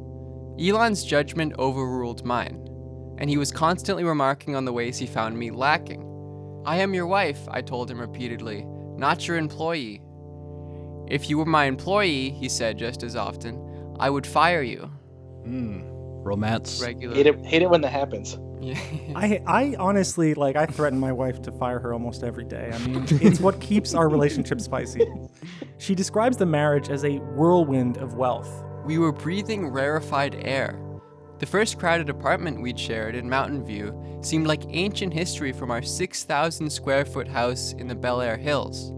Elon's 0.60 1.02
judgment 1.02 1.54
overruled 1.58 2.26
mine, 2.26 2.62
and 3.16 3.30
he 3.30 3.38
was 3.38 3.50
constantly 3.50 4.04
remarking 4.04 4.54
on 4.54 4.66
the 4.66 4.72
ways 4.74 4.98
he 4.98 5.06
found 5.06 5.38
me 5.38 5.50
lacking. 5.50 6.04
I 6.66 6.76
am 6.76 6.92
your 6.92 7.06
wife, 7.06 7.40
I 7.48 7.62
told 7.62 7.90
him 7.90 8.02
repeatedly, 8.02 8.66
not 8.98 9.26
your 9.26 9.38
employee. 9.38 10.02
If 11.10 11.28
you 11.28 11.38
were 11.38 11.44
my 11.46 11.64
employee, 11.64 12.30
he 12.30 12.48
said 12.48 12.78
just 12.78 13.02
as 13.02 13.16
often, 13.16 13.58
I 13.98 14.08
would 14.10 14.26
fire 14.26 14.62
you. 14.62 14.82
Hmm, 15.44 15.80
romance. 16.22 16.80
Regular. 16.80 17.14
Hate 17.16 17.26
it, 17.26 17.44
hate 17.44 17.62
it 17.62 17.70
when 17.70 17.80
that 17.80 17.90
happens. 17.92 18.38
I, 19.16 19.42
I 19.46 19.74
honestly 19.78 20.34
like 20.34 20.54
I 20.54 20.66
threaten 20.66 21.00
my 21.00 21.12
wife 21.12 21.40
to 21.42 21.52
fire 21.52 21.78
her 21.80 21.92
almost 21.92 22.22
every 22.22 22.44
day. 22.44 22.70
I 22.72 22.78
mean, 22.86 23.04
it's 23.10 23.40
what 23.40 23.60
keeps 23.60 23.94
our 23.94 24.08
relationship 24.08 24.60
spicy. 24.70 25.06
She 25.78 25.94
describes 25.94 26.36
the 26.36 26.46
marriage 26.46 26.90
as 26.90 27.04
a 27.04 27.18
whirlwind 27.18 27.96
of 27.98 28.14
wealth. 28.14 28.64
we 28.84 28.98
were 28.98 29.12
breathing 29.12 29.66
rarefied 29.68 30.36
air. 30.42 30.78
The 31.38 31.46
first 31.46 31.78
crowded 31.78 32.10
apartment 32.10 32.60
we'd 32.60 32.78
shared 32.78 33.14
in 33.14 33.28
Mountain 33.28 33.64
View 33.64 33.98
seemed 34.20 34.46
like 34.46 34.62
ancient 34.68 35.14
history 35.14 35.52
from 35.52 35.70
our 35.70 35.80
6,000 35.80 36.70
square 36.70 37.06
foot 37.06 37.26
house 37.28 37.72
in 37.72 37.88
the 37.88 37.94
Bel 37.94 38.20
Air 38.20 38.36
Hills. 38.36 38.92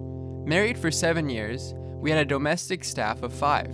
Married 0.45 0.77
for 0.77 0.91
seven 0.91 1.29
years, 1.31 1.73
we 2.03 2.11
had 2.11 2.19
a 2.19 2.25
domestic 2.25 2.83
staff 2.83 3.23
of 3.23 3.33
five. 3.33 3.73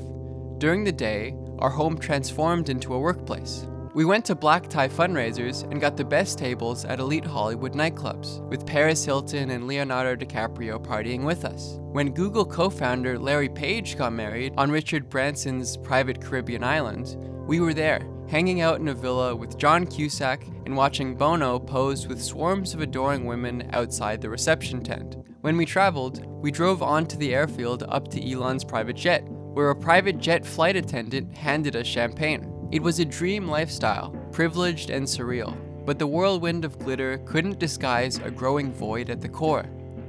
During 0.58 0.84
the 0.84 0.92
day, 0.92 1.34
our 1.60 1.70
home 1.70 1.96
transformed 1.96 2.68
into 2.68 2.92
a 2.92 2.98
workplace. 3.00 3.66
We 3.94 4.04
went 4.04 4.26
to 4.26 4.34
black 4.34 4.68
tie 4.68 4.88
fundraisers 4.88 5.62
and 5.72 5.80
got 5.80 5.96
the 5.96 6.04
best 6.04 6.38
tables 6.38 6.84
at 6.84 7.00
elite 7.00 7.24
Hollywood 7.24 7.72
nightclubs, 7.72 8.46
with 8.50 8.66
Paris 8.66 9.02
Hilton 9.02 9.50
and 9.50 9.66
Leonardo 9.66 10.14
DiCaprio 10.14 10.78
partying 10.78 11.24
with 11.24 11.46
us. 11.46 11.78
When 11.80 12.12
Google 12.12 12.44
co 12.44 12.68
founder 12.68 13.18
Larry 13.18 13.48
Page 13.48 13.96
got 13.96 14.12
married 14.12 14.52
on 14.58 14.70
Richard 14.70 15.08
Branson's 15.08 15.78
private 15.78 16.20
Caribbean 16.20 16.62
island, 16.62 17.16
we 17.48 17.60
were 17.60 17.72
there, 17.72 18.00
hanging 18.28 18.60
out 18.60 18.78
in 18.78 18.88
a 18.88 18.94
villa 18.94 19.34
with 19.34 19.56
John 19.56 19.86
Cusack 19.86 20.46
and 20.66 20.76
watching 20.76 21.16
Bono 21.16 21.58
pose 21.58 22.06
with 22.06 22.22
swarms 22.22 22.74
of 22.74 22.80
adoring 22.80 23.24
women 23.24 23.68
outside 23.72 24.20
the 24.20 24.28
reception 24.28 24.82
tent. 24.82 25.16
When 25.40 25.56
we 25.56 25.64
traveled, 25.64 26.26
we 26.26 26.50
drove 26.50 26.82
onto 26.82 27.16
the 27.16 27.34
airfield 27.34 27.84
up 27.88 28.08
to 28.08 28.32
Elon's 28.32 28.64
private 28.64 28.96
jet, 28.96 29.24
where 29.28 29.70
a 29.70 29.76
private 29.76 30.18
jet 30.18 30.44
flight 30.44 30.76
attendant 30.76 31.34
handed 31.34 31.74
us 31.74 31.86
champagne. 31.86 32.68
It 32.70 32.82
was 32.82 32.98
a 32.98 33.04
dream 33.04 33.48
lifestyle, 33.48 34.10
privileged 34.30 34.90
and 34.90 35.06
surreal, 35.06 35.56
but 35.86 35.98
the 35.98 36.06
whirlwind 36.06 36.66
of 36.66 36.78
glitter 36.78 37.18
couldn't 37.24 37.58
disguise 37.58 38.18
a 38.18 38.30
growing 38.30 38.74
void 38.74 39.08
at 39.08 39.22
the 39.22 39.28
core. 39.28 39.64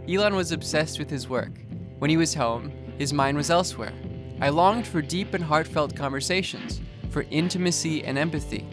Elon 0.09 0.35
was 0.35 0.51
obsessed 0.51 0.99
with 0.99 1.09
his 1.09 1.29
work. 1.29 1.61
When 1.99 2.09
he 2.09 2.17
was 2.17 2.33
home, 2.33 2.71
his 2.97 3.13
mind 3.13 3.37
was 3.37 3.49
elsewhere. 3.49 3.93
I 4.41 4.49
longed 4.49 4.87
for 4.87 5.01
deep 5.01 5.33
and 5.33 5.43
heartfelt 5.43 5.95
conversations, 5.95 6.81
for 7.09 7.25
intimacy 7.29 8.03
and 8.03 8.17
empathy. 8.17 8.65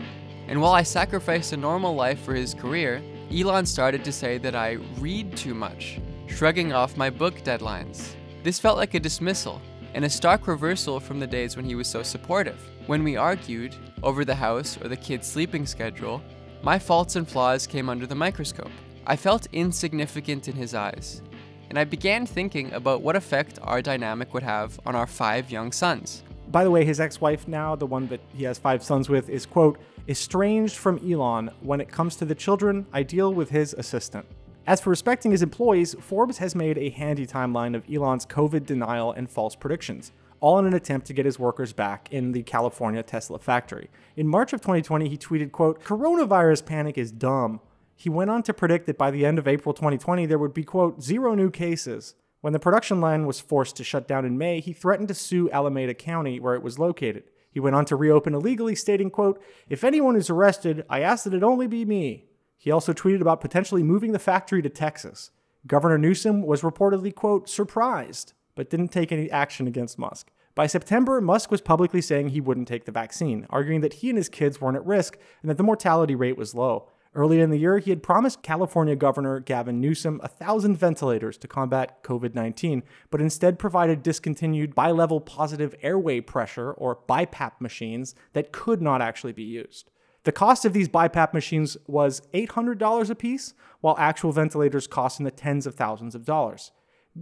And 0.49 0.61
while 0.61 0.73
I 0.73 0.83
sacrificed 0.83 1.53
a 1.53 1.57
normal 1.57 1.95
life 1.95 2.21
for 2.21 2.35
his 2.35 2.55
career, 2.55 3.03
Elon 3.33 3.67
started 3.67 4.05
to 4.05 4.13
say 4.13 4.39
that 4.39 4.55
I 4.55 4.73
read 4.99 5.37
too 5.37 5.55
much, 5.55 6.01
shrugging 6.27 6.73
off 6.73 6.97
my 6.97 7.11
book 7.11 7.39
deadlines. 7.39 8.13
This 8.45 8.61
felt 8.61 8.77
like 8.77 8.95
a 8.95 9.01
dismissal, 9.01 9.61
and 9.95 10.05
a 10.05 10.11
stark 10.11 10.47
reversal 10.47 11.01
from 11.01 11.19
the 11.19 11.27
days 11.27 11.57
when 11.57 11.65
he 11.65 11.75
was 11.75 11.89
so 11.89 12.03
supportive. 12.03 12.61
When 12.87 13.03
we 13.03 13.17
argued 13.17 13.75
over 14.03 14.25
the 14.25 14.35
house 14.35 14.79
or 14.81 14.89
the 14.89 14.97
kids' 14.97 15.27
sleeping 15.27 15.67
schedule, 15.67 16.23
my 16.63 16.79
faults 16.79 17.17
and 17.17 17.29
flaws 17.29 17.67
came 17.67 17.89
under 17.89 18.07
the 18.07 18.15
microscope. 18.15 18.71
I 19.07 19.17
felt 19.17 19.49
insignificant 19.53 20.49
in 20.49 20.55
his 20.55 20.75
eyes, 20.75 21.23
and 21.71 21.79
I 21.79 21.85
began 21.85 22.27
thinking 22.27 22.73
about 22.73 23.03
what 23.03 23.17
effect 23.17 23.59
our 23.63 23.83
dynamic 23.83 24.35
would 24.35 24.43
have 24.43 24.79
on 24.87 24.95
our 24.95 25.07
five 25.07 25.51
young 25.51 25.73
sons. 25.73 26.23
By 26.57 26.65
the 26.65 26.71
way, 26.71 26.87
his 26.87 27.01
ex-wife 27.01 27.47
now, 27.47 27.77
the 27.77 27.85
one 27.85 28.07
that 28.07 28.23
he 28.35 28.45
has 28.45 28.59
five 28.59 28.83
sons 28.83 29.11
with, 29.11 29.29
is 29.29 29.45
quote 29.45 29.79
estranged 30.09 30.77
from 30.77 30.99
Elon 31.07 31.51
when 31.61 31.83
it 31.83 31.91
comes 31.91 32.17
to 32.17 32.25
the 32.25 32.35
children. 32.35 32.87
I 32.95 33.03
deal 33.03 33.35
with 33.35 33.51
his 33.51 33.75
assistant. 33.75 34.25
As 34.67 34.81
for 34.81 34.89
respecting 34.89 35.33
his 35.33 35.43
employees, 35.43 35.95
Forbes 36.01 36.39
has 36.39 36.55
made 36.55 36.79
a 36.79 36.89
handy 36.89 37.27
timeline 37.27 37.77
of 37.77 37.85
Elon's 37.93 38.25
COVID 38.25 38.65
denial 38.65 39.13
and 39.13 39.29
false 39.29 39.55
predictions, 39.55 40.13
all 40.41 40.59
in 40.59 40.65
an 40.65 40.73
attempt 40.73 41.07
to 41.09 41.13
get 41.13 41.27
his 41.27 41.39
workers 41.39 41.75
back 41.75 42.09
in 42.11 42.33
the 42.33 42.43
California 42.43 43.03
Tesla 43.03 43.39
factory. 43.39 43.91
In 44.17 44.27
March 44.27 44.55
of 44.55 44.63
2020, 44.63 45.11
he 45.11 45.19
tweeted, 45.19 45.53
quote, 45.53 45.85
"Coronavirus 45.85 46.65
panic 46.65 46.97
is 46.97 47.13
dumb." 47.13 47.61
He 47.95 48.09
went 48.09 48.31
on 48.31 48.43
to 48.45 48.55
predict 48.55 48.87
that 48.87 48.97
by 48.97 49.11
the 49.11 49.27
end 49.27 49.39
of 49.39 49.47
April 49.47 49.75
2020, 49.75 50.25
there 50.25 50.39
would 50.39 50.55
be, 50.55 50.65
quote, 50.65 51.03
zero 51.03 51.35
new 51.35 51.51
cases. 51.51 52.15
When 52.41 52.53
the 52.53 52.59
production 52.59 53.01
line 53.01 53.27
was 53.27 53.41
forced 53.41 53.77
to 53.77 53.85
shut 53.85 54.07
down 54.07 54.25
in 54.25 54.39
May, 54.39 54.61
he 54.61 54.73
threatened 54.73 55.09
to 55.09 55.15
sue 55.15 55.51
Alameda 55.51 55.95
County, 55.95 56.39
where 56.39 56.55
it 56.55 56.63
was 56.63 56.79
located. 56.79 57.25
He 57.51 57.61
went 57.61 57.75
on 57.75 57.87
to 57.87 57.97
reopen 57.97 58.35
illegally, 58.35 58.75
stating, 58.75 59.11
quote, 59.11 59.43
If 59.69 59.83
anyone 59.83 60.17
is 60.17 60.29
arrested, 60.29 60.85
I 60.91 61.01
ask 61.01 61.25
that 61.25 61.35
it 61.35 61.43
only 61.43 61.67
be 61.67 61.85
me. 61.85 62.27
He 62.59 62.71
also 62.71 62.93
tweeted 62.93 63.21
about 63.21 63.41
potentially 63.41 63.83
moving 63.83 64.13
the 64.13 64.19
factory 64.19 64.61
to 64.63 64.69
Texas. 64.69 65.31
Governor 65.67 65.99
Newsom 65.99 66.43
was 66.43 66.63
reportedly, 66.63 67.15
quote, 67.15 67.49
surprised, 67.49 68.35
but 68.55 68.71
didn't 68.71 68.89
take 68.89 69.11
any 69.11 69.31
action 69.31 69.67
against 69.67 69.99
Musk. 69.99 70.31
By 70.55 70.67
September, 70.67 71.21
Musk 71.21 71.51
was 71.51 71.61
publicly 71.61 72.01
saying 72.01 72.29
he 72.29 72.41
wouldn't 72.41 72.69
take 72.69 72.87
the 72.87 72.93
vaccine, 72.93 73.47
arguing 73.51 73.83
that 73.83 73.95
he 73.95 74.09
and 74.09 74.17
his 74.17 74.29
kids 74.29 74.61
weren't 74.61 74.77
at 74.77 74.87
risk 74.87 75.19
and 75.43 75.51
that 75.51 75.59
the 75.59 75.63
mortality 75.63 76.15
rate 76.15 76.39
was 76.39 76.55
low. 76.55 76.91
Earlier 77.17 77.43
in 77.43 77.49
the 77.49 77.57
year, 77.57 77.79
he 77.79 77.89
had 77.89 78.03
promised 78.03 78.43
California 78.43 78.95
Governor 78.95 79.41
Gavin 79.41 79.81
Newsom 79.81 80.21
a 80.23 80.29
thousand 80.29 80.77
ventilators 80.77 81.39
to 81.39 81.49
combat 81.49 82.03
COVID 82.03 82.35
19, 82.35 82.83
but 83.11 83.23
instead 83.23 83.59
provided 83.59 84.03
discontinued 84.03 84.75
bi-level 84.75 85.23
positive 85.23 85.75
airway 85.81 86.21
pressure, 86.21 86.73
or 86.73 86.99
BiPAP 87.09 87.53
machines, 87.59 88.15
that 88.35 88.53
could 88.53 88.83
not 88.83 89.01
actually 89.01 89.33
be 89.33 89.45
used. 89.45 89.91
The 90.25 90.33
cost 90.33 90.67
of 90.67 90.75
these 90.75 90.91
BiPAP 90.91 91.33
machines 91.33 91.79
was 91.87 92.21
$800 92.35 93.09
apiece, 93.09 93.55
while 93.81 93.97
actual 93.99 94.33
ventilators 94.33 94.87
cost 94.87 95.19
in 95.19 95.25
the 95.25 95.31
tens 95.31 95.67
of 95.67 95.75
thousands 95.75 96.15
of 96.15 96.27
dollars. 96.27 96.71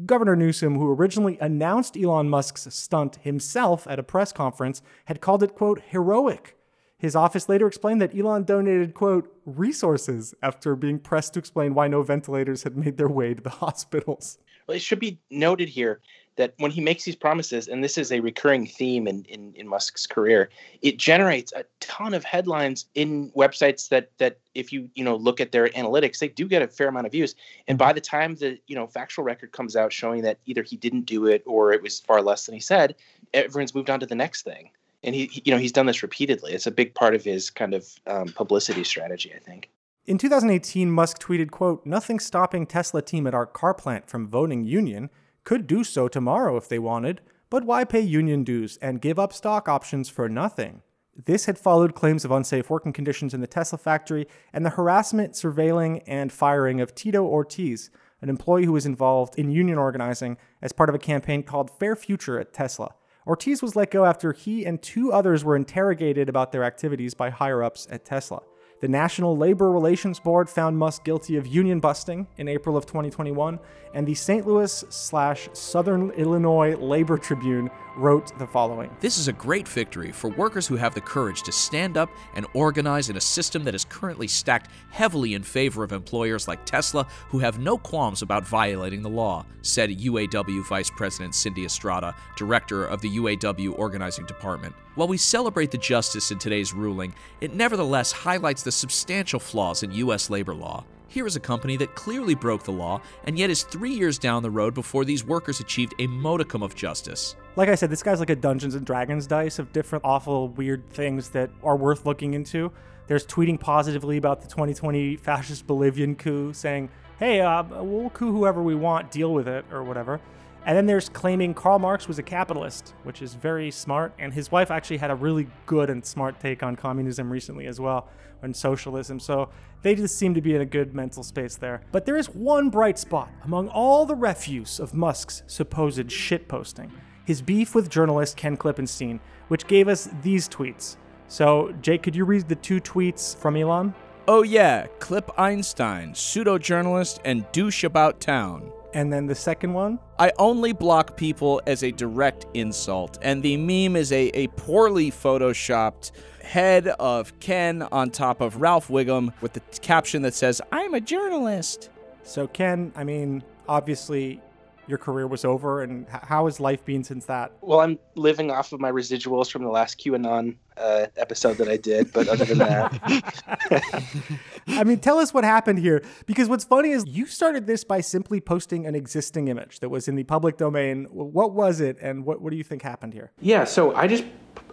Governor 0.07 0.35
Newsom, 0.35 0.75
who 0.75 0.91
originally 0.91 1.39
announced 1.41 1.97
Elon 1.97 2.29
Musk's 2.29 2.67
stunt 2.75 3.19
himself 3.23 3.87
at 3.87 4.01
a 4.01 4.03
press 4.03 4.33
conference, 4.33 4.83
had 5.05 5.21
called 5.21 5.45
it, 5.45 5.55
quote, 5.55 5.81
heroic. 5.91 6.57
His 7.05 7.15
office 7.15 7.51
later 7.51 7.67
explained 7.67 8.01
that 8.01 8.19
Elon 8.19 8.45
donated, 8.45 8.95
quote, 8.95 9.31
resources 9.45 10.35
after 10.43 10.75
being 10.75 10.99
pressed 10.99 11.35
to 11.35 11.39
explain 11.39 11.75
why 11.75 11.87
no 11.87 12.03
ventilators 12.03 12.63
had 12.63 12.79
made 12.79 12.97
their 12.97 13.11
way 13.11 13.35
to 13.35 13.43
the 13.43 13.51
hospitals. 13.65 14.39
Well, 14.67 14.75
it 14.75 14.81
should 14.81 15.01
be 15.01 15.19
noted 15.31 15.69
here 15.69 16.01
that 16.37 16.55
when 16.57 16.71
he 16.71 16.81
makes 16.81 17.05
these 17.05 17.15
promises, 17.15 17.69
and 17.69 17.85
this 17.85 17.99
is 17.99 18.11
a 18.11 18.21
recurring 18.21 18.67
theme 18.67 19.07
in, 19.07 19.23
in, 19.25 19.53
in 19.53 19.69
Musk's 19.69 20.07
career, 20.07 20.49
it 20.81 20.97
generates 20.97 21.53
a 21.53 21.67
ton 21.79 22.15
of 22.15 22.25
headlines 22.25 22.87
in 22.95 23.31
websites 23.33 23.91
that 23.91 24.11
that 24.17 24.39
if 24.55 24.73
you 24.73 24.89
you 24.95 25.05
know 25.05 25.17
look 25.17 25.43
at 25.43 25.53
their 25.53 25.69
analytics, 25.69 26.21
they 26.21 26.29
do 26.29 26.49
get 26.49 26.63
a 26.63 26.69
fair 26.69 26.89
amount 26.89 27.05
of 27.05 27.13
views. 27.13 27.35
And 27.69 27.77
by 27.77 27.93
the 27.93 28.01
time 28.01 28.37
the 28.37 28.59
you 28.67 28.75
know 28.75 28.87
factual 28.87 29.27
record 29.27 29.53
comes 29.53 29.77
out 29.77 29.93
showing 29.93 30.23
that 30.23 30.39
either 30.47 30.63
he 30.63 30.79
didn't 30.79 31.03
do 31.03 31.27
it 31.27 31.43
or 31.45 31.71
it 31.71 31.83
was 31.83 32.01
far 32.01 32.23
less 32.23 32.47
than 32.47 32.55
he 32.55 32.63
said, 32.63 32.95
everyone's 33.35 33.75
moved 33.75 33.91
on 33.91 34.01
to 34.01 34.07
the 34.07 34.15
next 34.15 34.45
thing. 34.45 34.71
And 35.05 35.15
he, 35.15 35.27
he 35.27 35.43
you 35.45 35.53
know 35.53 35.59
he's 35.59 35.73
done 35.73 35.87
this 35.87 36.03
repeatedly. 36.03 36.53
It's 36.53 36.67
a 36.67 36.73
big 36.73 36.95
part 36.95 37.15
of 37.15 37.23
his 37.23 37.51
kind 37.51 37.75
of 37.75 37.89
um, 38.07 38.29
publicity 38.29 38.83
strategy, 38.83 39.33
I 39.35 39.39
think. 39.39 39.71
In 40.07 40.19
2018, 40.19 40.91
Musk 40.91 41.19
tweeted, 41.19 41.51
quote, 41.51 41.87
Nothing 41.87 42.21
stopping 42.21 42.67
Tesla 42.67 43.01
team 43.01 43.27
at 43.27 43.35
our 43.35 43.47
car 43.47 43.73
plant 43.73 44.07
from 44.07 44.29
voting 44.29 44.65
union. 44.65 45.09
Could 45.45 45.67
do 45.67 45.83
so 45.83 46.09
tomorrow 46.09 46.59
if 46.59 46.69
they 46.69 46.79
wanted, 46.79 47.23
but 47.49 47.65
why 47.65 47.85
pay 47.85 48.01
union 48.01 48.45
dues 48.45 48.77
and 48.83 49.01
give 49.01 49.19
up 49.19 49.33
stock 49.33 49.67
options 49.67 50.11
for 50.11 50.29
nothing? 50.29 50.83
This 51.25 51.47
had 51.47 51.59
followed 51.59 51.95
claims 51.95 52.25
of 52.25 52.31
unsafe 52.31 52.69
working 52.69 52.93
conditions 52.93 53.33
in 53.33 53.41
the 53.41 53.47
Tesla 53.47 53.79
factory 53.79 54.27
and 54.53 54.67
the 54.67 54.71
harassment, 54.71 55.33
surveilling, 55.33 56.03
and 56.07 56.33
firing 56.33 56.81
of 56.81 56.95
Tito 56.95 57.25
Ortiz, 57.25 57.91
an 58.21 58.29
employee 58.29 58.65
who 58.65 58.73
was 58.73 58.85
involved 58.85 59.39
in 59.39 59.51
union 59.51 59.79
organizing 59.79 60.37
as 60.61 60.73
part 60.73 60.89
of 60.89 60.95
a 60.95 60.99
campaign 60.99 61.43
called 61.43 61.71
Fair 61.71 61.95
Future 61.95 62.39
at 62.39 62.53
Tesla. 62.53 62.95
Ortiz 63.27 63.63
was 63.63 63.75
let 63.75 63.91
go 63.91 64.05
after 64.05 64.33
he 64.33 64.67
and 64.67 64.83
two 64.83 65.11
others 65.11 65.45
were 65.45 65.57
interrogated 65.57 66.29
about 66.29 66.53
their 66.53 66.63
activities 66.63 67.15
by 67.15 67.31
higher 67.31 67.63
ups 67.63 67.89
at 67.91 68.05
Tesla. 68.05 68.43
The 68.83 68.89
National 68.89 69.35
Labor 69.35 69.73
Relations 69.73 70.21
Board 70.21 70.51
found 70.51 70.77
Musk 70.77 71.05
guilty 71.05 71.37
of 71.37 71.47
union 71.47 71.81
busting 71.81 72.27
in 72.37 72.49
April 72.49 72.77
of 72.77 72.85
2021, 72.85 73.59
and 73.95 74.07
the 74.07 74.15
St. 74.15 74.47
Louis 74.47 74.85
slash 74.91 75.49
Southern 75.55 76.11
Illinois 76.11 76.77
Labor 76.77 77.17
Tribune 77.17 77.71
wrote 77.97 78.37
the 78.39 78.47
following 78.47 78.91
This 79.01 79.19
is 79.19 79.29
a 79.29 79.33
great 79.33 79.69
victory 79.69 80.13
for 80.13 80.29
workers 80.31 80.67
who 80.67 80.77
have 80.77 80.95
the 80.95 81.01
courage 81.01 81.43
to 81.43 81.53
stand 81.53 81.97
up 81.97 82.11
and 82.35 82.47
organize 82.55 83.11
in 83.11 83.17
a 83.17 83.21
system 83.21 83.65
that 83.65 83.75
is 83.75 83.85
currently 83.85 84.29
stacked 84.29 84.71
heavily 84.91 85.35
in 85.35 85.43
favor 85.43 85.85
of 85.85 85.93
employers 85.93 86.49
like 86.49 86.65
Tesla 86.65 87.07
who 87.29 87.39
have 87.39 87.59
no 87.59 87.79
qualms 87.79 88.23
about 88.23 88.47
violating 88.47 89.03
the 89.03 89.09
law, 89.09 89.45
said 89.63 89.91
UAW 89.91 90.67
Vice 90.67 90.91
President 90.91 91.35
Cindy 91.35 91.65
Estrada, 91.65 92.15
director 92.37 92.85
of 92.85 93.01
the 93.01 93.17
UAW 93.17 93.79
organizing 93.79 94.27
department. 94.27 94.75
While 94.95 95.09
we 95.09 95.17
celebrate 95.17 95.71
the 95.71 95.79
justice 95.79 96.31
in 96.31 96.39
today's 96.39 96.73
ruling, 96.73 97.15
it 97.41 97.55
nevertheless 97.55 98.13
highlights 98.13 98.63
the 98.63 98.73
substantial 98.73 99.41
flaws 99.41 99.83
in 99.83 99.91
U.S. 99.93 100.31
labor 100.31 100.55
law. 100.55 100.85
Here 101.15 101.29
is 101.29 101.37
a 101.37 101.41
company 101.41 101.77
that 101.77 101.95
clearly 101.95 102.35
broke 102.35 102.65
the 102.65 102.73
law 102.73 103.01
and 103.23 103.39
yet 103.39 103.49
is 103.49 103.63
three 103.63 103.93
years 103.93 104.19
down 104.19 104.43
the 104.43 104.51
road 104.51 104.75
before 104.75 105.05
these 105.05 105.25
workers 105.25 105.61
achieved 105.61 105.95
a 106.01 106.09
modicum 106.09 106.61
of 106.61 106.75
justice. 106.75 107.37
Like 107.55 107.69
I 107.69 107.77
said, 107.77 107.89
this 107.89 108.03
guy's 108.03 108.19
like 108.19 108.31
a 108.31 108.35
Dungeons 108.35 108.75
and 108.75 108.85
Dragons 108.85 109.29
dice 109.29 109.61
of 109.61 109.73
different 109.73 110.05
awful, 110.05 110.49
weird 110.49 110.91
things 110.91 111.29
that 111.29 111.51
are 111.63 111.77
worth 111.77 112.05
looking 112.05 112.35
into. 112.35 112.73
There's 113.07 113.25
tweeting 113.25 113.61
positively 113.61 114.17
about 114.17 114.41
the 114.41 114.49
2020 114.49 115.15
fascist 115.15 115.69
Bolivian 115.69 116.17
coup, 116.17 116.53
saying, 116.53 116.91
hey, 117.21 117.41
uh, 117.41 117.63
we'll 117.63 118.11
coup 118.11 118.33
whoever 118.33 118.61
we 118.61 118.75
want, 118.75 119.13
deal 119.13 119.33
with 119.33 119.47
it, 119.47 119.65
or 119.71 119.85
whatever. 119.85 120.21
And 120.67 120.77
then 120.77 120.87
there's 120.87 121.11
claiming 121.11 121.55
Karl 121.55 121.79
Marx 121.79 122.09
was 122.09 122.19
a 122.19 122.23
capitalist, 122.23 122.95
which 123.05 123.21
is 123.21 123.35
very 123.35 123.71
smart. 123.71 124.15
And 124.19 124.33
his 124.33 124.51
wife 124.51 124.71
actually 124.71 124.97
had 124.97 125.11
a 125.11 125.15
really 125.15 125.47
good 125.67 125.91
and 125.91 126.05
smart 126.05 126.41
take 126.41 126.65
on 126.65 126.75
communism 126.75 127.31
recently 127.31 127.67
as 127.67 127.79
well, 127.79 128.09
and 128.45 128.55
socialism. 128.55 129.19
So 129.19 129.49
they 129.83 129.95
just 129.95 130.17
seem 130.17 130.35
to 130.35 130.41
be 130.41 130.55
in 130.55 130.61
a 130.61 130.67
good 130.67 130.95
mental 130.95 131.23
space 131.23 131.57
there. 131.57 131.83
But 131.91 132.07
there 132.07 132.17
is 132.17 132.29
one 132.29 132.71
bright 132.71 132.99
spot 132.99 133.31
among 133.45 133.69
all 133.69 134.07
the 134.07 134.15
refuse 134.15 134.79
of 134.79 134.95
Musk's 134.95 135.43
supposed 135.47 136.07
shitposting 136.07 136.91
his 137.25 137.43
beef 137.43 137.75
with 137.75 137.89
journalist 137.89 138.37
Ken 138.37 138.57
Klippenstein, 138.57 139.19
which 139.49 139.67
gave 139.67 139.89
us 139.89 140.09
these 140.23 140.49
tweets. 140.49 140.97
So, 141.27 141.75
Jake, 141.81 142.03
could 142.03 142.15
you 142.15 142.25
read 142.25 142.49
the 142.49 142.55
two 142.55 142.81
tweets 142.81 143.37
from 143.37 143.57
Elon? 143.57 143.95
Oh, 144.29 144.43
yeah, 144.43 144.87
Clip 145.01 145.31
Einstein, 145.39 146.15
pseudo 146.15 146.59
journalist 146.59 147.21
and 147.25 147.51
douche 147.53 147.85
about 147.85 148.21
town. 148.21 148.71
And 148.95 149.13
then 149.13 149.27
the 149.27 149.35
second 149.35 149.75
one? 149.75 149.99
I 150.21 150.33
only 150.39 150.73
block 150.73 151.17
people 151.17 151.61
as 151.67 151.83
a 151.83 151.91
direct 151.91 152.47
insult. 152.55 153.19
And 153.21 153.43
the 153.43 153.57
meme 153.57 153.97
is 153.97 154.13
a, 154.13 154.29
a 154.29 154.47
poorly 154.49 155.11
photoshopped 155.11 156.13
head 156.45 156.87
of 156.87 157.39
Ken 157.41 157.83
on 157.83 158.11
top 158.11 158.41
of 158.41 158.61
Ralph 158.61 158.89
Wiggum 158.89 159.33
with 159.41 159.55
the 159.55 159.61
caption 159.81 160.23
that 160.23 160.35
says, 160.35 160.63
I'm 160.71 160.95
a 160.95 161.01
journalist. 161.01 161.91
So, 162.23 162.47
Ken, 162.47 162.93
I 162.95 163.03
mean, 163.03 163.43
obviously 163.69 164.41
your 164.87 164.99
career 164.99 165.27
was 165.27 165.45
over, 165.45 165.83
and 165.83 166.07
how 166.09 166.47
has 166.47 166.61
life 166.61 166.85
been 166.85 167.05
since 167.05 167.25
that? 167.27 167.53
Well, 167.61 167.81
I'm 167.81 167.99
living 168.15 168.51
off 168.51 168.73
of 168.73 168.81
my 168.81 168.91
residuals 168.91 169.51
from 169.51 169.63
the 169.63 169.71
last 169.71 169.99
QAnon 169.99 170.57
uh, 170.77 171.07
episode 171.17 171.59
that 171.59 171.69
I 171.69 171.77
did, 171.77 172.13
but 172.13 172.29
other 172.29 172.45
than 172.45 172.59
that, 172.59 174.41
I 174.69 174.85
mean, 174.85 174.99
tell 174.99 175.19
us 175.19 175.33
what 175.33 175.45
happened 175.45 175.79
here. 175.79 176.03
Because 176.27 176.49
what's 176.49 176.65
funny 176.65 176.91
is 176.91 177.05
you 177.07 177.27
started 177.27 177.67
this 177.67 177.85
by 177.85 178.01
simply 178.01 178.41
posting 178.41 178.87
an 178.87 178.95
existing 178.95 179.49
image 179.49 179.81
that 179.81 179.89
was 179.89 180.09
in 180.09 180.17
the 180.17 180.25
public 180.25 180.57
domain. 180.57 181.07
What 181.11 181.53
was 181.53 181.81
it, 181.81 181.97
and 182.01 182.25
what, 182.25 182.41
what 182.41 182.51
do 182.51 182.57
you 182.57 182.65
think 182.65 182.83
happened 182.83 183.15
here? 183.15 183.33
yeah. 183.41 183.65
So 183.65 183.95
I 183.95 184.07
just 184.07 184.25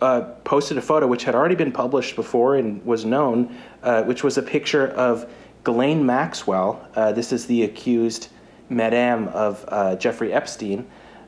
uh, 0.01 0.21
posted 0.43 0.77
a 0.77 0.81
photo 0.81 1.07
which 1.07 1.23
had 1.23 1.35
already 1.35 1.55
been 1.55 1.71
published 1.71 2.15
before 2.15 2.55
and 2.55 2.83
was 2.85 3.05
known, 3.05 3.55
uh, 3.83 4.03
which 4.03 4.23
was 4.23 4.37
a 4.37 4.41
picture 4.41 4.87
of 4.89 5.31
Ghislaine 5.63 6.05
Maxwell. 6.05 6.87
Uh, 6.95 7.11
this 7.11 7.31
is 7.31 7.45
the 7.45 7.63
accused 7.63 8.29
madame 8.71 9.27
of 9.29 9.63
uh, 9.67 9.95
Jeffrey 9.95 10.33
Epstein, 10.33 10.87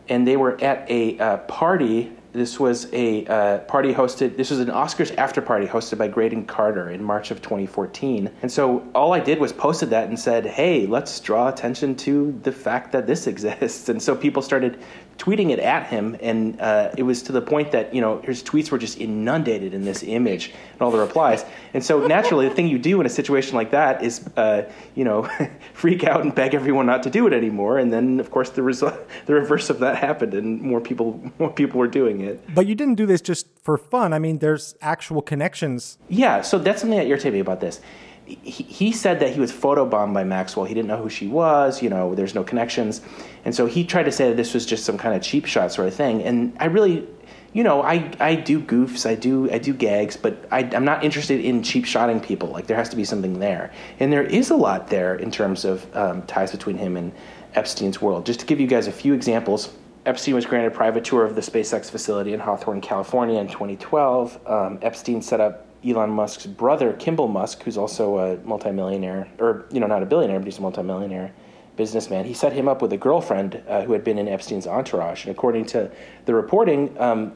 and 0.09 0.27
they 0.27 0.37
were 0.37 0.59
at 0.63 0.89
a 0.89 1.19
uh, 1.19 1.37
party. 1.37 2.11
This 2.31 2.59
was 2.59 2.91
a 2.93 3.25
uh, 3.27 3.59
party 3.59 3.93
hosted. 3.93 4.37
This 4.37 4.49
was 4.49 4.59
an 4.59 4.69
Oscars 4.69 5.15
after 5.17 5.39
party 5.39 5.67
hosted 5.67 5.99
by 5.99 6.07
Graydon 6.07 6.45
Carter 6.45 6.89
in 6.89 7.03
March 7.03 7.29
of 7.29 7.41
2014. 7.43 8.31
And 8.41 8.51
so 8.51 8.87
all 8.95 9.13
I 9.13 9.19
did 9.19 9.39
was 9.39 9.53
posted 9.53 9.91
that 9.91 10.07
and 10.07 10.19
said, 10.19 10.45
"Hey, 10.45 10.87
let's 10.87 11.19
draw 11.19 11.49
attention 11.49 11.95
to 11.97 12.37
the 12.41 12.51
fact 12.51 12.91
that 12.93 13.05
this 13.05 13.27
exists." 13.33 13.89
And 13.89 14.01
so 14.01 14.15
people 14.15 14.41
started 14.41 14.79
tweeting 15.17 15.51
it 15.51 15.59
at 15.59 15.87
him, 15.87 16.17
and 16.21 16.59
uh, 16.59 16.91
it 16.97 17.03
was 17.03 17.23
to 17.23 17.31
the 17.31 17.41
point 17.41 17.71
that 17.71 17.93
you 17.93 18.01
know 18.01 18.19
his 18.21 18.43
tweets 18.43 18.71
were 18.71 18.77
just 18.77 18.99
inundated 18.99 19.73
in 19.73 19.83
this 19.83 20.03
image 20.03 20.51
and 20.73 20.81
all 20.81 20.91
the 20.91 20.97
replies. 20.97 21.45
And 21.73 21.83
so 21.83 22.05
naturally, 22.07 22.47
the 22.47 22.55
thing 22.55 22.67
you 22.67 22.79
do 22.79 22.99
in 22.99 23.05
a 23.05 23.09
situation 23.09 23.55
like 23.55 23.71
that 23.71 24.03
is, 24.03 24.27
uh, 24.35 24.69
you 24.95 25.03
know, 25.03 25.29
freak 25.73 26.03
out 26.03 26.21
and 26.21 26.33
beg 26.33 26.53
everyone 26.53 26.85
not 26.85 27.03
to 27.03 27.09
do 27.09 27.25
it 27.27 27.33
anymore. 27.33 27.77
And 27.77 27.91
then, 27.91 28.19
of 28.19 28.31
course, 28.31 28.49
the 28.49 28.63
result, 28.63 28.95
the 29.25 29.33
reverse 29.33 29.69
of 29.69 29.79
that 29.79 29.97
happened, 29.97 30.33
and 30.33 30.61
more 30.61 30.81
people, 30.81 31.31
more 31.39 31.51
people 31.51 31.79
were 31.79 31.87
doing 31.87 32.21
it. 32.21 32.41
But 32.53 32.67
you 32.67 32.75
didn't 32.75 32.95
do 32.95 33.05
this 33.05 33.21
just 33.21 33.47
for 33.61 33.77
fun. 33.77 34.13
I 34.13 34.19
mean, 34.19 34.39
there's 34.39 34.75
actual 34.81 35.21
connections. 35.21 35.97
Yeah, 36.09 36.41
so 36.41 36.57
that's 36.59 36.81
something 36.81 36.97
that 36.97 37.07
irritated 37.07 37.33
me 37.33 37.39
about 37.39 37.61
this. 37.61 37.81
He, 38.25 38.63
he 38.63 38.91
said 38.93 39.19
that 39.19 39.33
he 39.33 39.39
was 39.39 39.51
photobombed 39.51 40.13
by 40.13 40.23
Maxwell. 40.23 40.65
He 40.65 40.73
didn't 40.73 40.87
know 40.87 41.01
who 41.01 41.09
she 41.09 41.27
was. 41.27 41.81
You 41.81 41.89
know, 41.89 42.15
there's 42.15 42.33
no 42.33 42.43
connections, 42.43 43.01
and 43.45 43.53
so 43.53 43.65
he 43.65 43.83
tried 43.83 44.03
to 44.03 44.11
say 44.11 44.29
that 44.29 44.37
this 44.37 44.53
was 44.53 44.65
just 44.65 44.85
some 44.85 44.97
kind 44.97 45.15
of 45.15 45.21
cheap 45.21 45.45
shot 45.45 45.71
sort 45.71 45.87
of 45.87 45.93
thing. 45.93 46.23
And 46.23 46.55
I 46.59 46.65
really, 46.65 47.07
you 47.51 47.63
know, 47.63 47.81
I, 47.81 48.09
I 48.19 48.35
do 48.35 48.59
goofs, 48.61 49.05
I 49.05 49.15
do 49.15 49.51
I 49.51 49.57
do 49.57 49.73
gags, 49.73 50.15
but 50.15 50.45
I, 50.51 50.59
I'm 50.59 50.85
not 50.85 51.03
interested 51.03 51.41
in 51.41 51.61
cheap 51.61 51.85
shotting 51.85 52.19
people. 52.19 52.49
Like 52.49 52.67
there 52.67 52.77
has 52.77 52.89
to 52.89 52.95
be 52.95 53.03
something 53.03 53.39
there, 53.39 53.71
and 53.99 54.11
there 54.11 54.23
is 54.23 54.49
a 54.49 54.55
lot 54.55 54.87
there 54.87 55.15
in 55.15 55.29
terms 55.29 55.65
of 55.65 55.95
um, 55.95 56.23
ties 56.23 56.51
between 56.51 56.77
him 56.77 56.95
and 56.95 57.11
Epstein's 57.53 58.01
world. 58.01 58.25
Just 58.25 58.39
to 58.39 58.45
give 58.45 58.59
you 58.59 58.67
guys 58.67 58.87
a 58.87 58.91
few 58.91 59.13
examples. 59.13 59.73
Epstein 60.05 60.35
was 60.35 60.45
granted 60.45 60.67
a 60.67 60.75
private 60.75 61.05
tour 61.05 61.23
of 61.23 61.33
the 61.33 61.39
SpaceX 61.39 61.89
facility 61.89 62.33
in 62.33 62.39
Hawthorne, 62.41 62.81
California 62.81 63.39
in 63.39 63.47
2012. 63.47 64.37
Um, 64.45 64.77
Epstein 64.81 65.21
set 65.21 65.39
up 65.39 65.65
Elon 65.85 66.09
Musk's 66.09 66.45
brother, 66.45 66.91
Kimball 66.91 67.29
Musk, 67.29 67.63
who's 67.63 67.77
also 67.77 68.17
a 68.17 68.37
multimillionaire, 68.39 69.29
or, 69.39 69.65
you 69.71 69.79
know, 69.79 69.87
not 69.87 70.03
a 70.03 70.05
billionaire, 70.05 70.39
but 70.39 70.45
he's 70.45 70.57
a 70.57 70.61
multimillionaire 70.61 71.31
businessman. 71.75 72.25
He 72.25 72.33
set 72.33 72.53
him 72.53 72.67
up 72.67 72.81
with 72.81 72.93
a 72.93 72.97
girlfriend 72.97 73.61
uh, 73.67 73.83
who 73.83 73.93
had 73.93 74.03
been 74.03 74.17
in 74.17 74.27
Epstein's 74.27 74.67
entourage. 74.67 75.25
And 75.25 75.31
according 75.31 75.65
to 75.67 75.91
the 76.25 76.33
reporting, 76.33 76.95
um, 76.99 77.33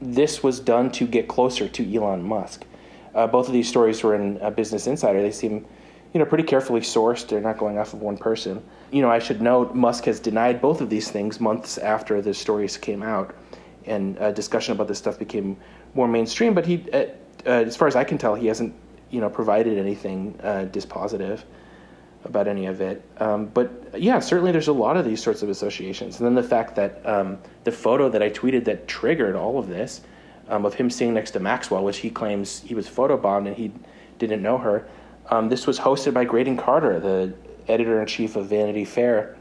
this 0.00 0.42
was 0.42 0.60
done 0.60 0.90
to 0.92 1.06
get 1.06 1.28
closer 1.28 1.68
to 1.68 1.94
Elon 1.94 2.22
Musk. 2.22 2.64
Uh, 3.14 3.26
both 3.26 3.46
of 3.46 3.52
these 3.52 3.68
stories 3.68 4.02
were 4.02 4.14
in 4.14 4.40
uh, 4.40 4.50
Business 4.50 4.86
Insider. 4.86 5.22
They 5.22 5.32
seem, 5.32 5.66
you 6.12 6.20
know, 6.20 6.24
pretty 6.24 6.44
carefully 6.44 6.80
sourced. 6.80 7.26
They're 7.26 7.40
not 7.40 7.58
going 7.58 7.78
off 7.78 7.92
of 7.92 8.00
one 8.00 8.16
person. 8.16 8.62
You 8.92 9.02
know, 9.02 9.10
I 9.10 9.18
should 9.18 9.40
note 9.40 9.74
Musk 9.74 10.04
has 10.04 10.20
denied 10.20 10.60
both 10.60 10.80
of 10.80 10.90
these 10.90 11.10
things 11.10 11.40
months 11.40 11.78
after 11.78 12.20
the 12.20 12.34
stories 12.34 12.76
came 12.76 13.02
out, 13.02 13.34
and 13.86 14.18
uh, 14.18 14.32
discussion 14.32 14.72
about 14.72 14.88
this 14.88 14.98
stuff 14.98 15.18
became 15.18 15.56
more 15.94 16.06
mainstream. 16.06 16.54
But 16.54 16.66
he, 16.66 16.84
uh, 16.92 17.06
uh, 17.46 17.50
as 17.50 17.76
far 17.76 17.88
as 17.88 17.96
I 17.96 18.04
can 18.04 18.18
tell, 18.18 18.34
he 18.34 18.46
hasn't, 18.46 18.74
you 19.10 19.20
know, 19.20 19.30
provided 19.30 19.78
anything 19.78 20.38
uh, 20.42 20.66
dispositive 20.70 21.42
about 22.24 22.48
any 22.48 22.66
of 22.66 22.80
it. 22.80 23.02
Um, 23.18 23.46
but 23.46 23.70
yeah, 23.98 24.18
certainly 24.18 24.52
there's 24.52 24.68
a 24.68 24.72
lot 24.72 24.96
of 24.96 25.04
these 25.04 25.22
sorts 25.22 25.42
of 25.42 25.48
associations. 25.48 26.18
And 26.18 26.26
then 26.26 26.34
the 26.34 26.48
fact 26.48 26.74
that 26.76 27.04
um, 27.06 27.38
the 27.64 27.72
photo 27.72 28.08
that 28.08 28.22
I 28.22 28.30
tweeted 28.30 28.64
that 28.64 28.88
triggered 28.88 29.36
all 29.36 29.58
of 29.58 29.68
this, 29.68 30.00
um, 30.48 30.64
of 30.64 30.74
him 30.74 30.90
sitting 30.90 31.14
next 31.14 31.32
to 31.32 31.40
Maxwell, 31.40 31.84
which 31.84 31.98
he 31.98 32.10
claims 32.10 32.60
he 32.60 32.74
was 32.74 32.88
photobombed 32.88 33.46
and 33.46 33.56
he 33.56 33.72
didn't 34.18 34.42
know 34.42 34.58
her. 34.58 34.88
Um, 35.30 35.48
this 35.48 35.66
was 35.66 35.78
hosted 35.78 36.14
by 36.14 36.24
Graydon 36.24 36.56
Carter, 36.56 36.98
the 36.98 37.34
editor 37.70 38.00
in 38.00 38.06
chief 38.06 38.34
of 38.36 38.46
Vanity 38.46 38.84
Fair, 38.84 39.36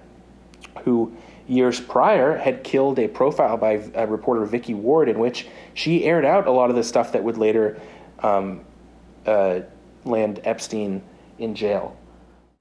who 0.83 1.15
years 1.47 1.79
prior 1.79 2.37
had 2.37 2.63
killed 2.63 2.99
a 2.99 3.07
profile 3.07 3.57
by 3.57 3.77
uh, 3.95 4.05
reporter 4.05 4.45
Vicky 4.45 4.73
Ward, 4.73 5.07
in 5.07 5.17
which 5.17 5.47
she 5.73 6.03
aired 6.03 6.25
out 6.25 6.45
a 6.45 6.51
lot 6.51 6.69
of 6.69 6.75
the 6.75 6.83
stuff 6.83 7.13
that 7.13 7.23
would 7.23 7.37
later 7.37 7.79
um, 8.19 8.61
uh, 9.25 9.61
land 10.03 10.41
Epstein 10.43 11.01
in 11.39 11.55
jail. 11.55 11.95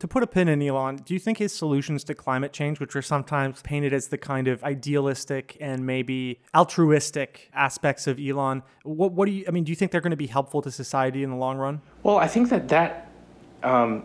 To 0.06 0.08
put 0.08 0.22
a 0.22 0.26
pin 0.28 0.46
in 0.46 0.62
Elon, 0.62 0.98
do 1.04 1.14
you 1.14 1.18
think 1.18 1.38
his 1.38 1.52
solutions 1.52 2.04
to 2.04 2.14
climate 2.14 2.52
change, 2.52 2.78
which 2.78 2.94
are 2.94 3.02
sometimes 3.02 3.60
painted 3.62 3.92
as 3.92 4.06
the 4.06 4.16
kind 4.16 4.46
of 4.46 4.62
idealistic 4.62 5.56
and 5.60 5.84
maybe 5.84 6.38
altruistic 6.54 7.50
aspects 7.52 8.06
of 8.06 8.20
Elon, 8.20 8.62
what, 8.84 9.10
what 9.10 9.26
do 9.26 9.32
you, 9.32 9.44
I 9.48 9.50
mean, 9.50 9.64
do 9.64 9.72
you 9.72 9.74
think 9.74 9.90
they're 9.90 10.00
going 10.00 10.12
to 10.12 10.16
be 10.16 10.28
helpful 10.28 10.62
to 10.62 10.70
society 10.70 11.24
in 11.24 11.30
the 11.30 11.36
long 11.36 11.58
run? 11.58 11.80
Well, 12.04 12.18
I 12.18 12.28
think 12.28 12.50
that 12.50 12.68
that 12.68 13.10
um, 13.64 14.04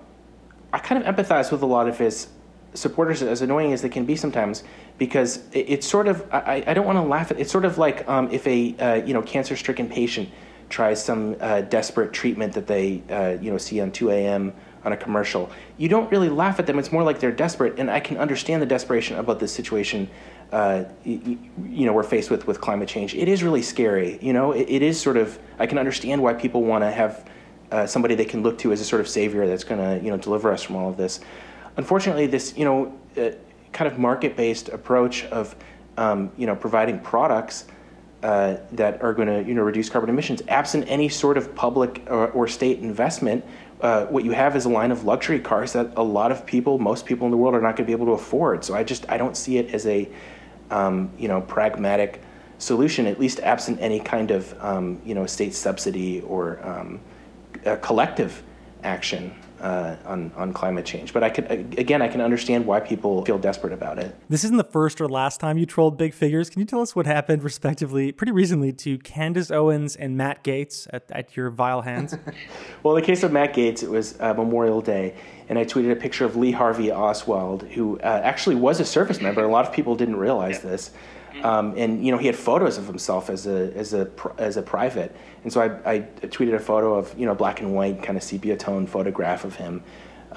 I 0.74 0.80
kind 0.80 1.06
of 1.06 1.16
empathize 1.16 1.52
with 1.52 1.62
a 1.62 1.68
lot 1.68 1.88
of 1.88 2.00
his 2.00 2.30
supporters, 2.74 3.22
as 3.22 3.44
annoying 3.44 3.72
as 3.72 3.84
they 3.84 3.90
can 3.90 4.04
be 4.04 4.16
sometimes, 4.16 4.64
because 4.98 5.48
it, 5.52 5.70
it's 5.70 5.88
sort 5.88 6.08
of 6.08 6.28
I, 6.34 6.64
I 6.66 6.74
don't 6.74 6.88
want 6.88 6.98
to 6.98 7.04
laugh 7.04 7.30
at 7.30 7.40
it's 7.40 7.52
sort 7.52 7.64
of 7.64 7.78
like 7.78 8.10
um, 8.10 8.28
if 8.32 8.48
a 8.48 8.76
uh, 8.80 8.96
you 9.06 9.14
know 9.14 9.22
cancer-stricken 9.22 9.88
patient 9.88 10.30
tries 10.70 11.04
some 11.04 11.36
uh, 11.42 11.62
desperate 11.62 12.12
treatment 12.12 12.54
that 12.54 12.66
they 12.66 13.04
uh, 13.12 13.38
you 13.40 13.52
know 13.52 13.60
see 13.60 13.80
on 13.80 13.92
2 13.92 14.10
a.m. 14.10 14.52
on 14.84 14.94
a 14.94 14.98
commercial. 14.98 15.50
You 15.78 15.90
don't 15.90 16.12
really 16.12 16.30
laugh 16.30 16.60
at 16.60 16.68
them. 16.68 16.80
It's 16.80 16.92
more 16.92 17.04
like 17.04 17.20
they're 17.20 17.32
desperate, 17.32 17.80
and 17.80 17.90
I 17.90 18.00
can 18.00 18.18
understand 18.18 18.62
the 18.62 18.66
desperation 18.66 19.18
about 19.18 19.40
this 19.40 19.52
situation. 19.52 20.10
Uh, 20.52 20.86
you, 21.04 21.40
you 21.64 21.86
know, 21.86 21.94
we're 21.94 22.04
faced 22.04 22.30
with 22.30 22.48
with 22.48 22.60
climate 22.60 22.90
change. 22.90 23.16
It 23.16 23.28
is 23.28 23.44
really 23.44 23.62
scary. 23.62 24.20
You 24.22 24.34
know, 24.34 24.52
it, 24.52 24.68
it 24.70 24.82
is 24.82 25.00
sort 25.00 25.18
of. 25.18 25.38
I 25.60 25.68
can 25.68 25.78
understand 25.78 26.22
why 26.22 26.34
people 26.34 26.64
want 26.64 26.84
to 26.84 26.92
have 26.92 27.30
uh, 27.72 27.86
somebody 27.86 28.16
they 28.16 28.26
can 28.26 28.44
look 28.44 28.58
to 28.60 28.72
as 28.72 28.82
a 28.82 28.86
sort 28.86 29.00
of 29.00 29.08
savior 29.08 29.48
that's 29.48 29.64
going 29.64 29.80
to 29.80 30.04
you 30.04 30.12
know 30.12 30.18
deliver 30.18 30.52
us 30.52 30.62
from 30.64 30.76
all 30.76 30.90
of 30.90 30.98
this. 30.98 31.20
Unfortunately, 31.78 32.28
this 32.28 32.58
you 32.58 32.66
know 32.66 33.00
uh, 33.18 33.32
kind 33.72 33.92
of 33.92 33.98
market-based 33.98 34.70
approach 34.70 35.26
of 35.26 35.56
um, 35.98 36.32
you 36.38 36.48
know 36.48 36.56
providing 36.56 37.00
products 37.00 37.66
uh, 38.24 38.58
that 38.72 39.02
are 39.02 39.14
going 39.14 39.28
to 39.28 39.48
you 39.48 39.54
know 39.54 39.64
reduce 39.64 39.90
carbon 39.90 40.10
emissions, 40.10 40.42
absent 40.48 40.86
any 40.88 41.10
sort 41.10 41.38
of 41.38 41.56
public 41.56 42.04
or, 42.08 42.28
or 42.32 42.48
state 42.48 42.80
investment, 42.80 43.44
uh, 43.82 44.06
what 44.06 44.24
you 44.24 44.32
have 44.32 44.56
is 44.56 44.66
a 44.66 44.70
line 44.70 44.92
of 44.92 45.06
luxury 45.06 45.40
cars 45.40 45.74
that 45.74 45.92
a 45.96 46.04
lot 46.04 46.32
of 46.32 46.46
people, 46.46 46.78
most 46.78 47.06
people 47.06 47.26
in 47.26 47.32
the 47.32 47.38
world, 47.38 47.56
are 47.56 47.62
not 47.62 47.76
going 47.76 47.86
to 47.86 47.86
be 47.86 47.92
able 47.92 48.06
to 48.06 48.12
afford. 48.14 48.64
So 48.64 48.76
I 48.76 48.84
just 48.84 49.10
I 49.10 49.18
don't 49.18 49.36
see 49.36 49.58
it 49.58 49.74
as 49.74 49.86
a 49.88 50.08
um, 50.70 51.12
you 51.18 51.28
know 51.28 51.42
pragmatic 51.42 52.22
solution, 52.60 53.08
at 53.08 53.20
least 53.20 53.40
absent 53.40 53.80
any 53.82 54.00
kind 54.00 54.32
of 54.32 54.56
um, 54.64 55.02
you 55.04 55.16
know 55.16 55.26
state 55.26 55.54
subsidy 55.54 56.22
or 56.22 56.60
um, 56.66 57.00
collective 57.82 58.44
action. 58.84 59.34
Uh, 59.62 59.96
on 60.06 60.32
on 60.36 60.52
climate 60.54 60.84
change. 60.86 61.14
But 61.14 61.24
I 61.24 61.30
could 61.30 61.46
again, 61.78 62.02
I 62.02 62.08
can 62.08 62.20
understand 62.20 62.66
why 62.66 62.80
people 62.80 63.24
feel 63.26 63.38
desperate 63.38 63.74
about 63.74 64.00
it. 64.00 64.16
This 64.28 64.44
isn't 64.44 64.58
the 64.58 64.64
first 64.64 65.00
or 65.00 65.08
last 65.08 65.40
time 65.40 65.60
you 65.60 65.68
trolled 65.68 66.00
big 66.00 66.16
figures. 66.16 66.50
Can 66.50 66.62
you 66.62 66.66
tell 66.66 66.82
us 66.82 66.96
what 66.96 67.06
happened, 67.06 67.44
respectively, 67.44 68.12
pretty 68.12 68.32
recently 68.32 68.74
to 68.74 68.98
Candace 68.98 69.52
Owens 69.52 69.96
and 69.96 70.18
Matt 70.18 70.44
Gaetz 70.44 70.88
at, 70.92 71.04
at 71.12 71.38
your 71.38 71.52
vile 71.52 71.84
hands? 71.84 72.16
well, 72.84 72.96
in 72.96 73.02
the 73.02 73.06
case 73.06 73.22
of 73.22 73.32
Matt 73.32 73.54
Gaetz, 73.54 73.84
it 73.84 73.90
was 73.92 74.20
uh, 74.20 74.34
Memorial 74.34 74.82
Day, 74.82 75.14
and 75.48 75.60
I 75.60 75.64
tweeted 75.64 75.92
a 75.92 75.96
picture 75.96 76.26
of 76.26 76.36
Lee 76.36 76.52
Harvey 76.52 76.92
Oswald, 76.92 77.62
who 77.62 78.00
uh, 78.00 78.22
actually 78.24 78.56
was 78.56 78.80
a 78.80 78.86
service 78.86 79.22
member. 79.22 79.44
A 79.44 79.48
lot 79.48 79.68
of 79.68 79.72
people 79.72 79.96
didn't 79.96 80.16
realize 80.18 80.64
this. 80.64 80.90
Um, 81.44 81.74
and 81.76 82.06
you 82.06 82.12
know 82.12 82.18
he 82.18 82.28
had 82.28 82.36
photos 82.36 82.78
of 82.78 82.86
himself 82.88 83.30
as 83.30 83.48
a 83.48 83.74
as 83.76 83.94
a 83.94 84.10
as 84.38 84.58
a 84.58 84.62
private, 84.62 85.16
and 85.44 85.52
so 85.52 85.62
I, 85.62 85.92
I 85.92 86.00
tweeted 86.22 86.54
a 86.54 86.60
photo 86.60 86.96
of 86.96 87.18
you 87.18 87.26
know 87.26 87.34
black 87.34 87.62
and 87.62 87.74
white 87.74 88.04
kind 88.04 88.18
of 88.18 88.24
sepia 88.24 88.56
tone 88.58 88.86
photograph 88.86 89.44
of 89.44 89.56
him 89.56 89.84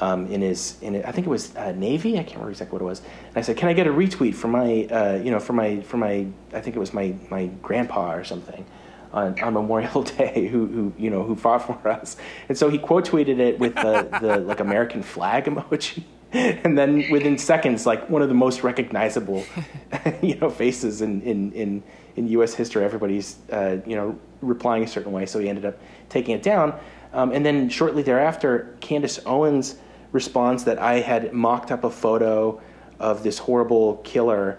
um, 0.00 0.26
in 0.26 0.40
his 0.40 0.76
in 0.82 1.04
I 1.04 1.12
think 1.12 1.26
it 1.26 1.30
was 1.30 1.54
uh, 1.56 1.72
Navy? 1.72 2.14
I 2.14 2.22
can't 2.22 2.34
remember 2.34 2.50
exactly 2.50 2.74
what 2.74 2.82
it 2.82 2.86
was, 2.86 3.00
and 3.28 3.36
I 3.36 3.40
said 3.42 3.56
can 3.56 3.68
I 3.68 3.72
get 3.72 3.86
a 3.86 3.90
retweet 3.90 4.34
for 4.34 4.48
my 4.48 4.84
uh, 4.86 5.20
you 5.22 5.30
know 5.30 5.40
for 5.40 5.52
my 5.52 5.80
for 5.82 5.96
my 5.96 6.26
I 6.52 6.60
think 6.60 6.76
it 6.76 6.78
was 6.78 6.92
my 6.92 7.14
my 7.30 7.46
grandpa 7.62 8.14
or 8.14 8.24
something. 8.24 8.64
On, 9.12 9.38
on 9.42 9.54
Memorial 9.54 10.02
Day, 10.18 10.48
who, 10.48 10.66
who 10.66 10.92
you 10.98 11.08
know 11.08 11.22
who 11.22 11.36
fought 11.36 11.64
for 11.64 11.88
us, 11.88 12.16
and 12.48 12.58
so 12.58 12.68
he 12.68 12.78
quote 12.78 13.08
tweeted 13.08 13.38
it 13.38 13.60
with 13.60 13.76
the, 13.76 14.08
the 14.20 14.38
like 14.38 14.58
American 14.58 15.04
flag 15.04 15.44
emoji, 15.48 16.02
and 16.64 16.76
then 16.76 17.08
within 17.12 17.38
seconds, 17.38 17.86
like 17.86 18.10
one 18.10 18.20
of 18.20 18.28
the 18.28 18.34
most 18.34 18.64
recognizable, 18.64 19.44
you 20.22 20.34
know, 20.34 20.50
faces 20.50 21.00
in 21.00 21.22
in 21.22 21.52
in, 21.52 21.82
in 22.16 22.28
U.S. 22.28 22.54
history. 22.54 22.84
Everybody's 22.84 23.36
uh, 23.52 23.76
you 23.86 23.94
know 23.94 24.18
replying 24.42 24.82
a 24.82 24.86
certain 24.88 25.12
way, 25.12 25.26
so 25.26 25.38
he 25.38 25.48
ended 25.48 25.64
up 25.64 25.78
taking 26.08 26.34
it 26.34 26.42
down. 26.42 26.76
Um, 27.12 27.30
and 27.30 27.46
then 27.46 27.68
shortly 27.68 28.02
thereafter, 28.02 28.76
Candace 28.80 29.20
Owens 29.24 29.76
responds 30.10 30.64
that 30.64 30.80
I 30.80 30.94
had 30.94 31.32
mocked 31.32 31.70
up 31.70 31.84
a 31.84 31.90
photo 31.90 32.60
of 32.98 33.22
this 33.22 33.38
horrible 33.38 33.98
killer, 33.98 34.58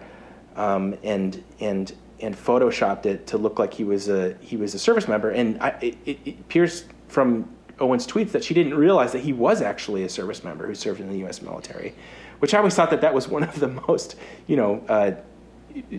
um, 0.55 0.97
and 1.03 1.43
and 1.59 1.93
and 2.21 2.37
photoshopped 2.37 3.05
it 3.05 3.27
to 3.27 3.37
look 3.37 3.59
like 3.59 3.73
he 3.73 3.83
was 3.83 4.07
a 4.07 4.37
he 4.39 4.55
was 4.55 4.73
a 4.75 4.79
service 4.79 5.09
member. 5.09 5.29
And 5.29 5.61
I, 5.61 5.69
it, 5.81 5.97
it 6.05 6.39
appears 6.39 6.85
from 7.09 7.49
Owens 7.79 8.07
tweets 8.07 8.31
that 8.31 8.43
she 8.43 8.53
didn't 8.53 8.75
realize 8.75 9.11
that 9.11 9.21
he 9.21 9.33
was 9.33 9.61
actually 9.61 10.03
a 10.03 10.09
service 10.09 10.43
member 10.43 10.67
who 10.67 10.75
served 10.75 10.99
in 10.99 11.09
the 11.09 11.17
U.S. 11.19 11.41
military, 11.41 11.93
which 12.39 12.53
I 12.53 12.59
always 12.59 12.75
thought 12.75 12.89
that 12.91 13.01
that 13.01 13.13
was 13.13 13.27
one 13.27 13.43
of 13.43 13.59
the 13.59 13.67
most, 13.87 14.15
you 14.47 14.55
know, 14.55 14.83
uh, 14.87 15.11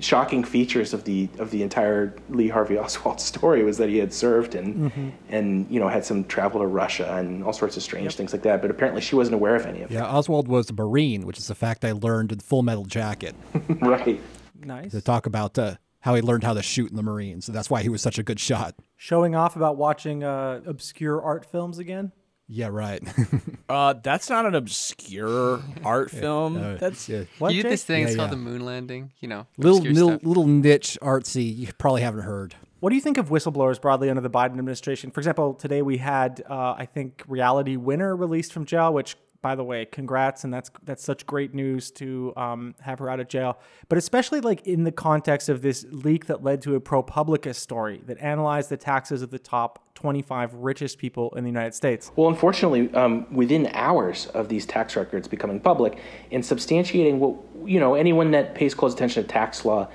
shocking 0.01 0.43
features 0.43 0.95
of 0.95 1.05
the 1.05 1.29
of 1.39 1.51
the 1.51 1.63
entire 1.63 2.15
Lee 2.29 2.49
Harvey 2.49 2.79
Oswald 2.79 3.21
story 3.21 3.63
was 3.63 3.79
that 3.79 3.89
he 3.89 3.99
had 3.99 4.13
served 4.13 4.55
and 4.55 4.91
mm-hmm. 4.91 5.09
and 5.29 5.71
you 5.71 5.81
know 5.81 5.89
had 5.89 6.05
some 6.05 6.25
travel 6.25 6.61
to 6.61 6.67
Russia 6.67 7.17
and 7.17 7.45
all 7.45 7.53
sorts 7.53 7.77
of 7.77 7.83
strange 7.83 8.05
yep. 8.05 8.13
things 8.15 8.33
like 8.33 8.43
that. 8.43 8.63
But 8.63 8.71
apparently 8.71 9.03
she 9.03 9.15
wasn't 9.17 9.35
aware 9.35 9.55
of 9.55 9.67
any 9.67 9.83
of 9.83 9.91
yeah, 9.91 9.99
it. 9.99 10.03
Yeah, 10.03 10.17
Oswald 10.17 10.49
was 10.49 10.71
a 10.71 10.73
Marine, 10.73 11.27
which 11.27 11.39
is 11.39 11.51
a 11.51 11.55
fact 11.55 11.85
I 11.85 11.93
learned 11.93 12.33
in 12.33 12.41
Full 12.41 12.63
Metal 12.63 12.85
Jacket. 12.85 13.35
right. 13.81 14.21
Nice. 14.59 14.93
To 14.93 15.01
talk 15.01 15.27
about 15.27 15.59
uh, 15.59 15.77
how 16.01 16.15
he 16.15 16.23
learned 16.23 16.45
how 16.45 16.55
to 16.55 16.63
shoot 16.63 16.91
in 16.91 16.97
the 16.97 17.03
Marines. 17.03 17.45
So 17.45 17.53
that's 17.53 17.69
why 17.69 17.83
he 17.83 17.89
was 17.89 18.01
such 18.01 18.19
a 18.19 18.23
good 18.23 18.41
shot. 18.41 18.75
Showing 18.97 19.35
off 19.35 19.57
about 19.57 19.77
watching 19.77 20.25
uh, 20.25 20.63
obscure 20.67 21.21
art 21.21 21.45
films 21.45 21.79
again. 21.79 22.13
Yeah, 22.49 22.69
right. 22.69 23.03
uh, 23.69 23.95
that's 24.03 24.31
not 24.31 24.47
an 24.47 24.55
obscure 24.55 25.61
art 25.85 26.11
film. 26.11 26.57
Uh, 26.57 26.75
that's 26.77 27.09
yeah. 27.09 27.25
what 27.39 27.53
you 27.53 27.63
did 27.63 27.73
this 27.73 27.85
thing. 27.85 28.03
Yeah, 28.03 28.07
it's 28.07 28.17
yeah. 28.17 28.19
called 28.19 28.33
the 28.33 28.37
moon 28.37 28.65
landing. 28.65 29.13
You 29.19 29.29
know, 29.29 29.47
little 29.59 29.81
little, 29.81 30.19
little 30.23 30.47
niche 30.47 30.97
artsy. 31.03 31.57
You 31.57 31.69
probably 31.77 32.03
haven't 32.03 32.23
heard. 32.23 32.55
What 32.81 32.91
do 32.91 32.97
you 32.97 33.03
think 33.03 33.19
of 33.19 33.31
whistleblowers 33.31 33.81
broadly 33.81 34.11
under 34.11 34.21
the 34.21 34.31
Biden 34.31 34.59
administration? 34.59 35.11
For 35.11 35.19
example, 35.21 35.55
today 35.55 35.83
we 35.83 35.97
had, 35.97 36.43
uh, 36.49 36.75
I 36.79 36.87
think, 36.87 37.25
Reality 37.27 37.77
Winner 37.77 38.15
released 38.15 38.53
from 38.53 38.65
jail, 38.65 38.93
which 38.93 39.17
by 39.47 39.55
the 39.55 39.63
way, 39.63 39.85
congrats, 39.85 40.43
and 40.43 40.53
that's 40.53 40.73
that's 40.83 41.05
such 41.05 41.25
great 41.25 41.55
news 41.55 41.93
to 41.93 42.33
um, 42.37 42.75
have 42.81 42.99
her 42.99 43.09
out 43.09 43.21
of 43.21 43.29
jail. 43.29 43.61
But 43.89 43.97
especially 43.97 44.41
like 44.41 44.67
in 44.67 44.83
the 44.83 44.91
context 44.91 45.49
of 45.49 45.63
this 45.63 45.87
leak 45.89 46.27
that 46.27 46.43
led 46.43 46.63
to 46.63 46.75
a 46.75 46.81
ProPublica 46.81 47.55
story 47.55 48.03
that 48.07 48.19
analyzed 48.19 48.71
the 48.71 48.77
taxes 48.77 49.23
of 49.23 49.31
the 49.31 49.39
top 49.39 49.95
25 49.95 50.53
richest 50.55 50.99
people 50.99 51.33
in 51.37 51.45
the 51.45 51.49
United 51.49 51.77
States. 51.77 52.11
Well, 52.17 52.29
unfortunately, 52.29 52.93
um, 52.95 53.33
within 53.33 53.69
hours 53.73 54.27
of 54.35 54.49
these 54.49 54.67
tax 54.67 54.97
records 54.97 55.29
becoming 55.29 55.61
public 55.61 56.01
and 56.33 56.43
substantiating 56.43 57.19
what 57.19 57.37
you 57.69 57.79
know, 57.79 57.95
anyone 57.95 58.33
that 58.33 58.57
pays 58.57 58.75
close 58.75 58.95
attention 58.95 59.23
to 59.23 59.29
tax 59.29 59.65
law 59.65 59.89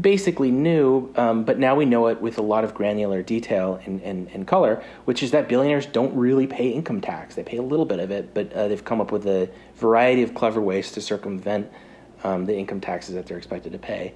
basically 0.00 0.50
knew, 0.50 1.12
um, 1.16 1.44
but 1.44 1.58
now 1.58 1.74
we 1.74 1.84
know 1.84 2.08
it 2.08 2.20
with 2.20 2.38
a 2.38 2.42
lot 2.42 2.64
of 2.64 2.74
granular 2.74 3.22
detail 3.22 3.80
and, 3.84 4.00
and, 4.02 4.28
and, 4.28 4.46
color, 4.46 4.82
which 5.04 5.22
is 5.22 5.30
that 5.30 5.48
billionaires 5.48 5.86
don't 5.86 6.14
really 6.14 6.46
pay 6.46 6.70
income 6.70 7.00
tax. 7.00 7.34
They 7.34 7.42
pay 7.42 7.56
a 7.56 7.62
little 7.62 7.86
bit 7.86 7.98
of 7.98 8.10
it, 8.10 8.34
but 8.34 8.52
uh, 8.52 8.68
they've 8.68 8.84
come 8.84 9.00
up 9.00 9.12
with 9.12 9.26
a 9.26 9.48
variety 9.76 10.22
of 10.22 10.34
clever 10.34 10.60
ways 10.60 10.92
to 10.92 11.00
circumvent 11.00 11.70
um, 12.24 12.44
the 12.44 12.56
income 12.56 12.80
taxes 12.80 13.14
that 13.14 13.26
they're 13.26 13.38
expected 13.38 13.72
to 13.72 13.78
pay. 13.78 14.14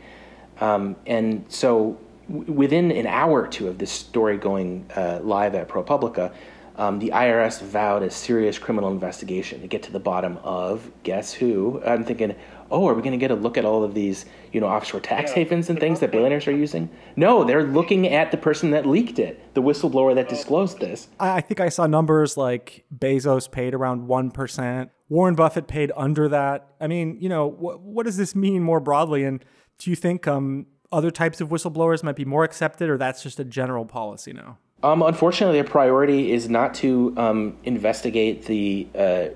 Um, 0.60 0.96
and 1.06 1.44
so, 1.48 1.98
w- 2.28 2.52
within 2.52 2.90
an 2.90 3.06
hour 3.06 3.42
or 3.42 3.48
two 3.48 3.68
of 3.68 3.78
this 3.78 3.90
story 3.90 4.36
going 4.36 4.86
uh, 4.94 5.20
live 5.22 5.54
at 5.54 5.68
ProPublica, 5.68 6.32
um, 6.76 6.98
the 6.98 7.10
IRS 7.10 7.60
vowed 7.60 8.02
a 8.02 8.10
serious 8.10 8.58
criminal 8.58 8.90
investigation 8.90 9.60
to 9.60 9.66
get 9.66 9.82
to 9.84 9.92
the 9.92 10.00
bottom 10.00 10.38
of 10.42 10.90
guess 11.02 11.32
who? 11.32 11.82
I'm 11.84 12.04
thinking, 12.04 12.34
oh, 12.72 12.88
are 12.88 12.94
we 12.94 13.02
going 13.02 13.12
to 13.12 13.18
get 13.18 13.30
a 13.30 13.34
look 13.34 13.56
at 13.56 13.64
all 13.64 13.84
of 13.84 13.94
these, 13.94 14.24
you 14.52 14.60
know, 14.60 14.66
offshore 14.66 15.00
tax 15.00 15.30
yeah. 15.30 15.36
havens 15.36 15.70
and 15.70 15.78
things 15.78 16.00
that 16.00 16.10
billionaires 16.10 16.46
are 16.46 16.56
using? 16.56 16.90
No, 17.16 17.44
they're 17.44 17.64
looking 17.64 18.08
at 18.08 18.30
the 18.30 18.36
person 18.36 18.70
that 18.72 18.86
leaked 18.86 19.18
it, 19.18 19.54
the 19.54 19.62
whistleblower 19.62 20.14
that 20.14 20.28
disclosed 20.28 20.80
this. 20.80 21.08
I 21.20 21.40
think 21.40 21.60
I 21.60 21.68
saw 21.68 21.86
numbers 21.86 22.36
like 22.36 22.84
Bezos 22.96 23.50
paid 23.50 23.74
around 23.74 24.08
1%, 24.08 24.90
Warren 25.08 25.34
Buffett 25.34 25.68
paid 25.68 25.92
under 25.94 26.28
that. 26.30 26.68
I 26.80 26.86
mean, 26.86 27.18
you 27.20 27.28
know, 27.28 27.50
wh- 27.50 27.84
what 27.84 28.06
does 28.06 28.16
this 28.16 28.34
mean 28.34 28.62
more 28.62 28.80
broadly? 28.80 29.24
And 29.24 29.44
do 29.76 29.90
you 29.90 29.96
think 29.96 30.26
um, 30.26 30.66
other 30.90 31.10
types 31.10 31.40
of 31.42 31.50
whistleblowers 31.50 32.02
might 32.02 32.16
be 32.16 32.24
more 32.24 32.44
accepted, 32.44 32.88
or 32.88 32.96
that's 32.96 33.22
just 33.22 33.38
a 33.38 33.44
general 33.44 33.84
policy 33.84 34.32
now? 34.32 34.58
Um, 34.82 35.02
unfortunately, 35.02 35.58
their 35.58 35.68
priority 35.68 36.32
is 36.32 36.48
not 36.48 36.74
to 36.76 37.14
um, 37.16 37.58
investigate 37.64 38.46
the 38.46 38.88
uh, 38.98 39.26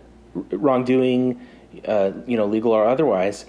wrongdoing 0.51 1.41
uh, 1.86 2.12
you 2.26 2.36
know, 2.36 2.46
legal 2.46 2.72
or 2.72 2.86
otherwise, 2.86 3.46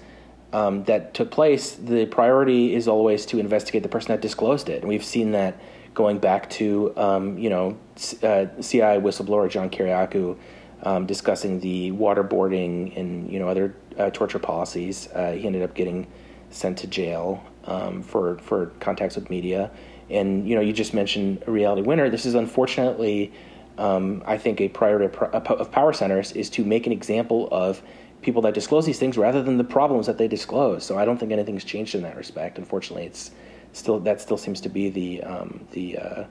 um, 0.52 0.84
that 0.84 1.14
took 1.14 1.30
place, 1.30 1.74
the 1.74 2.06
priority 2.06 2.74
is 2.74 2.88
always 2.88 3.26
to 3.26 3.38
investigate 3.38 3.82
the 3.82 3.88
person 3.88 4.08
that 4.08 4.20
disclosed 4.20 4.68
it. 4.68 4.80
And 4.80 4.88
we've 4.88 5.04
seen 5.04 5.32
that 5.32 5.60
going 5.94 6.18
back 6.18 6.48
to, 6.50 6.92
um, 6.96 7.38
you 7.38 7.50
know, 7.50 7.76
uh, 8.22 8.46
CIA 8.60 9.00
whistleblower 9.00 9.50
John 9.50 9.68
Kiriakou 9.68 10.36
um, 10.82 11.06
discussing 11.06 11.60
the 11.60 11.92
waterboarding 11.92 12.96
and, 12.96 13.30
you 13.30 13.38
know, 13.38 13.48
other 13.48 13.74
uh, 13.98 14.10
torture 14.10 14.38
policies. 14.38 15.08
Uh, 15.14 15.32
he 15.32 15.46
ended 15.46 15.62
up 15.62 15.74
getting 15.74 16.06
sent 16.50 16.78
to 16.78 16.86
jail 16.86 17.44
um, 17.64 18.02
for, 18.02 18.38
for 18.38 18.66
contacts 18.80 19.16
with 19.16 19.28
media. 19.28 19.70
And, 20.08 20.48
you 20.48 20.54
know, 20.54 20.60
you 20.60 20.72
just 20.72 20.94
mentioned 20.94 21.42
a 21.46 21.50
reality 21.50 21.82
winner. 21.82 22.08
This 22.08 22.24
is 22.24 22.34
unfortunately, 22.34 23.32
um, 23.76 24.22
I 24.24 24.38
think, 24.38 24.60
a 24.60 24.68
priority 24.68 25.14
of 25.18 25.70
power 25.72 25.92
centers 25.92 26.32
is 26.32 26.48
to 26.50 26.64
make 26.64 26.86
an 26.86 26.92
example 26.92 27.48
of 27.50 27.82
people 28.28 28.42
that 28.42 28.52
disclose 28.52 28.84
these 28.84 28.98
things 28.98 29.16
rather 29.16 29.42
than 29.42 29.56
the 29.56 29.64
problems 29.64 30.06
that 30.06 30.18
they 30.18 30.28
disclose. 30.28 30.84
So 30.84 30.98
I 30.98 31.06
don't 31.06 31.18
think 31.18 31.32
anything's 31.32 31.64
changed 31.64 31.94
in 31.94 32.02
that 32.02 32.14
respect. 32.14 32.58
Unfortunately, 32.58 33.06
it's 33.06 33.30
still 33.72 33.98
that 34.00 34.20
still 34.20 34.36
seems 34.36 34.60
to 34.60 34.68
be 34.68 34.90
the 34.90 35.22
um, 35.22 35.66
the 35.70 35.96
uh, 35.96 36.24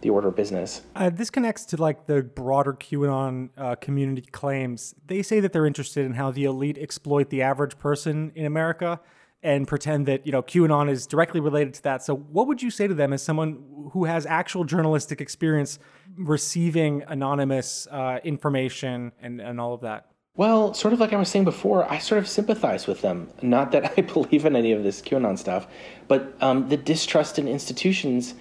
the 0.00 0.08
order 0.08 0.28
of 0.28 0.36
business. 0.36 0.80
Uh, 0.96 1.10
this 1.10 1.28
connects 1.28 1.66
to 1.66 1.76
like 1.76 2.06
the 2.06 2.22
broader 2.22 2.72
QAnon 2.72 3.50
uh, 3.58 3.74
community 3.74 4.26
claims. 4.32 4.94
They 5.06 5.20
say 5.20 5.40
that 5.40 5.52
they're 5.52 5.66
interested 5.66 6.06
in 6.06 6.14
how 6.14 6.30
the 6.30 6.44
elite 6.44 6.78
exploit 6.78 7.28
the 7.28 7.42
average 7.42 7.78
person 7.78 8.32
in 8.34 8.46
America 8.46 9.00
and 9.42 9.68
pretend 9.68 10.06
that 10.06 10.24
you 10.24 10.32
know 10.32 10.42
QAnon 10.42 10.90
is 10.90 11.06
directly 11.06 11.40
related 11.40 11.74
to 11.74 11.82
that. 11.82 12.02
So, 12.02 12.16
what 12.16 12.46
would 12.46 12.62
you 12.62 12.70
say 12.70 12.86
to 12.86 12.94
them 12.94 13.12
as 13.12 13.22
someone 13.22 13.90
who 13.92 14.06
has 14.06 14.24
actual 14.24 14.64
journalistic 14.64 15.20
experience 15.20 15.78
receiving 16.16 17.04
anonymous 17.06 17.86
uh, 17.90 18.20
information 18.24 19.12
and, 19.20 19.42
and 19.42 19.60
all 19.60 19.74
of 19.74 19.82
that? 19.82 20.06
Well, 20.36 20.74
sort 20.74 20.92
of 20.92 20.98
like 20.98 21.12
I 21.12 21.16
was 21.16 21.28
saying 21.28 21.44
before, 21.44 21.88
I 21.88 21.98
sort 21.98 22.18
of 22.18 22.26
sympathize 22.26 22.88
with 22.88 23.02
them. 23.02 23.30
Not 23.40 23.70
that 23.70 23.96
I 23.96 24.00
believe 24.14 24.44
in 24.44 24.56
any 24.56 24.72
of 24.72 24.82
this 24.82 25.00
QAnon 25.00 25.38
stuff, 25.38 25.68
but 26.08 26.34
um, 26.40 26.68
the 26.68 26.76
distrust 26.76 27.38
in 27.38 27.46
institutions 27.46 28.34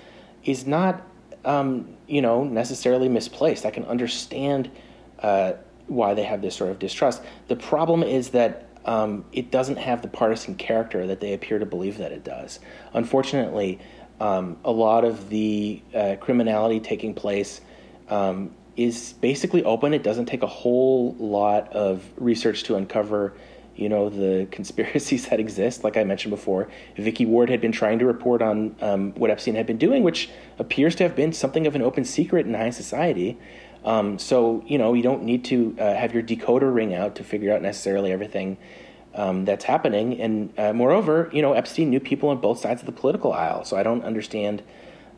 is 0.44 0.66
not, 0.66 1.04
um, 1.46 1.96
you 2.08 2.20
know, 2.20 2.44
necessarily 2.44 3.10
misplaced. 3.10 3.64
I 3.64 3.70
can 3.70 3.86
understand 3.86 4.72
uh, 5.20 5.54
why 5.86 6.16
they 6.16 6.24
have 6.24 6.42
this 6.42 6.56
sort 6.56 6.72
of 6.72 6.80
distrust. 6.80 7.22
The 7.48 7.56
problem 7.56 8.02
is 8.02 8.30
that 8.30 8.70
um, 8.86 9.24
it 9.32 9.52
doesn't 9.52 9.78
have 9.78 10.02
the 10.02 10.08
partisan 10.08 10.56
character 10.56 11.06
that 11.06 11.20
they 11.20 11.34
appear 11.34 11.60
to 11.60 11.66
believe 11.66 12.00
that 12.00 12.12
it 12.12 12.24
does. 12.24 12.60
Unfortunately, 12.94 13.80
um, 14.20 14.58
a 14.66 14.72
lot 14.72 15.06
of 15.06 15.30
the 15.30 15.80
uh, 15.94 16.16
criminality 16.20 16.80
taking 16.80 17.14
place 17.14 17.62
um, 18.10 18.56
is 18.76 19.14
basically 19.14 19.64
open. 19.64 19.94
It 19.94 20.04
doesn't 20.04 20.26
take 20.26 20.44
a 20.44 20.48
whole 20.48 21.16
lot 21.20 21.72
of 21.74 22.04
research 22.18 22.64
to 22.64 22.76
uncover, 22.76 23.34
you 23.76 23.90
know, 23.90 24.10
the 24.10 24.48
conspiracies 24.52 25.28
that 25.30 25.40
exist. 25.40 25.84
Like 25.84 25.98
I 25.98 26.04
mentioned 26.04 26.32
before, 26.32 26.70
Vicky 26.98 27.26
Ward 27.26 27.50
had 27.50 27.62
been 27.62 27.72
trying 27.72 28.00
to 28.00 28.06
report 28.06 28.42
on 28.42 28.76
um, 28.82 29.12
what 29.14 29.30
Epstein 29.30 29.56
had 29.56 29.68
been 29.68 29.78
doing, 29.78 30.04
which 30.04 30.30
appears 30.58 30.96
to 30.96 31.04
have 31.04 31.16
been 31.16 31.34
something 31.34 31.68
of 31.68 31.76
an 31.76 31.82
open 31.82 32.06
secret 32.06 32.46
in 32.46 32.54
high 32.54 32.72
society. 32.72 33.38
Um, 33.86 34.18
so 34.18 34.64
you 34.66 34.78
know 34.78 34.94
you 34.94 35.04
don't 35.04 35.24
need 35.24 35.44
to 35.46 35.76
uh, 35.80 35.94
have 35.94 36.14
your 36.14 36.24
decoder 36.24 36.74
ring 36.74 36.94
out 36.94 37.16
to 37.16 37.24
figure 37.24 37.54
out 37.54 37.62
necessarily 37.62 38.12
everything 38.12 38.58
um, 39.14 39.46
that's 39.46 39.66
happening. 39.66 40.22
And 40.22 40.58
uh, 40.58 40.74
moreover, 40.74 41.30
you 41.34 41.42
know 41.42 41.54
Epstein 41.54 41.90
knew 41.90 42.00
people 42.00 42.30
on 42.30 42.40
both 42.40 42.60
sides 42.60 42.82
of 42.82 42.86
the 42.86 42.94
political 42.94 43.34
aisle. 43.34 43.66
So 43.66 43.76
I 43.76 43.84
don't 43.84 44.04
understand 44.04 44.64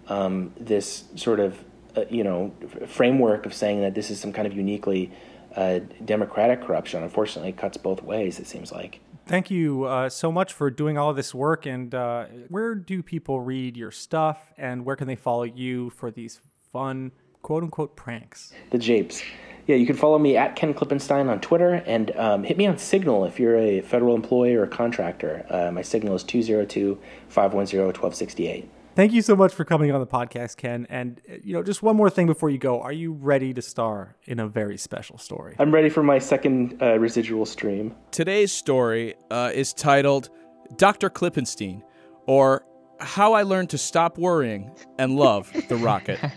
um, 0.08 0.52
this 0.60 1.06
sort 1.16 1.40
of 1.40 1.64
uh, 1.96 2.06
you 2.10 2.24
know 2.24 2.54
framework 2.88 3.46
of 3.46 3.54
saying 3.54 3.82
that 3.82 3.96
this 3.96 4.10
is 4.10 4.20
some 4.20 4.34
kind 4.34 4.48
of 4.48 4.54
uniquely 4.54 5.12
uh, 5.56 5.80
democratic 6.04 6.62
corruption. 6.62 7.04
Unfortunately, 7.04 7.50
it 7.50 7.58
cuts 7.58 7.78
both 7.78 8.04
ways. 8.04 8.40
It 8.40 8.48
seems 8.48 8.72
like. 8.72 9.00
Thank 9.28 9.50
you 9.50 9.86
uh, 9.86 10.10
so 10.10 10.32
much 10.32 10.54
for 10.54 10.70
doing 10.70 10.98
all 10.98 11.10
of 11.10 11.16
this 11.16 11.34
work. 11.34 11.66
And 11.66 11.96
uh, 11.96 12.26
where 12.50 12.76
do 12.76 13.02
people 13.02 13.40
read 13.40 13.76
your 13.76 13.90
stuff, 13.92 14.38
and 14.58 14.86
where 14.86 14.96
can 14.96 15.08
they 15.08 15.16
follow 15.16 15.44
you 15.44 15.90
for 15.90 16.12
these 16.12 16.40
fun 16.72 17.12
quote 17.42 17.64
unquote 17.64 17.96
pranks? 17.96 18.54
The 18.70 18.78
Japes. 18.78 19.24
Yeah, 19.68 19.78
you 19.78 19.88
can 19.88 19.96
follow 19.96 20.20
me 20.20 20.38
at 20.38 20.56
Ken 20.56 20.76
Klippenstein 20.76 21.28
on 21.28 21.42
Twitter 21.42 21.74
and 21.88 22.16
um, 22.18 22.44
hit 22.44 22.56
me 22.56 22.68
on 22.68 22.78
Signal 22.78 23.26
if 23.26 23.40
you're 23.40 23.58
a 23.58 23.82
federal 23.82 24.14
employee 24.14 24.54
or 24.54 24.64
a 24.64 24.68
contractor. 24.68 25.44
Uh, 25.50 25.72
my 25.72 25.82
Signal 25.82 26.14
is 26.14 26.24
202 26.24 27.00
510 27.30 27.80
1268. 27.80 28.70
Thank 28.96 29.12
you 29.12 29.22
so 29.22 29.36
much 29.36 29.54
for 29.54 29.66
coming 29.66 29.92
on 29.92 30.00
the 30.00 30.08
podcast, 30.08 30.56
Ken. 30.56 30.88
And 30.90 31.20
you 31.44 31.54
know, 31.54 31.62
just 31.62 31.84
one 31.84 31.98
more 31.98 32.10
thing 32.10 32.28
before 32.28 32.50
you 32.50 32.58
go: 32.58 32.82
Are 32.82 32.94
you 32.94 33.12
ready 33.12 33.54
to 33.54 33.62
star 33.62 34.16
in 34.24 34.40
a 34.40 34.48
very 34.48 34.78
special 34.78 35.18
story? 35.18 35.58
I'm 35.60 35.74
ready 35.74 35.90
for 35.90 36.02
my 36.02 36.18
second 36.18 36.82
uh, 36.82 36.98
residual 36.98 37.46
stream. 37.46 37.94
Today's 38.12 38.54
story 38.54 39.16
uh, 39.30 39.52
is 39.54 39.74
titled 39.74 40.30
"Dr. 40.78 41.10
Klippenstein," 41.10 41.82
or 42.26 42.66
"How 43.02 43.34
I 43.34 43.42
Learned 43.42 43.70
to 43.72 43.78
Stop 43.78 44.18
Worrying 44.18 44.72
and 44.98 45.18
Love 45.18 45.52
the 45.68 45.76
Rocket." 45.76 46.20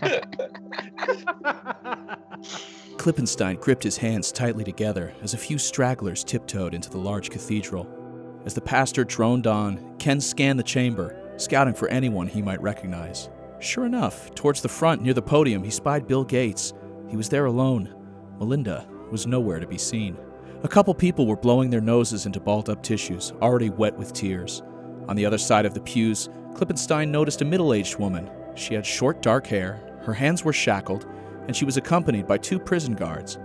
Klippenstein 2.97 3.61
gripped 3.61 3.83
his 3.83 3.95
hands 3.95 4.33
tightly 4.33 4.65
together 4.65 5.13
as 5.21 5.33
a 5.33 5.37
few 5.37 5.57
stragglers 5.57 6.25
tiptoed 6.25 6.73
into 6.73 6.89
the 6.89 6.97
large 6.97 7.29
cathedral. 7.29 7.87
As 8.45 8.53
the 8.53 8.61
pastor 8.61 9.05
droned 9.05 9.47
on, 9.47 9.95
Ken 9.97 10.19
scanned 10.19 10.59
the 10.59 10.63
chamber 10.63 11.18
scouting 11.41 11.73
for 11.73 11.87
anyone 11.87 12.27
he 12.27 12.41
might 12.41 12.61
recognize. 12.61 13.29
Sure 13.59 13.85
enough, 13.85 14.33
towards 14.35 14.61
the 14.61 14.69
front 14.69 15.01
near 15.01 15.13
the 15.13 15.21
podium, 15.21 15.63
he 15.63 15.69
spied 15.69 16.07
Bill 16.07 16.23
Gates. 16.23 16.73
He 17.09 17.17
was 17.17 17.29
there 17.29 17.45
alone. 17.45 17.93
Melinda 18.39 18.87
was 19.11 19.27
nowhere 19.27 19.59
to 19.59 19.67
be 19.67 19.77
seen. 19.77 20.17
A 20.63 20.67
couple 20.67 20.93
people 20.93 21.25
were 21.25 21.35
blowing 21.35 21.69
their 21.69 21.81
noses 21.81 22.25
into 22.25 22.39
balled 22.39 22.69
up 22.69 22.83
tissues, 22.83 23.33
already 23.41 23.69
wet 23.69 23.97
with 23.97 24.13
tears. 24.13 24.61
On 25.07 25.15
the 25.15 25.25
other 25.25 25.37
side 25.37 25.65
of 25.65 25.73
the 25.73 25.81
pews, 25.81 26.29
Klippenstein 26.53 27.09
noticed 27.09 27.41
a 27.41 27.45
middle 27.45 27.73
aged 27.73 27.97
woman. 27.97 28.29
She 28.55 28.73
had 28.73 28.85
short 28.85 29.21
dark 29.21 29.47
hair, 29.47 29.99
her 30.03 30.13
hands 30.13 30.43
were 30.43 30.53
shackled, 30.53 31.05
and 31.47 31.55
she 31.55 31.65
was 31.65 31.77
accompanied 31.77 32.27
by 32.27 32.37
two 32.37 32.59
prison 32.59 32.93
guards. 32.93 33.39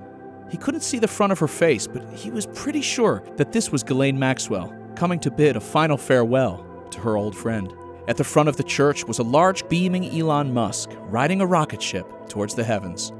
He 0.50 0.56
couldn't 0.56 0.82
see 0.82 0.98
the 0.98 1.08
front 1.08 1.32
of 1.32 1.38
her 1.38 1.48
face, 1.48 1.86
but 1.86 2.04
he 2.12 2.30
was 2.30 2.46
pretty 2.46 2.82
sure 2.82 3.22
that 3.36 3.52
this 3.52 3.72
was 3.72 3.82
Ghislaine 3.82 4.18
Maxwell, 4.18 4.74
coming 4.94 5.18
to 5.20 5.30
bid 5.30 5.56
a 5.56 5.60
final 5.60 5.96
farewell 5.96 6.64
to 6.90 7.00
her 7.00 7.16
old 7.16 7.34
friend. 7.34 7.72
At 8.06 8.18
the 8.18 8.24
front 8.24 8.50
of 8.50 8.56
the 8.56 8.64
church 8.64 9.06
was 9.06 9.18
a 9.18 9.22
large, 9.22 9.66
beaming 9.68 10.04
Elon 10.18 10.52
Musk 10.52 10.90
riding 11.02 11.40
a 11.40 11.46
rocket 11.46 11.82
ship 11.82 12.06
towards 12.28 12.54
the 12.54 12.64
heavens. 12.64 13.12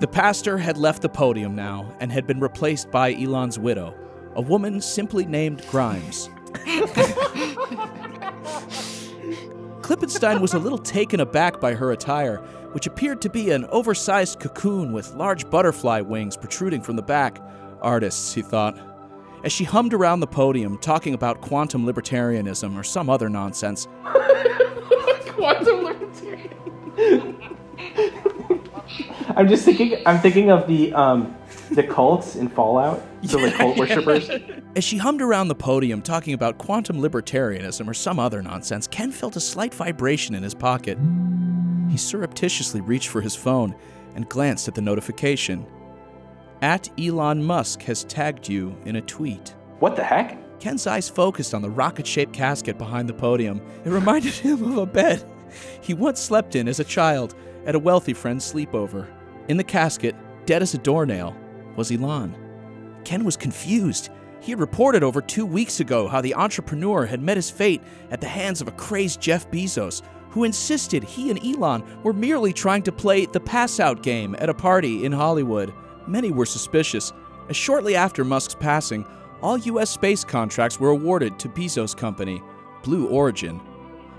The 0.00 0.08
pastor 0.08 0.58
had 0.58 0.76
left 0.76 1.02
the 1.02 1.08
podium 1.08 1.54
now 1.54 1.94
and 1.98 2.12
had 2.12 2.26
been 2.26 2.40
replaced 2.40 2.90
by 2.90 3.14
Elon's 3.14 3.58
widow, 3.58 3.94
a 4.34 4.42
woman 4.42 4.80
simply 4.80 5.24
named 5.24 5.64
Grimes. 5.70 6.28
Klippenstein 9.82 10.40
was 10.40 10.54
a 10.54 10.58
little 10.58 10.78
taken 10.78 11.20
aback 11.20 11.60
by 11.60 11.74
her 11.74 11.90
attire, 11.92 12.36
which 12.72 12.86
appeared 12.86 13.20
to 13.22 13.30
be 13.30 13.50
an 13.50 13.64
oversized 13.66 14.40
cocoon 14.40 14.92
with 14.92 15.14
large 15.14 15.48
butterfly 15.50 16.00
wings 16.00 16.36
protruding 16.36 16.82
from 16.82 16.96
the 16.96 17.02
back. 17.02 17.42
Artists, 17.80 18.34
he 18.34 18.42
thought 18.42 18.76
as 19.44 19.52
she 19.52 19.64
hummed 19.64 19.94
around 19.94 20.20
the 20.20 20.26
podium 20.26 20.78
talking 20.78 21.14
about 21.14 21.40
quantum 21.40 21.86
libertarianism 21.86 22.76
or 22.76 22.82
some 22.82 23.08
other 23.08 23.28
nonsense. 23.28 23.88
quantum 25.26 25.84
libertarian. 25.84 27.36
I'm 29.36 29.48
just 29.48 29.64
thinking. 29.64 30.02
I'm 30.06 30.18
thinking 30.18 30.50
of 30.50 30.66
the 30.66 30.92
um, 30.92 31.36
the 31.70 31.82
cults 31.82 32.36
in 32.36 32.48
Fallout, 32.48 33.02
the 33.22 33.38
like 33.38 33.54
cult 33.54 33.76
worshippers. 33.78 34.30
As 34.76 34.84
she 34.84 34.98
hummed 34.98 35.22
around 35.22 35.48
the 35.48 35.54
podium 35.54 36.02
talking 36.02 36.34
about 36.34 36.58
quantum 36.58 36.98
libertarianism 37.00 37.88
or 37.88 37.94
some 37.94 38.18
other 38.18 38.42
nonsense, 38.42 38.86
Ken 38.86 39.10
felt 39.12 39.36
a 39.36 39.40
slight 39.40 39.72
vibration 39.72 40.34
in 40.34 40.42
his 40.42 40.54
pocket. 40.54 40.98
He 41.88 41.96
surreptitiously 41.96 42.80
reached 42.80 43.08
for 43.08 43.20
his 43.20 43.34
phone 43.34 43.74
and 44.14 44.28
glanced 44.28 44.68
at 44.68 44.74
the 44.74 44.80
notification. 44.80 45.66
At 46.62 46.90
Elon 46.98 47.42
Musk 47.42 47.82
has 47.82 48.04
tagged 48.04 48.48
you 48.48 48.76
in 48.84 48.96
a 48.96 49.00
tweet. 49.00 49.54
What 49.78 49.96
the 49.96 50.04
heck? 50.04 50.38
Ken's 50.60 50.86
eyes 50.86 51.08
focused 51.08 51.54
on 51.54 51.62
the 51.62 51.70
rocket 51.70 52.06
shaped 52.06 52.34
casket 52.34 52.76
behind 52.76 53.08
the 53.08 53.14
podium. 53.14 53.62
It 53.84 53.90
reminded 53.90 54.34
him 54.34 54.62
of 54.62 54.76
a 54.76 54.86
bed 54.86 55.24
he 55.80 55.94
once 55.94 56.20
slept 56.20 56.56
in 56.56 56.68
as 56.68 56.80
a 56.80 56.84
child 56.84 57.34
at 57.66 57.74
a 57.74 57.78
wealthy 57.78 58.12
friend's 58.12 58.50
sleepover. 58.50 59.06
In 59.48 59.56
the 59.56 59.64
casket, 59.64 60.14
dead 60.46 60.62
as 60.62 60.74
a 60.74 60.78
doornail, 60.78 61.36
was 61.76 61.90
Elon. 61.90 62.36
Ken 63.04 63.24
was 63.24 63.36
confused. 63.36 64.10
He 64.40 64.52
had 64.52 64.60
reported 64.60 65.02
over 65.02 65.20
two 65.20 65.44
weeks 65.44 65.80
ago 65.80 66.08
how 66.08 66.20
the 66.20 66.34
entrepreneur 66.34 67.04
had 67.04 67.20
met 67.20 67.36
his 67.36 67.50
fate 67.50 67.82
at 68.10 68.20
the 68.20 68.28
hands 68.28 68.60
of 68.60 68.68
a 68.68 68.72
crazed 68.72 69.20
Jeff 69.20 69.50
Bezos, 69.50 70.02
who 70.30 70.44
insisted 70.44 71.02
he 71.02 71.30
and 71.30 71.44
Elon 71.44 71.82
were 72.02 72.12
merely 72.12 72.52
trying 72.52 72.82
to 72.84 72.92
play 72.92 73.26
the 73.26 73.40
pass 73.40 73.80
out 73.80 74.02
game 74.02 74.36
at 74.38 74.48
a 74.48 74.54
party 74.54 75.04
in 75.04 75.12
Hollywood. 75.12 75.72
Many 76.06 76.30
were 76.30 76.46
suspicious, 76.46 77.12
as 77.48 77.56
shortly 77.56 77.96
after 77.96 78.24
Musk's 78.24 78.54
passing, 78.54 79.04
all 79.42 79.56
U.S. 79.58 79.90
space 79.90 80.24
contracts 80.24 80.78
were 80.78 80.90
awarded 80.90 81.38
to 81.38 81.48
Bezos' 81.48 81.96
company, 81.96 82.42
Blue 82.82 83.08
Origin. 83.08 83.60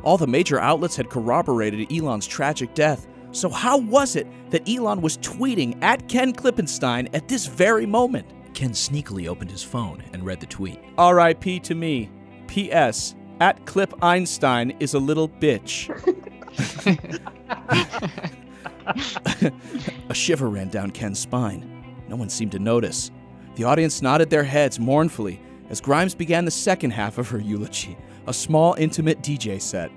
All 0.04 0.18
the 0.18 0.28
major 0.28 0.60
outlets 0.60 0.96
had 0.96 1.10
corroborated 1.10 1.92
Elon's 1.92 2.28
tragic 2.28 2.74
death, 2.74 3.08
so 3.32 3.50
how 3.50 3.78
was 3.78 4.16
it 4.16 4.28
that 4.50 4.68
Elon 4.68 5.02
was 5.02 5.18
tweeting 5.20 5.82
at 5.82 6.10
Ken 6.10 6.34
Klippenstein 6.34 7.08
at 7.14 7.28
this 7.28 7.46
very 7.46 7.86
moment? 7.86 8.28
Ken 8.54 8.72
sneakily 8.72 9.28
opened 9.28 9.52
his 9.52 9.64
phone 9.64 10.04
and 10.12 10.26
read 10.26 10.40
the 10.40 10.46
tweet. 10.46 10.80
R.I.P. 10.98 11.60
to 11.62 11.76
me. 11.76 12.10
P.S. 12.48 13.16
At 13.40 13.66
Clip 13.66 13.94
Einstein 14.04 14.72
is 14.80 14.94
a 14.94 15.00
little 15.00 15.30
bitch. 15.30 15.88
a 20.10 20.14
shiver 20.14 20.50
ran 20.50 20.70
down 20.70 20.92
Ken's 20.92 21.20
spine. 21.20 21.68
No 22.08 22.16
one 22.16 22.30
seemed 22.30 22.52
to 22.54 22.60
notice. 22.60 23.12
The 23.56 23.64
audience 23.64 24.02
nodded 24.02 24.30
their 24.30 24.44
heads 24.44 24.80
mournfully 24.80 25.42
as 25.70 25.80
Grimes 25.80 26.14
began 26.14 26.46
the 26.46 26.52
second 26.52 26.92
half 26.92 27.18
of 27.18 27.30
her 27.30 27.40
eulogy, 27.40 27.98
a 28.28 28.34
small, 28.34 28.74
intimate 28.74 29.22
DJ 29.22 29.62
set. 29.62 29.90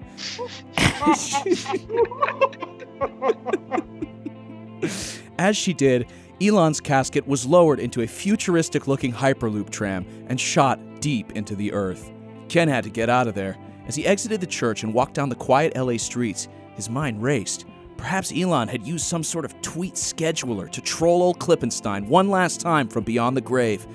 As 5.38 5.56
she 5.56 5.74
did, 5.74 6.06
Elon's 6.40 6.80
casket 6.80 7.26
was 7.26 7.46
lowered 7.46 7.80
into 7.80 8.02
a 8.02 8.06
futuristic 8.06 8.86
looking 8.86 9.12
Hyperloop 9.12 9.70
tram 9.70 10.06
and 10.28 10.40
shot 10.40 10.78
deep 11.00 11.32
into 11.32 11.56
the 11.56 11.72
earth. 11.72 12.10
Ken 12.48 12.68
had 12.68 12.84
to 12.84 12.90
get 12.90 13.10
out 13.10 13.26
of 13.26 13.34
there. 13.34 13.56
As 13.86 13.96
he 13.96 14.06
exited 14.06 14.40
the 14.40 14.46
church 14.46 14.82
and 14.82 14.94
walked 14.94 15.14
down 15.14 15.28
the 15.28 15.34
quiet 15.34 15.76
LA 15.76 15.96
streets, 15.96 16.48
his 16.74 16.88
mind 16.88 17.22
raced. 17.22 17.66
Perhaps 17.96 18.32
Elon 18.36 18.68
had 18.68 18.86
used 18.86 19.06
some 19.06 19.22
sort 19.22 19.44
of 19.44 19.60
tweet 19.62 19.94
scheduler 19.94 20.70
to 20.70 20.80
troll 20.80 21.22
old 21.22 21.38
Klippenstein 21.38 22.06
one 22.06 22.28
last 22.28 22.60
time 22.60 22.88
from 22.88 23.04
beyond 23.04 23.36
the 23.36 23.40
grave. 23.40 23.86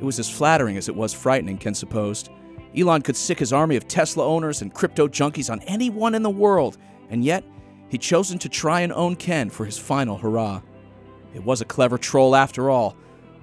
It 0.00 0.04
was 0.04 0.18
as 0.18 0.30
flattering 0.30 0.76
as 0.76 0.88
it 0.88 0.96
was 0.96 1.12
frightening, 1.12 1.58
Ken 1.58 1.74
supposed. 1.74 2.30
Elon 2.76 3.02
could 3.02 3.16
sic 3.16 3.38
his 3.38 3.52
army 3.52 3.76
of 3.76 3.88
Tesla 3.88 4.24
owners 4.24 4.62
and 4.62 4.72
crypto 4.72 5.08
junkies 5.08 5.50
on 5.50 5.60
anyone 5.62 6.14
in 6.14 6.22
the 6.22 6.30
world, 6.30 6.78
and 7.10 7.24
yet 7.24 7.44
he'd 7.88 8.00
chosen 8.00 8.38
to 8.38 8.48
try 8.48 8.80
and 8.80 8.92
own 8.92 9.16
Ken 9.16 9.50
for 9.50 9.66
his 9.66 9.76
final 9.78 10.16
hurrah. 10.16 10.62
It 11.34 11.44
was 11.44 11.60
a 11.60 11.66
clever 11.66 11.98
troll 11.98 12.34
after 12.34 12.70
all. 12.70 12.96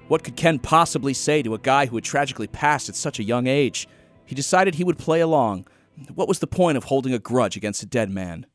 What 0.08 0.24
could 0.24 0.36
Ken 0.36 0.58
possibly 0.58 1.12
say 1.12 1.42
to 1.42 1.54
a 1.54 1.58
guy 1.58 1.86
who 1.86 1.96
had 1.96 2.04
tragically 2.04 2.46
passed 2.46 2.88
at 2.88 2.96
such 2.96 3.18
a 3.18 3.24
young 3.24 3.46
age? 3.46 3.86
He 4.24 4.34
decided 4.34 4.74
he 4.74 4.84
would 4.84 4.98
play 4.98 5.20
along. 5.20 5.66
What 6.14 6.28
was 6.28 6.38
the 6.38 6.46
point 6.46 6.78
of 6.78 6.84
holding 6.84 7.12
a 7.12 7.18
grudge 7.18 7.56
against 7.56 7.82
a 7.82 7.86
dead 7.86 8.10
man? 8.10 8.46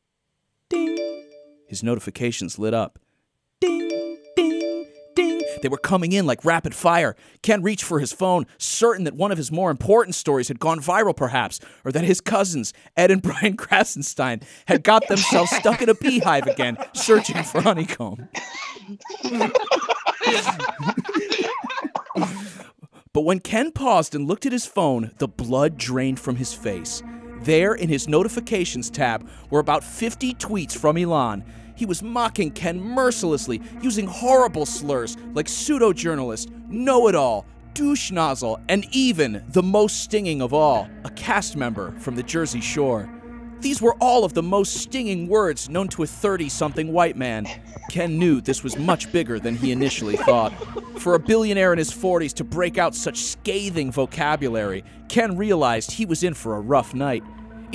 Ding! 0.68 1.03
His 1.74 1.82
notifications 1.82 2.56
lit 2.56 2.72
up. 2.72 3.00
Ding, 3.60 4.16
ding, 4.36 4.86
ding. 5.16 5.42
They 5.60 5.68
were 5.68 5.76
coming 5.76 6.12
in 6.12 6.24
like 6.24 6.44
rapid 6.44 6.72
fire. 6.72 7.16
Ken 7.42 7.64
reached 7.64 7.82
for 7.82 7.98
his 7.98 8.12
phone, 8.12 8.46
certain 8.58 9.02
that 9.02 9.16
one 9.16 9.32
of 9.32 9.38
his 9.38 9.50
more 9.50 9.72
important 9.72 10.14
stories 10.14 10.46
had 10.46 10.60
gone 10.60 10.78
viral, 10.78 11.16
perhaps, 11.16 11.58
or 11.84 11.90
that 11.90 12.04
his 12.04 12.20
cousins, 12.20 12.72
Ed 12.96 13.10
and 13.10 13.20
Brian 13.22 13.56
Krassenstein, 13.56 14.44
had 14.66 14.84
got 14.84 15.08
themselves 15.08 15.50
stuck 15.50 15.82
in 15.82 15.88
a 15.88 15.94
beehive 15.94 16.46
again, 16.46 16.76
searching 16.92 17.42
for 17.42 17.60
honeycomb. 17.60 18.28
but 23.12 23.22
when 23.22 23.40
Ken 23.40 23.72
paused 23.72 24.14
and 24.14 24.28
looked 24.28 24.46
at 24.46 24.52
his 24.52 24.64
phone, 24.64 25.10
the 25.18 25.26
blood 25.26 25.76
drained 25.76 26.20
from 26.20 26.36
his 26.36 26.54
face. 26.54 27.02
There, 27.44 27.74
in 27.74 27.90
his 27.90 28.08
notifications 28.08 28.88
tab, 28.88 29.28
were 29.50 29.60
about 29.60 29.84
50 29.84 30.32
tweets 30.34 30.74
from 30.74 30.96
Elon. 30.96 31.44
He 31.74 31.86
was 31.86 32.02
mocking 32.02 32.50
Ken 32.50 32.80
mercilessly, 32.80 33.60
using 33.82 34.06
horrible 34.06 34.66
slurs 34.66 35.16
like 35.32 35.48
pseudo 35.48 35.92
journalist, 35.92 36.50
know 36.68 37.08
it 37.08 37.14
all, 37.14 37.46
douche 37.74 38.10
nozzle, 38.10 38.60
and 38.68 38.86
even, 38.92 39.44
the 39.48 39.62
most 39.62 40.02
stinging 40.02 40.40
of 40.40 40.54
all, 40.54 40.88
a 41.04 41.10
cast 41.10 41.56
member 41.56 41.92
from 41.98 42.14
the 42.14 42.22
Jersey 42.22 42.60
Shore. 42.60 43.10
These 43.60 43.80
were 43.80 43.96
all 43.98 44.24
of 44.24 44.34
the 44.34 44.42
most 44.42 44.76
stinging 44.76 45.26
words 45.26 45.68
known 45.68 45.88
to 45.88 46.02
a 46.02 46.06
30 46.06 46.48
something 46.48 46.92
white 46.92 47.16
man. 47.16 47.46
Ken 47.90 48.18
knew 48.18 48.40
this 48.40 48.62
was 48.62 48.76
much 48.76 49.10
bigger 49.10 49.40
than 49.40 49.56
he 49.56 49.72
initially 49.72 50.16
thought. 50.16 50.52
For 51.00 51.14
a 51.14 51.18
billionaire 51.18 51.72
in 51.72 51.78
his 51.78 51.90
40s 51.90 52.34
to 52.34 52.44
break 52.44 52.78
out 52.78 52.94
such 52.94 53.18
scathing 53.18 53.90
vocabulary, 53.90 54.84
Ken 55.08 55.36
realized 55.36 55.92
he 55.92 56.04
was 56.04 56.22
in 56.22 56.34
for 56.34 56.56
a 56.56 56.60
rough 56.60 56.94
night. 56.94 57.24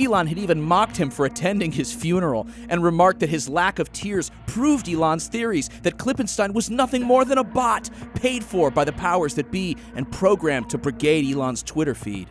Elon 0.00 0.26
had 0.26 0.38
even 0.38 0.60
mocked 0.60 0.96
him 0.96 1.10
for 1.10 1.26
attending 1.26 1.72
his 1.72 1.92
funeral 1.92 2.48
and 2.68 2.82
remarked 2.82 3.20
that 3.20 3.28
his 3.28 3.48
lack 3.48 3.78
of 3.78 3.92
tears 3.92 4.30
proved 4.46 4.88
Elon's 4.88 5.28
theories 5.28 5.68
that 5.82 5.98
Klippenstein 5.98 6.54
was 6.54 6.70
nothing 6.70 7.02
more 7.02 7.24
than 7.24 7.38
a 7.38 7.44
bot 7.44 7.90
paid 8.14 8.42
for 8.42 8.70
by 8.70 8.84
the 8.84 8.92
powers 8.92 9.34
that 9.34 9.50
be 9.50 9.76
and 9.94 10.10
programmed 10.10 10.70
to 10.70 10.78
brigade 10.78 11.30
Elon's 11.30 11.62
Twitter 11.62 11.94
feed. 11.94 12.28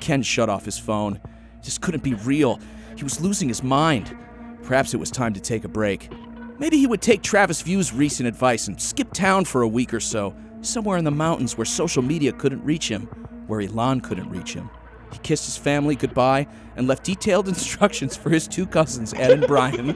Ken 0.00 0.22
shut 0.22 0.48
off 0.48 0.64
his 0.64 0.78
phone. 0.78 1.20
This 1.62 1.78
couldn't 1.78 2.02
be 2.02 2.14
real. 2.14 2.60
He 2.96 3.04
was 3.04 3.20
losing 3.20 3.48
his 3.48 3.62
mind. 3.62 4.16
Perhaps 4.62 4.94
it 4.94 4.98
was 4.98 5.10
time 5.10 5.34
to 5.34 5.40
take 5.40 5.64
a 5.64 5.68
break. 5.68 6.10
Maybe 6.58 6.78
he 6.78 6.86
would 6.86 7.02
take 7.02 7.22
Travis 7.22 7.62
View's 7.62 7.92
recent 7.92 8.28
advice 8.28 8.68
and 8.68 8.80
skip 8.80 9.12
town 9.12 9.46
for 9.46 9.62
a 9.62 9.68
week 9.68 9.94
or 9.94 10.00
so, 10.00 10.34
somewhere 10.60 10.98
in 10.98 11.04
the 11.04 11.10
mountains 11.10 11.56
where 11.56 11.64
social 11.64 12.02
media 12.02 12.32
couldn't 12.32 12.62
reach 12.62 12.88
him, 12.88 13.06
where 13.46 13.60
Elon 13.60 14.00
couldn't 14.00 14.28
reach 14.28 14.54
him. 14.54 14.70
He 15.12 15.18
kissed 15.18 15.46
his 15.46 15.56
family 15.56 15.96
goodbye 15.96 16.46
and 16.76 16.86
left 16.86 17.04
detailed 17.04 17.48
instructions 17.54 18.16
for 18.16 18.30
his 18.30 18.48
two 18.48 18.66
cousins, 18.66 19.12
Ed 19.14 19.30
and 19.32 19.46
Brian. 19.46 19.88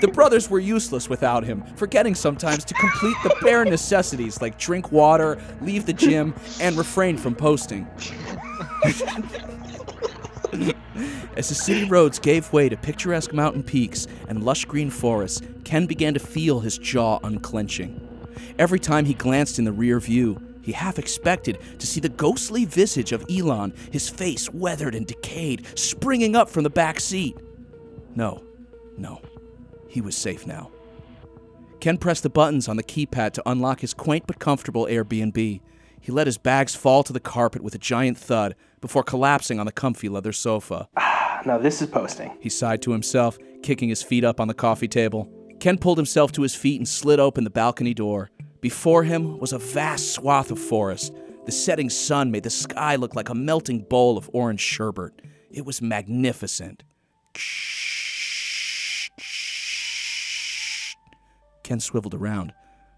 the 0.00 0.10
brothers 0.12 0.50
were 0.50 0.58
useless 0.58 1.08
without 1.08 1.44
him, 1.44 1.62
forgetting 1.76 2.14
sometimes 2.14 2.64
to 2.64 2.74
complete 2.74 3.16
the 3.22 3.34
bare 3.42 3.64
necessities 3.64 4.40
like 4.40 4.58
drink 4.58 4.92
water, 4.92 5.40
leave 5.60 5.86
the 5.86 5.92
gym, 5.92 6.34
and 6.60 6.76
refrain 6.76 7.16
from 7.16 7.34
posting. 7.34 7.86
As 11.34 11.48
the 11.48 11.54
city 11.54 11.84
roads 11.84 12.18
gave 12.18 12.52
way 12.52 12.68
to 12.68 12.76
picturesque 12.76 13.32
mountain 13.32 13.62
peaks 13.62 14.06
and 14.28 14.42
lush 14.42 14.66
green 14.66 14.90
forests, 14.90 15.40
Ken 15.64 15.86
began 15.86 16.12
to 16.14 16.20
feel 16.20 16.60
his 16.60 16.76
jaw 16.76 17.18
unclenching. 17.22 18.00
Every 18.58 18.78
time 18.78 19.06
he 19.06 19.14
glanced 19.14 19.58
in 19.58 19.64
the 19.64 19.72
rear 19.72 19.98
view, 19.98 20.40
he 20.62 20.72
half 20.72 20.98
expected 20.98 21.58
to 21.78 21.86
see 21.86 22.00
the 22.00 22.08
ghostly 22.08 22.64
visage 22.64 23.12
of 23.12 23.24
Elon, 23.30 23.74
his 23.90 24.08
face 24.08 24.50
weathered 24.52 24.94
and 24.94 25.06
decayed, 25.06 25.66
springing 25.78 26.36
up 26.36 26.48
from 26.48 26.62
the 26.62 26.70
back 26.70 27.00
seat. 27.00 27.36
No, 28.14 28.42
no, 28.96 29.20
he 29.88 30.00
was 30.00 30.16
safe 30.16 30.46
now. 30.46 30.70
Ken 31.80 31.98
pressed 31.98 32.22
the 32.22 32.30
buttons 32.30 32.68
on 32.68 32.76
the 32.76 32.84
keypad 32.84 33.32
to 33.32 33.42
unlock 33.44 33.80
his 33.80 33.92
quaint 33.92 34.24
but 34.26 34.38
comfortable 34.38 34.86
Airbnb. 34.86 35.60
He 36.00 36.12
let 36.12 36.26
his 36.26 36.38
bags 36.38 36.74
fall 36.74 37.02
to 37.02 37.12
the 37.12 37.20
carpet 37.20 37.62
with 37.62 37.74
a 37.74 37.78
giant 37.78 38.18
thud 38.18 38.54
before 38.80 39.02
collapsing 39.02 39.58
on 39.58 39.66
the 39.66 39.72
comfy 39.72 40.08
leather 40.08 40.32
sofa. 40.32 40.88
Now 41.44 41.58
this 41.58 41.82
is 41.82 41.88
posting. 41.88 42.30
He 42.38 42.48
sighed 42.48 42.82
to 42.82 42.92
himself, 42.92 43.36
kicking 43.64 43.88
his 43.88 44.00
feet 44.00 44.22
up 44.22 44.38
on 44.38 44.46
the 44.46 44.54
coffee 44.54 44.86
table. 44.86 45.28
Ken 45.58 45.76
pulled 45.76 45.98
himself 45.98 46.30
to 46.32 46.42
his 46.42 46.54
feet 46.54 46.78
and 46.78 46.86
slid 46.86 47.18
open 47.18 47.42
the 47.42 47.50
balcony 47.50 47.94
door. 47.94 48.30
Before 48.62 49.02
him 49.02 49.40
was 49.40 49.52
a 49.52 49.58
vast 49.58 50.12
swath 50.12 50.52
of 50.52 50.58
forest. 50.58 51.12
The 51.46 51.52
setting 51.52 51.90
sun 51.90 52.30
made 52.30 52.44
the 52.44 52.50
sky 52.50 52.94
look 52.94 53.16
like 53.16 53.28
a 53.28 53.34
melting 53.34 53.80
bowl 53.80 54.16
of 54.16 54.30
orange 54.32 54.60
sherbet. 54.60 55.20
It 55.50 55.66
was 55.66 55.82
magnificent. 55.82 56.84
Ken 61.64 61.80
swiveled 61.80 62.14
around. 62.14 62.52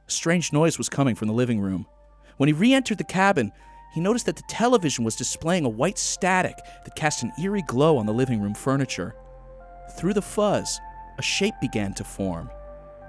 A 0.06 0.10
strange 0.10 0.52
noise 0.52 0.76
was 0.76 0.90
coming 0.90 1.14
from 1.14 1.28
the 1.28 1.34
living 1.34 1.60
room. 1.60 1.86
When 2.36 2.48
he 2.48 2.52
re 2.52 2.74
entered 2.74 2.98
the 2.98 3.04
cabin, 3.04 3.50
he 3.94 4.02
noticed 4.02 4.26
that 4.26 4.36
the 4.36 4.42
television 4.48 5.02
was 5.02 5.16
displaying 5.16 5.64
a 5.64 5.70
white 5.70 5.96
static 5.96 6.56
that 6.84 6.94
cast 6.94 7.22
an 7.22 7.32
eerie 7.40 7.62
glow 7.62 7.96
on 7.96 8.04
the 8.04 8.12
living 8.12 8.42
room 8.42 8.54
furniture. 8.54 9.14
Through 9.96 10.12
the 10.12 10.20
fuzz, 10.20 10.78
a 11.18 11.22
shape 11.22 11.54
began 11.62 11.94
to 11.94 12.04
form. 12.04 12.50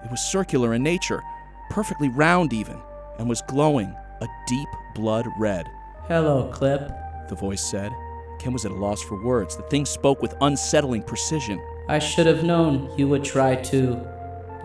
It 0.05 0.11
was 0.11 0.21
circular 0.21 0.73
in 0.73 0.83
nature, 0.83 1.21
perfectly 1.69 2.09
round 2.09 2.53
even, 2.53 2.81
and 3.19 3.27
was 3.29 3.41
glowing 3.47 3.95
a 4.21 4.27
deep 4.47 4.69
blood 4.93 5.27
red. 5.37 5.69
Hello, 6.07 6.49
Clip. 6.51 6.91
The 7.29 7.35
voice 7.35 7.63
said. 7.63 7.91
Ken 8.39 8.53
was 8.53 8.65
at 8.65 8.71
a 8.71 8.75
loss 8.75 9.01
for 9.01 9.23
words. 9.23 9.55
The 9.55 9.63
thing 9.63 9.85
spoke 9.85 10.21
with 10.21 10.35
unsettling 10.41 11.03
precision. 11.03 11.59
I 11.87 11.99
should 11.99 12.27
have 12.27 12.43
known 12.43 12.91
you 12.97 13.07
would 13.07 13.23
try 13.23 13.55
to 13.55 14.07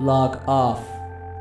log 0.00 0.40
off. 0.48 0.86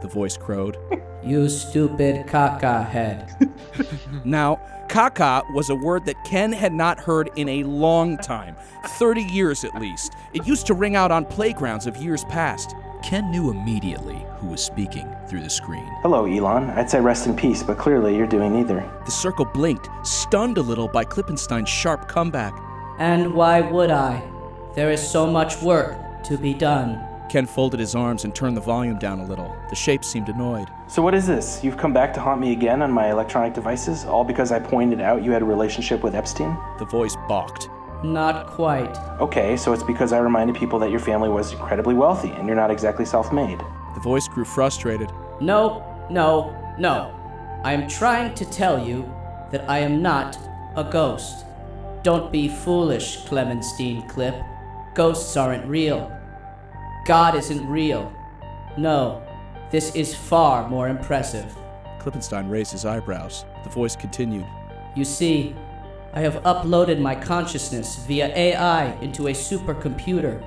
The 0.01 0.07
voice 0.07 0.38
crowed. 0.38 0.78
You 1.22 1.49
stupid 1.49 2.28
caca 2.28 2.88
head. 2.88 3.30
Now, 4.24 4.62
caca 4.88 5.43
was 5.53 5.70
a 5.70 5.76
word 5.76 6.05
that 6.05 6.24
Ken 6.24 6.53
had 6.53 6.72
not 6.72 6.97
heard 6.97 7.30
in 7.36 7.49
a 7.49 7.64
long 7.64 8.18
time 8.18 8.55
30 8.86 9.24
years 9.24 9.66
at 9.66 9.76
least. 9.76 10.14
It 10.34 10.47
used 10.47 10.66
to 10.68 10.74
ring 10.74 10.95
out 10.95 11.12
on 11.12 11.26
playgrounds 11.26 11.88
of 11.88 11.97
years 11.97 12.24
past. 12.26 12.74
Ken 13.02 13.32
knew 13.32 13.50
immediately 13.50 14.26
who 14.38 14.47
was 14.47 14.64
speaking 14.64 15.16
through 15.28 15.41
the 15.41 15.50
screen. 15.50 15.86
Hello, 16.02 16.26
Elon. 16.26 16.70
I'd 16.72 16.89
say 16.89 17.00
rest 17.00 17.28
in 17.28 17.36
peace, 17.36 17.64
but 17.64 17.78
clearly 17.78 18.16
you're 18.16 18.28
doing 18.28 18.54
neither. 18.54 18.89
The 19.06 19.12
circle 19.12 19.45
blinked, 19.45 19.89
stunned 20.04 20.58
a 20.58 20.62
little 20.62 20.88
by 20.88 21.06
Klippenstein's 21.06 21.70
sharp 21.70 22.08
comeback. 22.08 22.54
And 23.00 23.34
why 23.34 23.62
would 23.62 23.89
I? 23.89 24.22
There 24.76 24.91
is 24.91 25.06
so 25.06 25.26
much 25.26 25.62
work 25.62 25.97
to 26.24 26.38
be 26.38 26.54
done. 26.54 27.06
Ken 27.30 27.45
folded 27.45 27.80
his 27.80 27.95
arms 27.95 28.26
and 28.26 28.34
turned 28.34 28.58
the 28.58 28.62
volume 28.62 28.97
down 28.97 29.20
a 29.20 29.26
little. 29.26 29.56
The 29.70 29.76
shape 29.76 30.04
seemed 30.04 30.30
annoyed. 30.30 30.68
So 30.88 31.02
what 31.02 31.14
is 31.14 31.28
this? 31.28 31.64
You've 31.64 31.78
come 31.78 31.93
back 31.93 32.14
to 32.16 32.20
haunt 32.20 32.41
me 32.41 32.52
again 32.52 32.82
on 32.82 32.91
my 32.91 33.12
electronic 33.12 33.54
devices, 33.54 34.04
all 34.06 34.24
because 34.24 34.52
I 34.52 34.60
pointed 34.60 35.00
out 35.00 35.24
you 35.24 35.32
had 35.32 35.43
a 35.43 35.45
relationship 35.45 36.04
with 36.04 36.16
Epstein? 36.16 36.58
The 36.80 36.86
voice 36.86 37.16
balked. 37.28 37.70
Not 38.04 38.47
quite. 38.47 38.95
Okay, 39.20 39.58
so 39.58 39.74
it's 39.74 39.84
because 39.84 40.14
I 40.14 40.20
reminded 40.20 40.56
people 40.56 40.80
that 40.80 40.89
your 40.89 41.00
family 41.00 41.30
was 41.30 41.52
incredibly 41.52 41.93
wealthy 41.93 42.30
and 42.30 42.47
you're 42.47 42.56
not 42.56 42.72
exactly 42.72 43.06
self-made. 43.06 43.60
The 43.93 44.00
voice 44.00 44.28
grew 44.28 44.45
frustrated. 44.45 45.12
No, 45.41 45.84
no, 46.10 46.56
no. 46.78 47.16
I 47.64 47.74
am 47.74 47.89
trying 47.89 48.34
to 48.36 48.45
tell 48.45 48.82
you 48.82 49.12
that 49.52 49.70
I 49.70 49.80
am 49.80 50.02
not 50.02 50.38
a 50.76 50.84
ghost. 50.84 51.45
Don't 52.04 52.32
be 52.32 52.47
foolish, 52.47 53.26
Clemenstein 53.26 54.08
Clip. 54.08 54.36
Ghosts 54.93 55.36
aren't 55.36 55.66
real. 55.66 56.10
God 57.06 57.36
isn't 57.36 57.68
real. 57.68 58.14
No, 58.78 59.22
this 59.72 59.93
is 59.95 60.16
far 60.16 60.70
more 60.70 60.88
impressive. 60.88 61.54
Klippenstein 62.00 62.50
raised 62.50 62.72
his 62.72 62.86
eyebrows. 62.86 63.43
The 63.66 63.70
voice 63.70 63.95
continued. 63.95 64.47
You 64.95 65.04
see, 65.04 65.54
I 66.14 66.22
have 66.22 66.41
uploaded 66.43 66.99
my 66.99 67.16
consciousness 67.16 67.97
via 68.07 68.36
AI 68.36 68.93
into 69.01 69.28
a 69.28 69.32
supercomputer. 69.32 70.43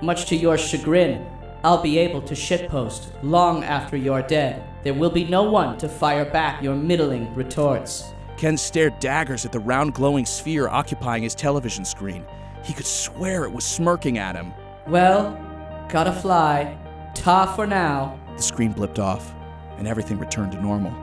Much 0.00 0.26
to 0.26 0.36
your 0.36 0.56
chagrin, 0.56 1.26
I'll 1.64 1.82
be 1.82 1.98
able 1.98 2.22
to 2.22 2.34
shitpost 2.34 3.12
long 3.22 3.64
after 3.64 3.96
you're 3.96 4.22
dead. 4.22 4.62
There 4.82 4.94
will 4.94 5.10
be 5.10 5.24
no 5.24 5.42
one 5.42 5.76
to 5.78 5.88
fire 5.88 6.24
back 6.24 6.62
your 6.62 6.76
middling 6.76 7.34
retorts. 7.34 8.12
Ken 8.36 8.56
stared 8.56 8.98
daggers 9.00 9.44
at 9.44 9.52
the 9.52 9.58
round 9.58 9.92
glowing 9.94 10.24
sphere 10.24 10.68
occupying 10.68 11.22
his 11.22 11.34
television 11.34 11.84
screen. 11.84 12.24
He 12.64 12.72
could 12.72 12.86
swear 12.86 13.44
it 13.44 13.52
was 13.52 13.64
smirking 13.64 14.16
at 14.16 14.36
him. 14.36 14.54
Well, 14.86 15.36
gotta 15.90 16.12
fly. 16.12 16.78
Ta 17.14 17.52
for 17.54 17.66
now. 17.66 18.18
The 18.36 18.42
screen 18.42 18.72
blipped 18.72 18.98
off, 18.98 19.34
and 19.76 19.86
everything 19.86 20.18
returned 20.18 20.52
to 20.52 20.62
normal. 20.62 20.94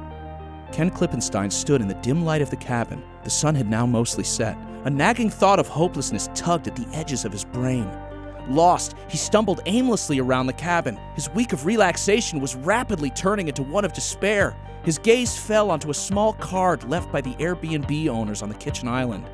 Ken 0.72 0.92
Klippenstein 0.92 1.52
stood 1.52 1.82
in 1.82 1.88
the 1.88 1.94
dim 1.96 2.24
light 2.24 2.42
of 2.42 2.50
the 2.50 2.56
cabin. 2.56 3.04
The 3.24 3.30
sun 3.30 3.56
had 3.56 3.70
now 3.70 3.86
mostly 3.86 4.24
set. 4.24 4.58
A 4.86 4.90
nagging 4.90 5.30
thought 5.30 5.60
of 5.60 5.68
hopelessness 5.68 6.30
tugged 6.36 6.68
at 6.68 6.76
the 6.76 6.88
edges 6.94 7.26
of 7.26 7.32
his 7.32 7.44
brain. 7.44 7.90
Lost, 8.48 8.96
he 9.10 9.18
stumbled 9.18 9.62
aimlessly 9.66 10.20
around 10.20 10.48
the 10.48 10.54
cabin. 10.54 10.98
His 11.16 11.30
week 11.32 11.52
of 11.52 11.66
relaxation 11.66 12.40
was 12.40 12.56
rapidly 12.56 13.10
turning 13.10 13.48
into 13.48 13.64
one 13.64 13.84
of 13.84 13.94
despair. 13.94 14.56
His 14.84 14.98
gaze 14.98 15.38
fell 15.38 15.70
onto 15.72 15.90
a 15.90 15.94
small 15.94 16.34
card 16.34 16.84
left 16.86 17.12
by 17.12 17.22
the 17.22 17.34
Airbnb 17.36 18.08
owners 18.08 18.42
on 18.42 18.50
the 18.50 18.56
kitchen 18.56 18.88
island. 18.88 19.26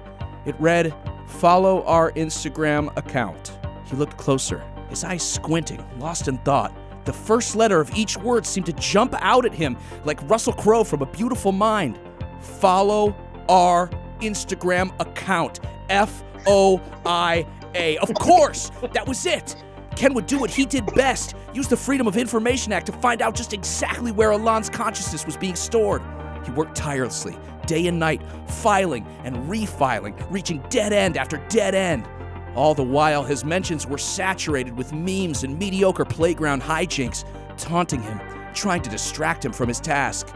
It 0.46 0.56
read, 0.60 0.94
Follow 1.28 1.84
our 1.84 2.12
Instagram 2.14 2.96
account. 2.98 3.58
He 3.86 3.96
looked 3.96 4.18
closer, 4.18 4.64
his 4.90 5.04
eyes 5.04 5.24
squinting, 5.24 5.84
lost 6.00 6.28
in 6.28 6.38
thought. 6.40 6.74
The 7.06 7.14
first 7.14 7.56
letter 7.56 7.80
of 7.80 7.94
each 7.96 8.18
word 8.18 8.46
seemed 8.46 8.66
to 8.68 8.74
jump 8.74 9.14
out 9.20 9.46
at 9.46 9.54
him 9.54 9.78
like 10.06 10.20
Russell 10.30 10.54
Crowe 10.54 10.84
from 10.84 11.02
A 11.02 11.06
Beautiful 11.06 11.52
Mind. 11.52 12.00
Follow 12.40 13.16
our 13.50 13.90
Instagram 14.22 14.94
account. 15.00 15.60
F 15.90 16.24
O 16.48 16.82
I 17.06 17.46
A. 17.76 17.98
Of 17.98 18.14
course, 18.14 18.72
that 18.94 19.08
was 19.08 19.26
it. 19.26 19.56
Ken 19.96 20.14
would 20.14 20.26
do 20.26 20.40
what 20.40 20.50
he 20.50 20.66
did 20.66 20.86
best 20.96 21.36
use 21.54 21.68
the 21.68 21.78
Freedom 21.78 22.08
of 22.08 22.18
Information 22.18 22.74
Act 22.74 22.88
to 22.88 22.92
find 22.94 23.22
out 23.22 23.36
just 23.36 23.54
exactly 23.54 24.12
where 24.12 24.32
Elon's 24.32 24.70
consciousness 24.70 25.26
was 25.26 25.38
being 25.38 25.56
stored. 25.56 26.02
He 26.46 26.52
worked 26.52 26.76
tirelessly, 26.76 27.38
day 27.68 27.88
and 27.88 28.00
night, 28.00 28.22
filing 28.48 29.06
and 29.24 29.36
refiling, 29.50 30.16
reaching 30.32 30.64
dead 30.70 30.94
end 30.94 31.16
after 31.16 31.38
dead 31.50 31.76
end. 31.76 32.08
All 32.56 32.76
the 32.76 32.84
while, 32.84 33.24
his 33.24 33.44
mentions 33.44 33.88
were 33.88 33.98
saturated 33.98 34.78
with 34.78 34.94
memes 34.94 35.44
and 35.44 35.58
mediocre 35.58 36.06
playground 36.06 36.62
hijinks, 36.62 37.26
taunting 37.58 38.02
him, 38.02 38.20
trying 38.54 38.82
to 38.84 38.90
distract 38.90 39.44
him 39.44 39.52
from 39.52 39.68
his 39.68 39.80
task. 39.80 40.34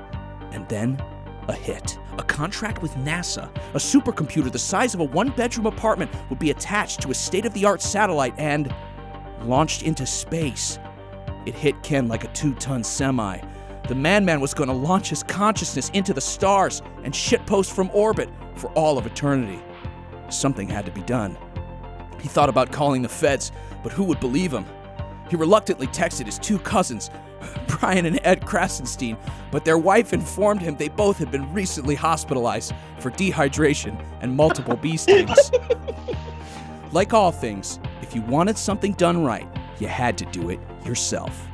And 0.52 0.68
then, 0.68 1.02
a 1.48 1.54
hit. 1.54 1.98
A 2.18 2.24
contract 2.24 2.82
with 2.82 2.94
NASA. 2.96 3.50
A 3.74 3.78
supercomputer 3.78 4.52
the 4.52 4.60
size 4.60 4.94
of 4.94 5.00
a 5.00 5.04
one 5.04 5.30
bedroom 5.30 5.68
apartment 5.68 6.12
would 6.30 6.40
be 6.40 6.50
attached 6.50 7.02
to 7.02 7.12
a 7.12 7.14
state 7.14 7.46
of 7.46 7.54
the 7.54 7.66
art 7.66 7.82
satellite 7.82 8.34
and 8.38 8.74
launched 9.44 9.84
into 9.84 10.06
space. 10.06 10.80
It 11.46 11.54
hit 11.54 11.82
Ken 11.84 12.08
like 12.08 12.24
a 12.24 12.28
two 12.30 12.56
ton 12.56 12.84
semi. 12.84 13.40
The 13.88 13.96
Man 13.96 14.26
Man 14.26 14.42
was 14.42 14.54
going 14.54 14.68
to 14.68 14.76
launch 14.76 15.10
his 15.10 15.24
consciousness 15.24 15.90
into 15.94 16.14
the 16.14 16.20
stars 16.20 16.82
and 17.04 17.14
shitpost 17.14 17.72
from 17.72 17.90
orbit 17.94 18.30
for 18.56 18.70
all 18.72 18.98
of 18.98 19.06
eternity. 19.06 19.62
Something 20.30 20.68
had 20.68 20.86
to 20.88 20.92
be 20.92 21.04
done. 21.04 21.38
He 22.28 22.34
thought 22.34 22.50
about 22.50 22.74
calling 22.74 23.04
the 23.04 23.08
feds, 23.08 23.54
but 23.82 23.94
who 23.94 24.04
would 24.04 24.20
believe 24.20 24.52
him? 24.52 24.66
He 25.30 25.38
reluctantly 25.38 25.88
texted 25.88 26.26
his 26.26 26.38
two 26.38 26.60
cousins, 26.60 27.10
Brian 27.68 28.06
and 28.06 28.20
Ed 28.22 28.42
Krassenstein, 28.42 29.18
but 29.50 29.64
their 29.64 29.78
wife 29.78 30.12
informed 30.12 30.62
him 30.62 30.76
they 30.76 30.90
both 30.90 31.20
had 31.20 31.32
been 31.32 31.54
recently 31.54 31.96
hospitalized 31.96 32.74
for 33.00 33.12
dehydration 33.12 33.98
and 34.20 34.36
multiple 34.36 34.76
bee 34.76 34.98
stings. 34.98 35.52
like 36.92 37.14
all 37.14 37.32
things, 37.32 37.80
if 38.02 38.14
you 38.14 38.22
wanted 38.24 38.58
something 38.58 38.92
done 38.96 39.24
right, 39.24 39.48
you 39.80 39.88
had 39.88 40.18
to 40.18 40.26
do 40.26 40.50
it 40.50 40.60
yourself. 40.84 41.48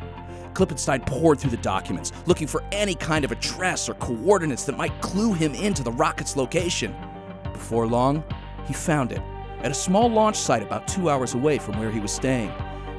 Klippenstein 0.54 1.06
pored 1.06 1.40
through 1.40 1.52
the 1.52 1.58
documents, 1.58 2.12
looking 2.26 2.48
for 2.48 2.64
any 2.72 2.96
kind 2.96 3.24
of 3.24 3.32
address 3.32 3.88
or 3.88 3.94
coordinates 3.94 4.64
that 4.64 4.76
might 4.76 5.00
clue 5.02 5.34
him 5.34 5.54
into 5.54 5.84
the 5.84 5.92
rocket's 5.92 6.36
location. 6.36 6.96
Before 7.44 7.86
long, 7.86 8.24
he 8.66 8.74
found 8.74 9.12
it 9.12 9.22
at 9.64 9.72
a 9.72 9.74
small 9.74 10.10
launch 10.10 10.36
site 10.36 10.62
about 10.62 10.88
two 10.88 11.10
hours 11.10 11.34
away 11.34 11.58
from 11.58 11.80
where 11.80 11.90
he 11.90 12.00
was 12.00 12.12
staying. 12.12 12.52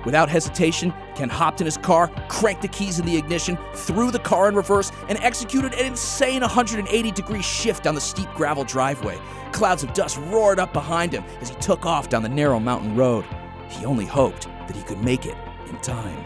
Without 0.05 0.29
hesitation, 0.29 0.93
Ken 1.15 1.31
hopped 1.31 1.61
in 1.61 1.65
his 1.65 1.79
car, 1.79 2.09
cranked 2.29 2.63
the 2.63 2.69
keys 2.69 2.99
in 2.99 3.07
the 3.07 3.17
ignition, 3.17 3.57
threw 3.75 4.11
the 4.11 4.19
car 4.19 4.49
in 4.49 4.55
reverse, 4.55 4.93
and 5.09 5.19
executed 5.21 5.73
an 5.75 5.87
insane 5.87 6.43
180 6.43 7.11
degree 7.11 7.41
shift 7.41 7.85
down 7.85 7.95
the 7.95 8.01
steep 8.01 8.29
gravel 8.35 8.65
driveway. 8.65 9.19
Clouds 9.53 9.83
of 9.83 9.95
dust 9.95 10.19
roared 10.27 10.59
up 10.59 10.73
behind 10.73 11.13
him 11.13 11.25
as 11.41 11.49
he 11.49 11.55
took 11.57 11.87
off 11.87 12.09
down 12.11 12.23
the 12.23 12.29
narrow 12.29 12.61
mountain 12.61 12.95
road. 12.95 13.25
He 13.69 13.87
only 13.87 14.05
hoped 14.05 14.47
that 14.67 14.77
he 14.77 14.83
could 14.83 15.03
make 15.03 15.25
it 15.25 15.37
in 15.69 15.77
time. 15.79 16.25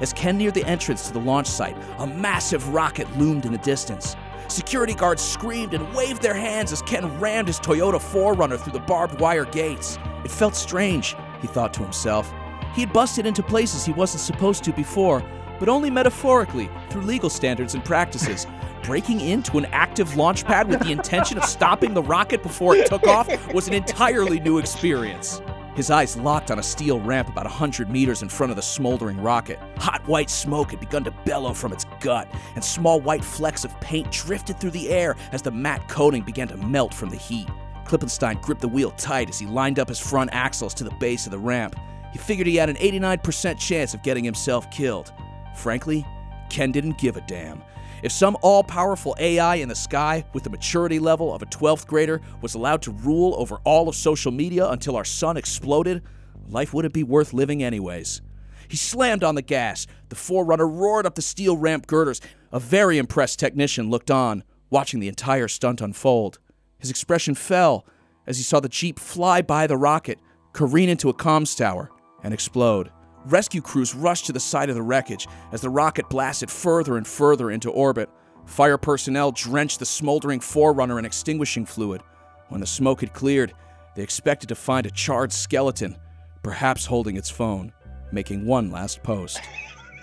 As 0.00 0.12
Ken 0.12 0.36
neared 0.36 0.54
the 0.54 0.64
entrance 0.64 1.06
to 1.06 1.12
the 1.12 1.20
launch 1.20 1.46
site, 1.46 1.76
a 1.98 2.06
massive 2.06 2.68
rocket 2.74 3.10
loomed 3.18 3.46
in 3.46 3.52
the 3.52 3.58
distance. 3.58 4.16
Security 4.48 4.94
guards 4.94 5.22
screamed 5.22 5.74
and 5.74 5.92
waved 5.94 6.22
their 6.22 6.34
hands 6.34 6.72
as 6.72 6.80
Ken 6.82 7.18
rammed 7.18 7.48
his 7.48 7.58
Toyota 7.58 7.98
4Runner 7.98 8.58
through 8.58 8.72
the 8.72 8.80
barbed 8.80 9.20
wire 9.20 9.44
gates. 9.44 9.98
It 10.24 10.30
felt 10.30 10.54
strange, 10.54 11.16
he 11.40 11.48
thought 11.48 11.74
to 11.74 11.82
himself. 11.82 12.32
He 12.74 12.82
had 12.82 12.92
busted 12.92 13.26
into 13.26 13.42
places 13.42 13.84
he 13.84 13.92
wasn't 13.92 14.20
supposed 14.20 14.62
to 14.64 14.72
before, 14.72 15.22
but 15.58 15.68
only 15.68 15.90
metaphorically, 15.90 16.70
through 16.90 17.02
legal 17.02 17.30
standards 17.30 17.74
and 17.74 17.84
practices. 17.84 18.46
Breaking 18.84 19.20
into 19.20 19.58
an 19.58 19.66
active 19.66 20.16
launch 20.16 20.44
pad 20.44 20.68
with 20.68 20.80
the 20.80 20.92
intention 20.92 21.38
of 21.38 21.44
stopping 21.44 21.94
the 21.94 22.02
rocket 22.02 22.42
before 22.42 22.76
it 22.76 22.86
took 22.86 23.06
off 23.06 23.28
was 23.52 23.66
an 23.66 23.74
entirely 23.74 24.38
new 24.38 24.58
experience. 24.58 25.40
His 25.76 25.90
eyes 25.90 26.16
locked 26.16 26.50
on 26.50 26.58
a 26.58 26.62
steel 26.62 27.00
ramp 27.00 27.28
about 27.28 27.44
100 27.44 27.90
meters 27.90 28.22
in 28.22 28.30
front 28.30 28.50
of 28.50 28.56
the 28.56 28.62
smoldering 28.62 29.20
rocket. 29.20 29.58
Hot 29.76 30.00
white 30.08 30.30
smoke 30.30 30.70
had 30.70 30.80
begun 30.80 31.04
to 31.04 31.10
bellow 31.26 31.52
from 31.52 31.70
its 31.70 31.84
gut, 32.00 32.26
and 32.54 32.64
small 32.64 32.98
white 32.98 33.22
flecks 33.22 33.62
of 33.62 33.78
paint 33.78 34.10
drifted 34.10 34.58
through 34.58 34.70
the 34.70 34.88
air 34.88 35.16
as 35.32 35.42
the 35.42 35.50
matte 35.50 35.86
coating 35.86 36.22
began 36.22 36.48
to 36.48 36.56
melt 36.56 36.94
from 36.94 37.10
the 37.10 37.16
heat. 37.16 37.46
Klippenstein 37.84 38.40
gripped 38.40 38.62
the 38.62 38.68
wheel 38.68 38.90
tight 38.92 39.28
as 39.28 39.38
he 39.38 39.44
lined 39.44 39.78
up 39.78 39.90
his 39.90 40.00
front 40.00 40.30
axles 40.32 40.72
to 40.72 40.82
the 40.82 40.94
base 40.98 41.26
of 41.26 41.30
the 41.30 41.38
ramp. 41.38 41.76
He 42.10 42.18
figured 42.18 42.46
he 42.46 42.56
had 42.56 42.70
an 42.70 42.76
89% 42.76 43.58
chance 43.58 43.92
of 43.92 44.02
getting 44.02 44.24
himself 44.24 44.70
killed. 44.70 45.12
Frankly, 45.54 46.06
Ken 46.48 46.72
didn't 46.72 46.96
give 46.96 47.18
a 47.18 47.20
damn. 47.20 47.62
If 48.02 48.12
some 48.12 48.36
all 48.42 48.62
powerful 48.62 49.16
AI 49.18 49.56
in 49.56 49.68
the 49.68 49.74
sky 49.74 50.24
with 50.32 50.44
the 50.44 50.50
maturity 50.50 50.98
level 50.98 51.34
of 51.34 51.42
a 51.42 51.46
12th 51.46 51.86
grader 51.86 52.20
was 52.42 52.54
allowed 52.54 52.82
to 52.82 52.90
rule 52.90 53.34
over 53.38 53.58
all 53.64 53.88
of 53.88 53.94
social 53.94 54.30
media 54.30 54.68
until 54.68 54.96
our 54.96 55.04
sun 55.04 55.36
exploded, 55.36 56.02
life 56.48 56.74
wouldn't 56.74 56.94
be 56.94 57.02
worth 57.02 57.32
living 57.32 57.62
anyways. 57.62 58.20
He 58.68 58.76
slammed 58.76 59.24
on 59.24 59.34
the 59.34 59.42
gas. 59.42 59.86
The 60.08 60.16
4Runner 60.16 60.68
roared 60.70 61.06
up 61.06 61.14
the 61.14 61.22
steel 61.22 61.56
ramp 61.56 61.86
girders. 61.86 62.20
A 62.52 62.60
very 62.60 62.98
impressed 62.98 63.38
technician 63.38 63.90
looked 63.90 64.10
on, 64.10 64.44
watching 64.70 65.00
the 65.00 65.08
entire 65.08 65.48
stunt 65.48 65.80
unfold. 65.80 66.38
His 66.78 66.90
expression 66.90 67.34
fell 67.34 67.86
as 68.26 68.36
he 68.36 68.42
saw 68.42 68.60
the 68.60 68.68
Jeep 68.68 68.98
fly 68.98 69.40
by 69.40 69.66
the 69.66 69.76
rocket, 69.76 70.18
careen 70.52 70.88
into 70.88 71.08
a 71.08 71.14
comms 71.14 71.56
tower, 71.56 71.90
and 72.22 72.34
explode. 72.34 72.90
Rescue 73.26 73.60
crews 73.60 73.92
rushed 73.92 74.26
to 74.26 74.32
the 74.32 74.38
side 74.38 74.68
of 74.68 74.76
the 74.76 74.82
wreckage 74.82 75.26
as 75.50 75.60
the 75.60 75.68
rocket 75.68 76.08
blasted 76.08 76.48
further 76.48 76.96
and 76.96 77.04
further 77.04 77.50
into 77.50 77.70
orbit. 77.70 78.08
Fire 78.44 78.78
personnel 78.78 79.32
drenched 79.32 79.80
the 79.80 79.86
smoldering 79.86 80.38
4Runner 80.38 80.96
in 80.96 81.04
extinguishing 81.04 81.66
fluid. 81.66 82.02
When 82.50 82.60
the 82.60 82.68
smoke 82.68 83.00
had 83.00 83.12
cleared, 83.12 83.52
they 83.96 84.04
expected 84.04 84.48
to 84.50 84.54
find 84.54 84.86
a 84.86 84.92
charred 84.92 85.32
skeleton, 85.32 85.96
perhaps 86.44 86.86
holding 86.86 87.16
its 87.16 87.28
phone, 87.28 87.72
making 88.12 88.46
one 88.46 88.70
last 88.70 89.02
post. 89.02 89.40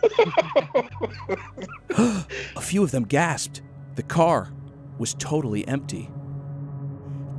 a 1.98 2.62
few 2.62 2.84
of 2.84 2.92
them 2.92 3.06
gasped. 3.06 3.62
The 3.96 4.04
car 4.04 4.52
was 4.98 5.14
totally 5.14 5.66
empty. 5.66 6.10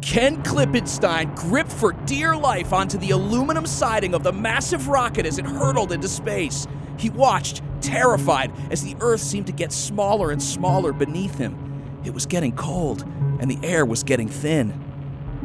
Ken 0.05 0.43
Klippenstein 0.43 1.35
gripped 1.35 1.73
for 1.73 1.93
dear 2.05 2.37
life 2.37 2.75
onto 2.75 2.99
the 2.99 3.13
aluminum 3.13 3.65
siding 3.65 4.13
of 4.13 4.23
the 4.23 4.33
massive 4.33 4.89
rocket 4.89 5.25
as 5.25 5.39
it 5.39 5.47
hurtled 5.47 5.93
into 5.93 6.09
space. 6.09 6.67
He 6.99 7.09
watched, 7.09 7.63
terrified, 7.81 8.53
as 8.71 8.85
the 8.85 8.97
Earth 9.01 9.23
seemed 9.23 9.47
to 9.47 9.53
get 9.53 9.73
smaller 9.73 10.31
and 10.31 10.43
smaller 10.43 10.93
beneath 10.93 11.39
him. 11.39 11.57
It 12.05 12.13
was 12.13 12.27
getting 12.27 12.53
cold, 12.53 13.03
and 13.41 13.51
the 13.51 13.59
air 13.67 13.87
was 13.87 14.03
getting 14.03 14.29
thin. 14.29 14.79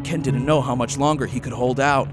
Ken 0.04 0.22
didn't 0.22 0.46
know 0.46 0.60
how 0.60 0.76
much 0.76 0.98
longer 0.98 1.26
he 1.26 1.40
could 1.40 1.54
hold 1.54 1.80
out. 1.80 2.10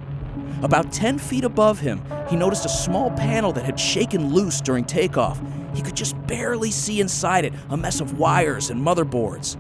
About 0.62 0.92
10 0.92 1.18
feet 1.18 1.42
above 1.42 1.80
him, 1.80 2.00
he 2.30 2.36
noticed 2.36 2.64
a 2.64 2.68
small 2.68 3.10
panel 3.10 3.52
that 3.54 3.64
had 3.64 3.78
shaken 3.78 4.32
loose 4.32 4.60
during 4.60 4.84
takeoff. 4.84 5.40
He 5.74 5.82
could 5.82 5.96
just 5.96 6.14
barely 6.28 6.70
see 6.70 7.00
inside 7.00 7.44
it, 7.44 7.52
a 7.70 7.76
mess 7.76 8.00
of 8.00 8.20
wires 8.20 8.70
and 8.70 8.80
motherboards. 8.80 9.56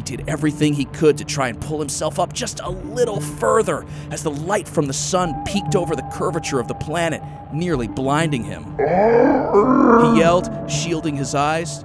He 0.00 0.16
did 0.16 0.30
everything 0.30 0.72
he 0.72 0.86
could 0.86 1.18
to 1.18 1.26
try 1.26 1.48
and 1.48 1.60
pull 1.60 1.78
himself 1.78 2.18
up 2.18 2.32
just 2.32 2.58
a 2.60 2.70
little 2.70 3.20
further 3.20 3.84
as 4.10 4.22
the 4.22 4.30
light 4.30 4.66
from 4.66 4.86
the 4.86 4.94
sun 4.94 5.44
peeked 5.44 5.76
over 5.76 5.94
the 5.94 6.08
curvature 6.10 6.58
of 6.58 6.68
the 6.68 6.74
planet, 6.74 7.22
nearly 7.52 7.86
blinding 7.86 8.42
him. 8.42 8.64
He 8.78 10.18
yelled, 10.18 10.70
shielding 10.70 11.16
his 11.16 11.34
eyes. 11.34 11.84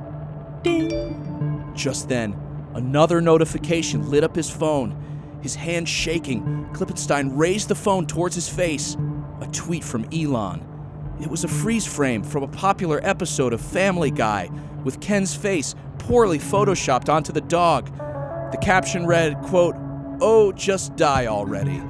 Ding! 0.63 1.74
Just 1.76 2.07
then, 2.07 2.39
another 2.74 3.20
notification 3.20 4.09
lit 4.09 4.24
up 4.24 4.38
his 4.38 4.49
phone. 4.49 4.95
His 5.41 5.55
hand 5.55 5.89
shaking, 5.89 6.70
Klippenstein 6.72 7.38
raised 7.38 7.68
the 7.68 7.76
phone 7.76 8.07
towards 8.07 8.36
his 8.36 8.47
face. 8.47 8.95
A 9.41 9.47
tweet 9.47 9.84
from 9.84 10.07
Elon. 10.13 10.66
It 11.20 11.28
was 11.28 11.43
a 11.43 11.49
freeze 11.49 11.86
frame 11.86 12.24
from 12.24 12.43
a 12.43 12.47
popular 12.47 13.01
episode 13.03 13.51
of 13.51 13.59
Family 13.59 14.09
Guy 14.09 14.49
with 14.86 15.01
Ken's 15.01 15.36
face 15.36 15.76
poorly 15.97 16.39
photoshopped 16.39 17.09
onto 17.09 17.34
the 17.34 17.41
dog. 17.41 17.89
The 18.56 18.62
caption 18.62 19.06
read, 19.06 19.41
quote, 19.41 19.76
Oh, 20.22 20.53
just 20.53 20.95
die 20.95 21.26
already. 21.26 21.82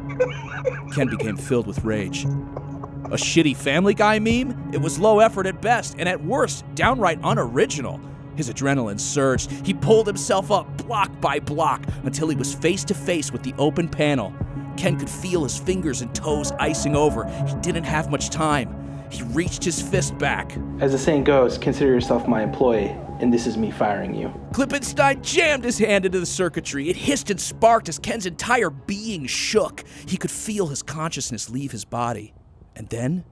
Ken 0.96 1.08
became 1.08 1.38
filled 1.38 1.68
with 1.68 1.86
rage. 1.86 2.24
A 2.26 3.18
shitty 3.18 3.56
Family 3.56 3.94
Guy 3.94 4.18
meme? 4.18 4.72
It 4.74 4.82
was 4.82 4.98
low 4.98 5.20
effort 5.20 5.46
at 5.46 5.62
best, 5.62 5.96
and 6.00 6.10
at 6.10 6.26
worst, 6.26 6.66
downright 6.74 7.20
unoriginal. 7.24 8.02
His 8.36 8.50
adrenaline 8.50 9.00
surged. 9.00 9.52
He 9.64 9.76
pulled 9.76 10.08
himself 10.08 10.50
up 10.50 10.66
block 10.78 11.12
by 11.22 11.40
block 11.40 11.86
until 12.02 12.30
he 12.30 12.36
was 12.36 12.56
face 12.56 12.84
to 12.86 12.96
face 12.96 13.32
with 13.32 13.44
the 13.44 13.54
open 13.60 13.88
panel. 13.88 14.34
Ken 14.76 14.98
could 14.98 15.10
feel 15.10 15.44
his 15.44 15.60
fingers 15.60 16.02
and 16.02 16.16
toes 16.16 16.52
icing 16.54 16.96
over. 16.96 17.26
He 17.48 17.54
didn't 17.62 17.84
have 17.84 18.10
much 18.10 18.32
time. 18.32 18.74
He 19.12 19.22
reached 19.22 19.64
his 19.64 19.80
fist 19.80 20.18
back. 20.18 20.58
As 20.80 20.94
the 20.94 20.98
saying 20.98 21.26
goes, 21.26 21.60
consider 21.60 21.92
yourself 21.92 22.28
my 22.28 22.42
employee, 22.42 22.96
and 23.20 23.34
this 23.34 23.48
is 23.48 23.58
me 23.58 23.72
firing 23.72 24.14
you. 24.14 24.34
Klippenstein 24.52 25.22
jammed 25.22 25.64
his 25.64 25.78
hand 25.78 26.06
into 26.06 26.20
the 26.20 26.26
circuitry. 26.26 26.90
It 26.90 26.96
hissed 26.96 27.32
and 27.32 27.40
sparked 27.40 27.90
as 27.90 28.00
Ken's 28.00 28.26
entire 28.26 28.70
being 28.70 29.26
shook. 29.26 29.84
He 30.08 30.18
could 30.18 30.32
feel 30.32 30.68
his 30.68 30.84
consciousness 30.84 31.50
leave 31.50 31.72
his 31.72 31.86
body. 31.86 32.34
And 32.76 32.90
then 32.90 33.24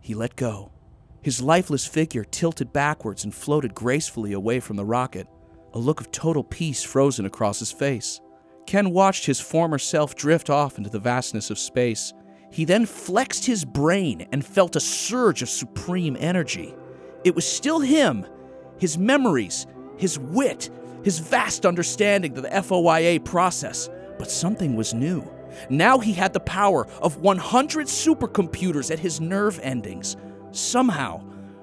he 0.00 0.14
let 0.14 0.36
go. 0.36 0.70
His 1.22 1.42
lifeless 1.42 1.86
figure 1.86 2.24
tilted 2.24 2.72
backwards 2.72 3.24
and 3.24 3.34
floated 3.34 3.74
gracefully 3.74 4.32
away 4.32 4.60
from 4.60 4.76
the 4.76 4.84
rocket, 4.84 5.26
a 5.74 5.78
look 5.78 6.00
of 6.00 6.12
total 6.12 6.44
peace 6.44 6.82
frozen 6.82 7.26
across 7.26 7.58
his 7.58 7.72
face. 7.72 8.20
Ken 8.66 8.90
watched 8.90 9.26
his 9.26 9.40
former 9.40 9.78
self 9.78 10.14
drift 10.14 10.48
off 10.48 10.78
into 10.78 10.90
the 10.90 10.98
vastness 10.98 11.50
of 11.50 11.58
space. 11.58 12.12
He 12.50 12.64
then 12.64 12.86
flexed 12.86 13.44
his 13.44 13.64
brain 13.64 14.26
and 14.32 14.44
felt 14.44 14.76
a 14.76 14.80
surge 14.80 15.42
of 15.42 15.48
supreme 15.48 16.16
energy. 16.18 16.74
It 17.24 17.34
was 17.34 17.46
still 17.46 17.80
him, 17.80 18.24
his 18.78 18.98
memories, 18.98 19.66
his 19.96 20.18
wit, 20.18 20.70
his 21.02 21.18
vast 21.18 21.66
understanding 21.66 22.36
of 22.36 22.42
the 22.42 22.48
FOIA 22.48 23.24
process, 23.24 23.88
but 24.18 24.30
something 24.30 24.76
was 24.76 24.94
new. 24.94 25.28
Now 25.70 25.98
he 25.98 26.12
had 26.12 26.32
the 26.32 26.40
power 26.40 26.86
of 27.00 27.18
100 27.18 27.86
supercomputers 27.86 28.90
at 28.90 28.98
his 28.98 29.20
nerve 29.20 29.58
endings. 29.62 30.16
Somehow, 30.50 31.22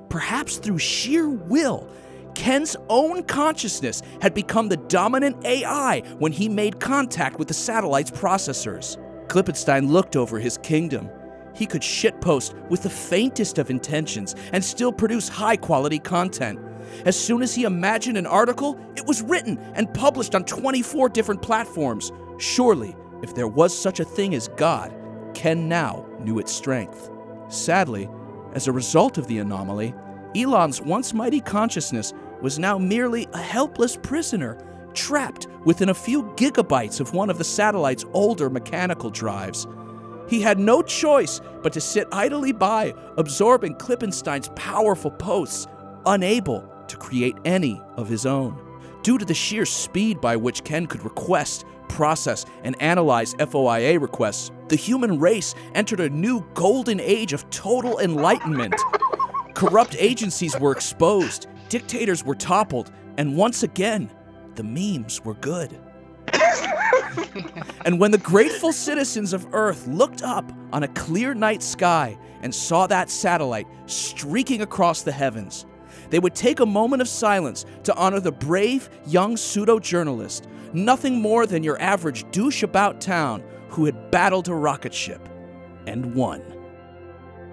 perhaps 0.10 0.58
through 0.58 0.80
sheer 0.80 1.30
will, 1.30 1.90
Ken's 2.36 2.76
own 2.90 3.24
consciousness 3.24 4.02
had 4.22 4.34
become 4.34 4.68
the 4.68 4.78
dominant 4.78 5.44
AI 5.46 6.02
when 6.20 6.32
he 6.32 6.50
made 6.50 6.80
contact 6.80 7.40
with 7.40 7.48
the 7.48 7.54
satellite's 7.54 8.12
processors. 8.12 8.98
Klippenstein 9.28 9.90
looked 9.90 10.16
over 10.16 10.38
his 10.40 10.58
kingdom. 10.58 11.10
He 11.56 11.66
could 11.66 11.82
shitpost 11.82 12.54
with 12.70 12.84
the 12.84 12.90
faintest 12.90 13.58
of 13.58 13.70
intentions 13.70 14.36
and 14.52 14.64
still 14.64 14.92
produce 14.92 15.30
high 15.30 15.56
quality 15.56 16.00
content. 16.00 16.60
As 17.06 17.20
soon 17.20 17.42
as 17.42 17.56
he 17.56 17.64
imagined 17.64 18.18
an 18.18 18.26
article, 18.26 18.80
it 18.96 19.06
was 19.06 19.22
written 19.22 19.58
and 19.74 19.94
published 19.94 20.36
on 20.36 20.44
24 20.46 21.10
different 21.10 21.42
platforms. 21.42 22.12
Surely, 22.38 22.96
if 23.22 23.34
there 23.36 23.48
was 23.48 23.78
such 23.78 24.00
a 24.00 24.06
thing 24.06 24.36
as 24.36 24.48
God, 24.50 24.94
Ken 25.34 25.68
now 25.68 26.06
knew 26.20 26.40
its 26.40 26.52
strength. 26.52 27.10
Sadly, 27.50 28.10
as 28.54 28.68
a 28.68 28.72
result 28.72 29.18
of 29.18 29.28
the 29.28 29.40
anomaly, 29.40 29.94
Elon's 30.36 30.82
once 30.82 31.14
mighty 31.14 31.40
consciousness 31.40 32.14
was 32.42 32.60
now 32.60 32.78
merely 32.78 33.28
a 33.34 33.42
helpless 33.42 33.96
prisoner, 33.96 34.58
trapped 34.94 35.48
within 35.66 35.90
a 35.90 35.94
few 35.94 36.24
gigabytes 36.36 37.00
of 37.00 37.14
one 37.14 37.30
of 37.30 37.38
the 37.38 37.44
satellite's 37.44 38.06
older 38.14 38.50
mechanical 38.50 39.10
drives. 39.10 39.68
He 40.28 40.42
had 40.42 40.60
no 40.60 40.82
choice 40.82 41.40
but 41.62 41.74
to 41.74 41.82
sit 41.82 42.08
idly 42.12 42.52
by, 42.52 42.94
absorbing 43.18 43.76
Klippenstein's 43.76 44.50
powerful 44.56 45.12
posts, 45.12 45.68
unable 46.06 46.70
to 46.88 46.98
create 46.98 47.36
any 47.46 47.82
of 47.98 48.08
his 48.08 48.26
own. 48.26 48.60
Due 49.04 49.18
to 49.18 49.26
the 49.26 49.34
sheer 49.34 49.66
speed 49.66 50.20
by 50.20 50.36
which 50.36 50.64
Ken 50.64 50.88
could 50.88 51.04
request, 51.04 51.66
process, 51.88 52.46
and 52.64 52.76
analyze 52.82 53.36
FOIA 53.36 54.02
requests, 54.02 54.52
the 54.68 54.76
human 54.76 55.20
race 55.20 55.54
entered 55.76 56.00
a 56.00 56.10
new 56.10 56.44
golden 56.54 57.00
age 57.00 57.34
of 57.34 57.48
total 57.50 58.00
enlightenment. 58.00 58.76
Corrupt 59.54 59.96
agencies 60.00 60.60
were 60.60 60.72
exposed, 60.72 61.48
dictators 61.70 62.24
were 62.24 62.36
toppled, 62.36 62.92
and 63.18 63.38
once 63.38 63.64
again, 63.64 64.10
the 64.56 64.64
memes 64.64 65.24
were 65.24 65.36
good. 65.36 65.80
and 67.86 68.00
when 68.00 68.12
the 68.12 68.18
grateful 68.18 68.74
citizens 68.74 69.34
of 69.34 69.48
Earth 69.54 69.88
looked 69.88 70.24
up 70.24 70.52
on 70.74 70.84
a 70.84 70.88
clear 70.90 71.34
night 71.34 71.62
sky 71.62 72.18
and 72.42 72.54
saw 72.54 72.88
that 72.88 73.10
satellite 73.10 73.68
streaking 73.86 74.62
across 74.62 75.04
the 75.04 75.12
heavens, 75.12 75.66
they 76.10 76.20
would 76.20 76.36
take 76.36 76.60
a 76.60 76.66
moment 76.66 77.02
of 77.02 77.08
silence 77.08 77.66
to 77.84 77.96
honor 77.96 78.20
the 78.20 78.32
brave 78.32 78.90
young 79.06 79.38
pseudo 79.38 79.80
journalist, 79.80 80.48
nothing 80.74 81.22
more 81.22 81.46
than 81.46 81.64
your 81.64 81.82
average 81.82 82.30
douche 82.32 82.64
about 82.64 83.02
town 83.02 83.44
who 83.70 83.86
had 83.86 84.12
battled 84.12 84.48
a 84.48 84.54
rocket 84.54 84.94
ship 84.94 85.28
and 85.88 86.16
won. 86.16 86.42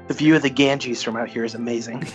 The 0.08 0.14
view 0.14 0.34
of 0.36 0.42
the 0.42 0.50
Ganges 0.50 1.02
from 1.02 1.16
out 1.16 1.28
here 1.28 1.44
is 1.44 1.54
amazing. 1.54 2.02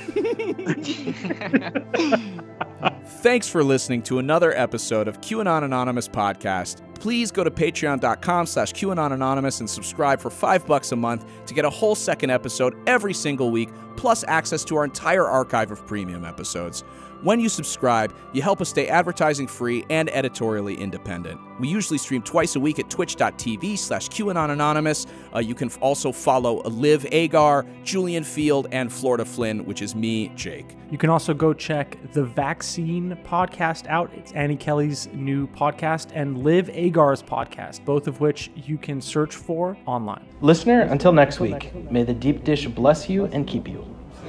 Thanks 3.05 3.47
for 3.47 3.63
listening 3.63 4.03
to 4.03 4.19
another 4.19 4.55
episode 4.55 5.07
of 5.07 5.21
QAnon 5.21 5.63
Anonymous 5.63 6.07
podcast. 6.07 6.81
Please 6.95 7.31
go 7.31 7.43
to 7.43 7.49
patreon.com 7.49 8.45
slash 8.45 8.73
QAnon 8.73 9.13
Anonymous 9.13 9.61
and 9.61 9.69
subscribe 9.69 10.19
for 10.19 10.29
five 10.29 10.65
bucks 10.67 10.91
a 10.91 10.95
month 10.95 11.25
to 11.45 11.53
get 11.53 11.63
a 11.65 11.69
whole 11.69 11.95
second 11.95 12.29
episode 12.29 12.75
every 12.87 13.13
single 13.13 13.51
week, 13.51 13.69
plus 13.97 14.23
access 14.27 14.63
to 14.63 14.77
our 14.77 14.85
entire 14.85 15.25
archive 15.25 15.71
of 15.71 15.85
premium 15.85 16.23
episodes. 16.23 16.83
When 17.23 17.39
you 17.39 17.49
subscribe, 17.49 18.13
you 18.31 18.43
help 18.43 18.61
us 18.61 18.69
stay 18.69 18.87
advertising 18.87 19.47
free 19.47 19.83
and 19.89 20.07
editorially 20.11 20.75
independent. 20.75 21.41
We 21.59 21.67
usually 21.67 21.97
stream 21.97 22.21
twice 22.21 22.55
a 22.55 22.59
week 22.59 22.77
at 22.77 22.91
twitch.tv 22.91 23.79
slash 23.79 24.07
QAnon 24.09 24.51
Anonymous. 24.51 25.07
Uh, 25.33 25.39
you 25.39 25.55
can 25.55 25.71
also 25.81 26.11
follow 26.11 26.61
Liv 26.61 27.07
Agar, 27.11 27.65
Julian 27.83 28.23
Feeld, 28.23 28.67
and 28.71 28.93
Florida 28.93 29.25
Flynn, 29.25 29.65
which 29.65 29.81
is 29.81 29.95
me, 29.95 30.29
Jake. 30.35 30.77
You 30.91 30.99
can 30.99 31.09
also 31.09 31.33
go 31.33 31.53
check 31.53 31.97
the 32.13 32.23
Vaccine 32.23 33.17
podcast 33.25 33.87
out. 33.87 34.11
It's 34.13 34.31
Annie 34.33 34.55
Kelly's 34.55 35.07
new 35.11 35.47
podcast 35.47 36.11
and 36.13 36.43
Liv 36.43 36.69
Agar's 36.71 37.23
podcast, 37.23 37.83
both 37.83 38.07
of 38.07 38.21
which 38.21 38.51
you 38.55 38.77
can 38.77 39.01
search 39.01 39.35
for 39.35 39.75
online. 39.87 40.27
Listener, 40.41 40.81
until 40.81 41.13
next 41.13 41.39
week, 41.39 41.73
may 41.91 42.03
the 42.03 42.13
deep 42.13 42.43
dish 42.43 42.67
bless 42.67 43.09
you 43.09 43.25
and 43.25 43.47
keep 43.47 43.67
you. 43.67 43.86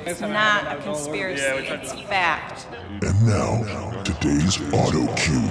It's 0.08 0.22
not 0.22 0.74
a 0.74 0.80
conspiracy, 0.80 1.42
it's 1.42 1.92
fact. 2.08 2.66
And 3.02 3.26
now, 3.26 4.02
today's 4.04 4.58
auto 4.72 5.06
cue. 5.16 5.50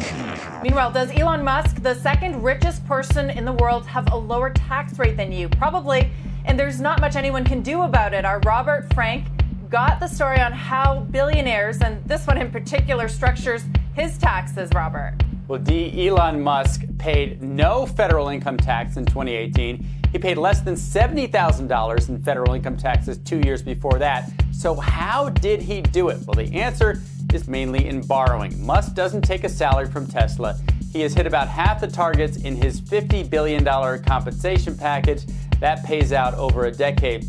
Meanwhile, 0.64 0.94
does 0.94 1.12
Elon 1.12 1.44
Musk, 1.44 1.84
the 1.84 1.94
second 1.94 2.42
richest 2.42 2.84
person 2.88 3.30
in 3.30 3.46
the 3.46 3.54
world, 3.54 3.86
have 3.86 4.12
a 4.12 4.16
lower 4.16 4.50
tax 4.50 4.98
rate 4.98 5.16
than 5.16 5.32
you? 5.32 5.48
Probably. 5.48 6.10
And 6.46 6.60
there's 6.60 6.82
not 6.82 7.02
much 7.02 7.16
anyone 7.16 7.44
can 7.44 7.62
do 7.62 7.84
about 7.84 8.16
it. 8.16 8.26
Our 8.26 8.40
Robert 8.48 8.92
Frank 8.96 9.28
got 9.70 10.00
the 10.00 10.08
story 10.08 10.40
on 10.40 10.54
how 10.54 11.02
billionaires, 11.12 11.82
and 11.82 12.04
this 12.06 12.26
one 12.26 12.40
in 12.40 12.50
particular, 12.50 13.08
structures 13.08 13.64
his 13.94 14.18
taxes, 14.18 14.72
Robert. 14.74 15.14
Well, 15.48 15.60
D. 15.60 16.08
Elon 16.08 16.42
Musk 16.42 16.82
paid 16.98 17.44
no 17.44 17.86
federal 17.86 18.30
income 18.30 18.58
tax 18.58 18.98
in 18.98 19.06
2018. 19.06 19.86
He 20.12 20.20
paid 20.20 20.38
less 20.38 20.62
than 20.62 20.76
$70,000 20.76 22.10
in 22.10 22.22
federal 22.22 22.54
income 22.54 22.78
taxes 22.78 23.18
two 23.20 23.40
years 23.40 23.62
before 23.62 24.00
that. 24.00 24.32
So, 24.52 24.76
how 24.76 25.30
did 25.30 25.62
he 25.62 25.82
do 25.82 26.10
it? 26.10 26.20
Well, 26.26 26.34
the 26.34 26.52
answer 26.54 27.02
is 27.34 27.48
mainly 27.48 27.88
in 27.88 28.02
borrowing. 28.02 28.66
Musk 28.66 28.96
doesn't 28.96 29.22
take 29.22 29.44
a 29.44 29.50
salary 29.50 29.88
from 29.88 30.08
Tesla. 30.08 30.58
He 30.92 31.02
has 31.02 31.14
hit 31.14 31.28
about 31.28 31.48
half 31.48 31.82
the 31.82 31.88
targets 31.88 32.38
in 32.38 32.56
his 32.56 32.82
$50 32.82 33.30
billion 33.30 33.64
compensation 33.64 34.78
package. 34.78 35.26
That 35.60 35.84
pays 35.84 36.14
out 36.14 36.34
over 36.36 36.66
a 36.66 36.72
decade. 36.72 37.26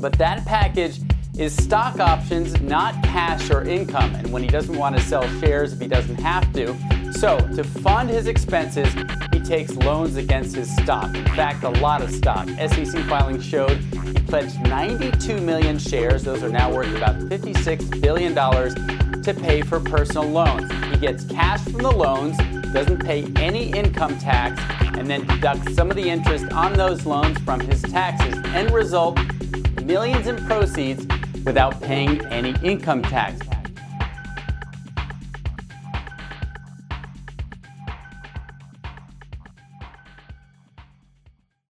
But 0.00 0.12
that 0.18 0.44
package 0.44 1.00
is 1.38 1.54
stock 1.54 2.00
options, 2.00 2.58
not 2.62 2.94
cash 3.02 3.50
or 3.50 3.62
income. 3.62 4.14
And 4.14 4.32
when 4.32 4.42
he 4.42 4.48
doesn't 4.48 4.76
want 4.76 4.96
to 4.96 5.02
sell 5.02 5.28
shares 5.40 5.72
if 5.72 5.80
he 5.80 5.86
doesn't 5.86 6.16
have 6.16 6.50
to. 6.54 6.74
So, 7.12 7.38
to 7.54 7.62
fund 7.62 8.08
his 8.08 8.26
expenses, 8.26 8.92
he 9.32 9.40
takes 9.40 9.72
loans 9.72 10.16
against 10.16 10.56
his 10.56 10.74
stock. 10.76 11.14
In 11.14 11.24
fact, 11.26 11.62
a 11.64 11.70
lot 11.70 12.02
of 12.02 12.10
stock. 12.10 12.48
SEC 12.48 13.02
filings 13.04 13.44
showed 13.44 13.76
he 13.76 14.12
pledged 14.26 14.60
92 14.62 15.38
million 15.40 15.78
shares. 15.78 16.24
Those 16.24 16.42
are 16.42 16.48
now 16.48 16.74
worth 16.74 16.94
about 16.94 17.16
$56 17.16 18.00
billion 18.00 18.34
to 18.34 19.34
pay 19.34 19.60
for 19.62 19.78
personal 19.78 20.28
loans. 20.28 20.70
He 20.90 20.96
gets 20.98 21.24
cash 21.24 21.62
from 21.64 21.82
the 21.82 21.90
loans, 21.90 22.36
doesn't 22.72 23.04
pay 23.04 23.26
any 23.36 23.70
income 23.72 24.18
tax, 24.18 24.60
and 24.96 25.08
then 25.08 25.26
deducts 25.26 25.74
some 25.74 25.90
of 25.90 25.96
the 25.96 26.08
interest 26.08 26.50
on 26.52 26.72
those 26.72 27.04
loans 27.04 27.38
from 27.40 27.60
his 27.60 27.82
taxes. 27.82 28.34
End 28.54 28.70
result 28.70 29.18
millions 29.86 30.26
in 30.26 30.36
proceeds 30.46 31.06
without 31.46 31.80
paying 31.80 32.20
any 32.26 32.54
income 32.62 33.00
tax. 33.00 33.55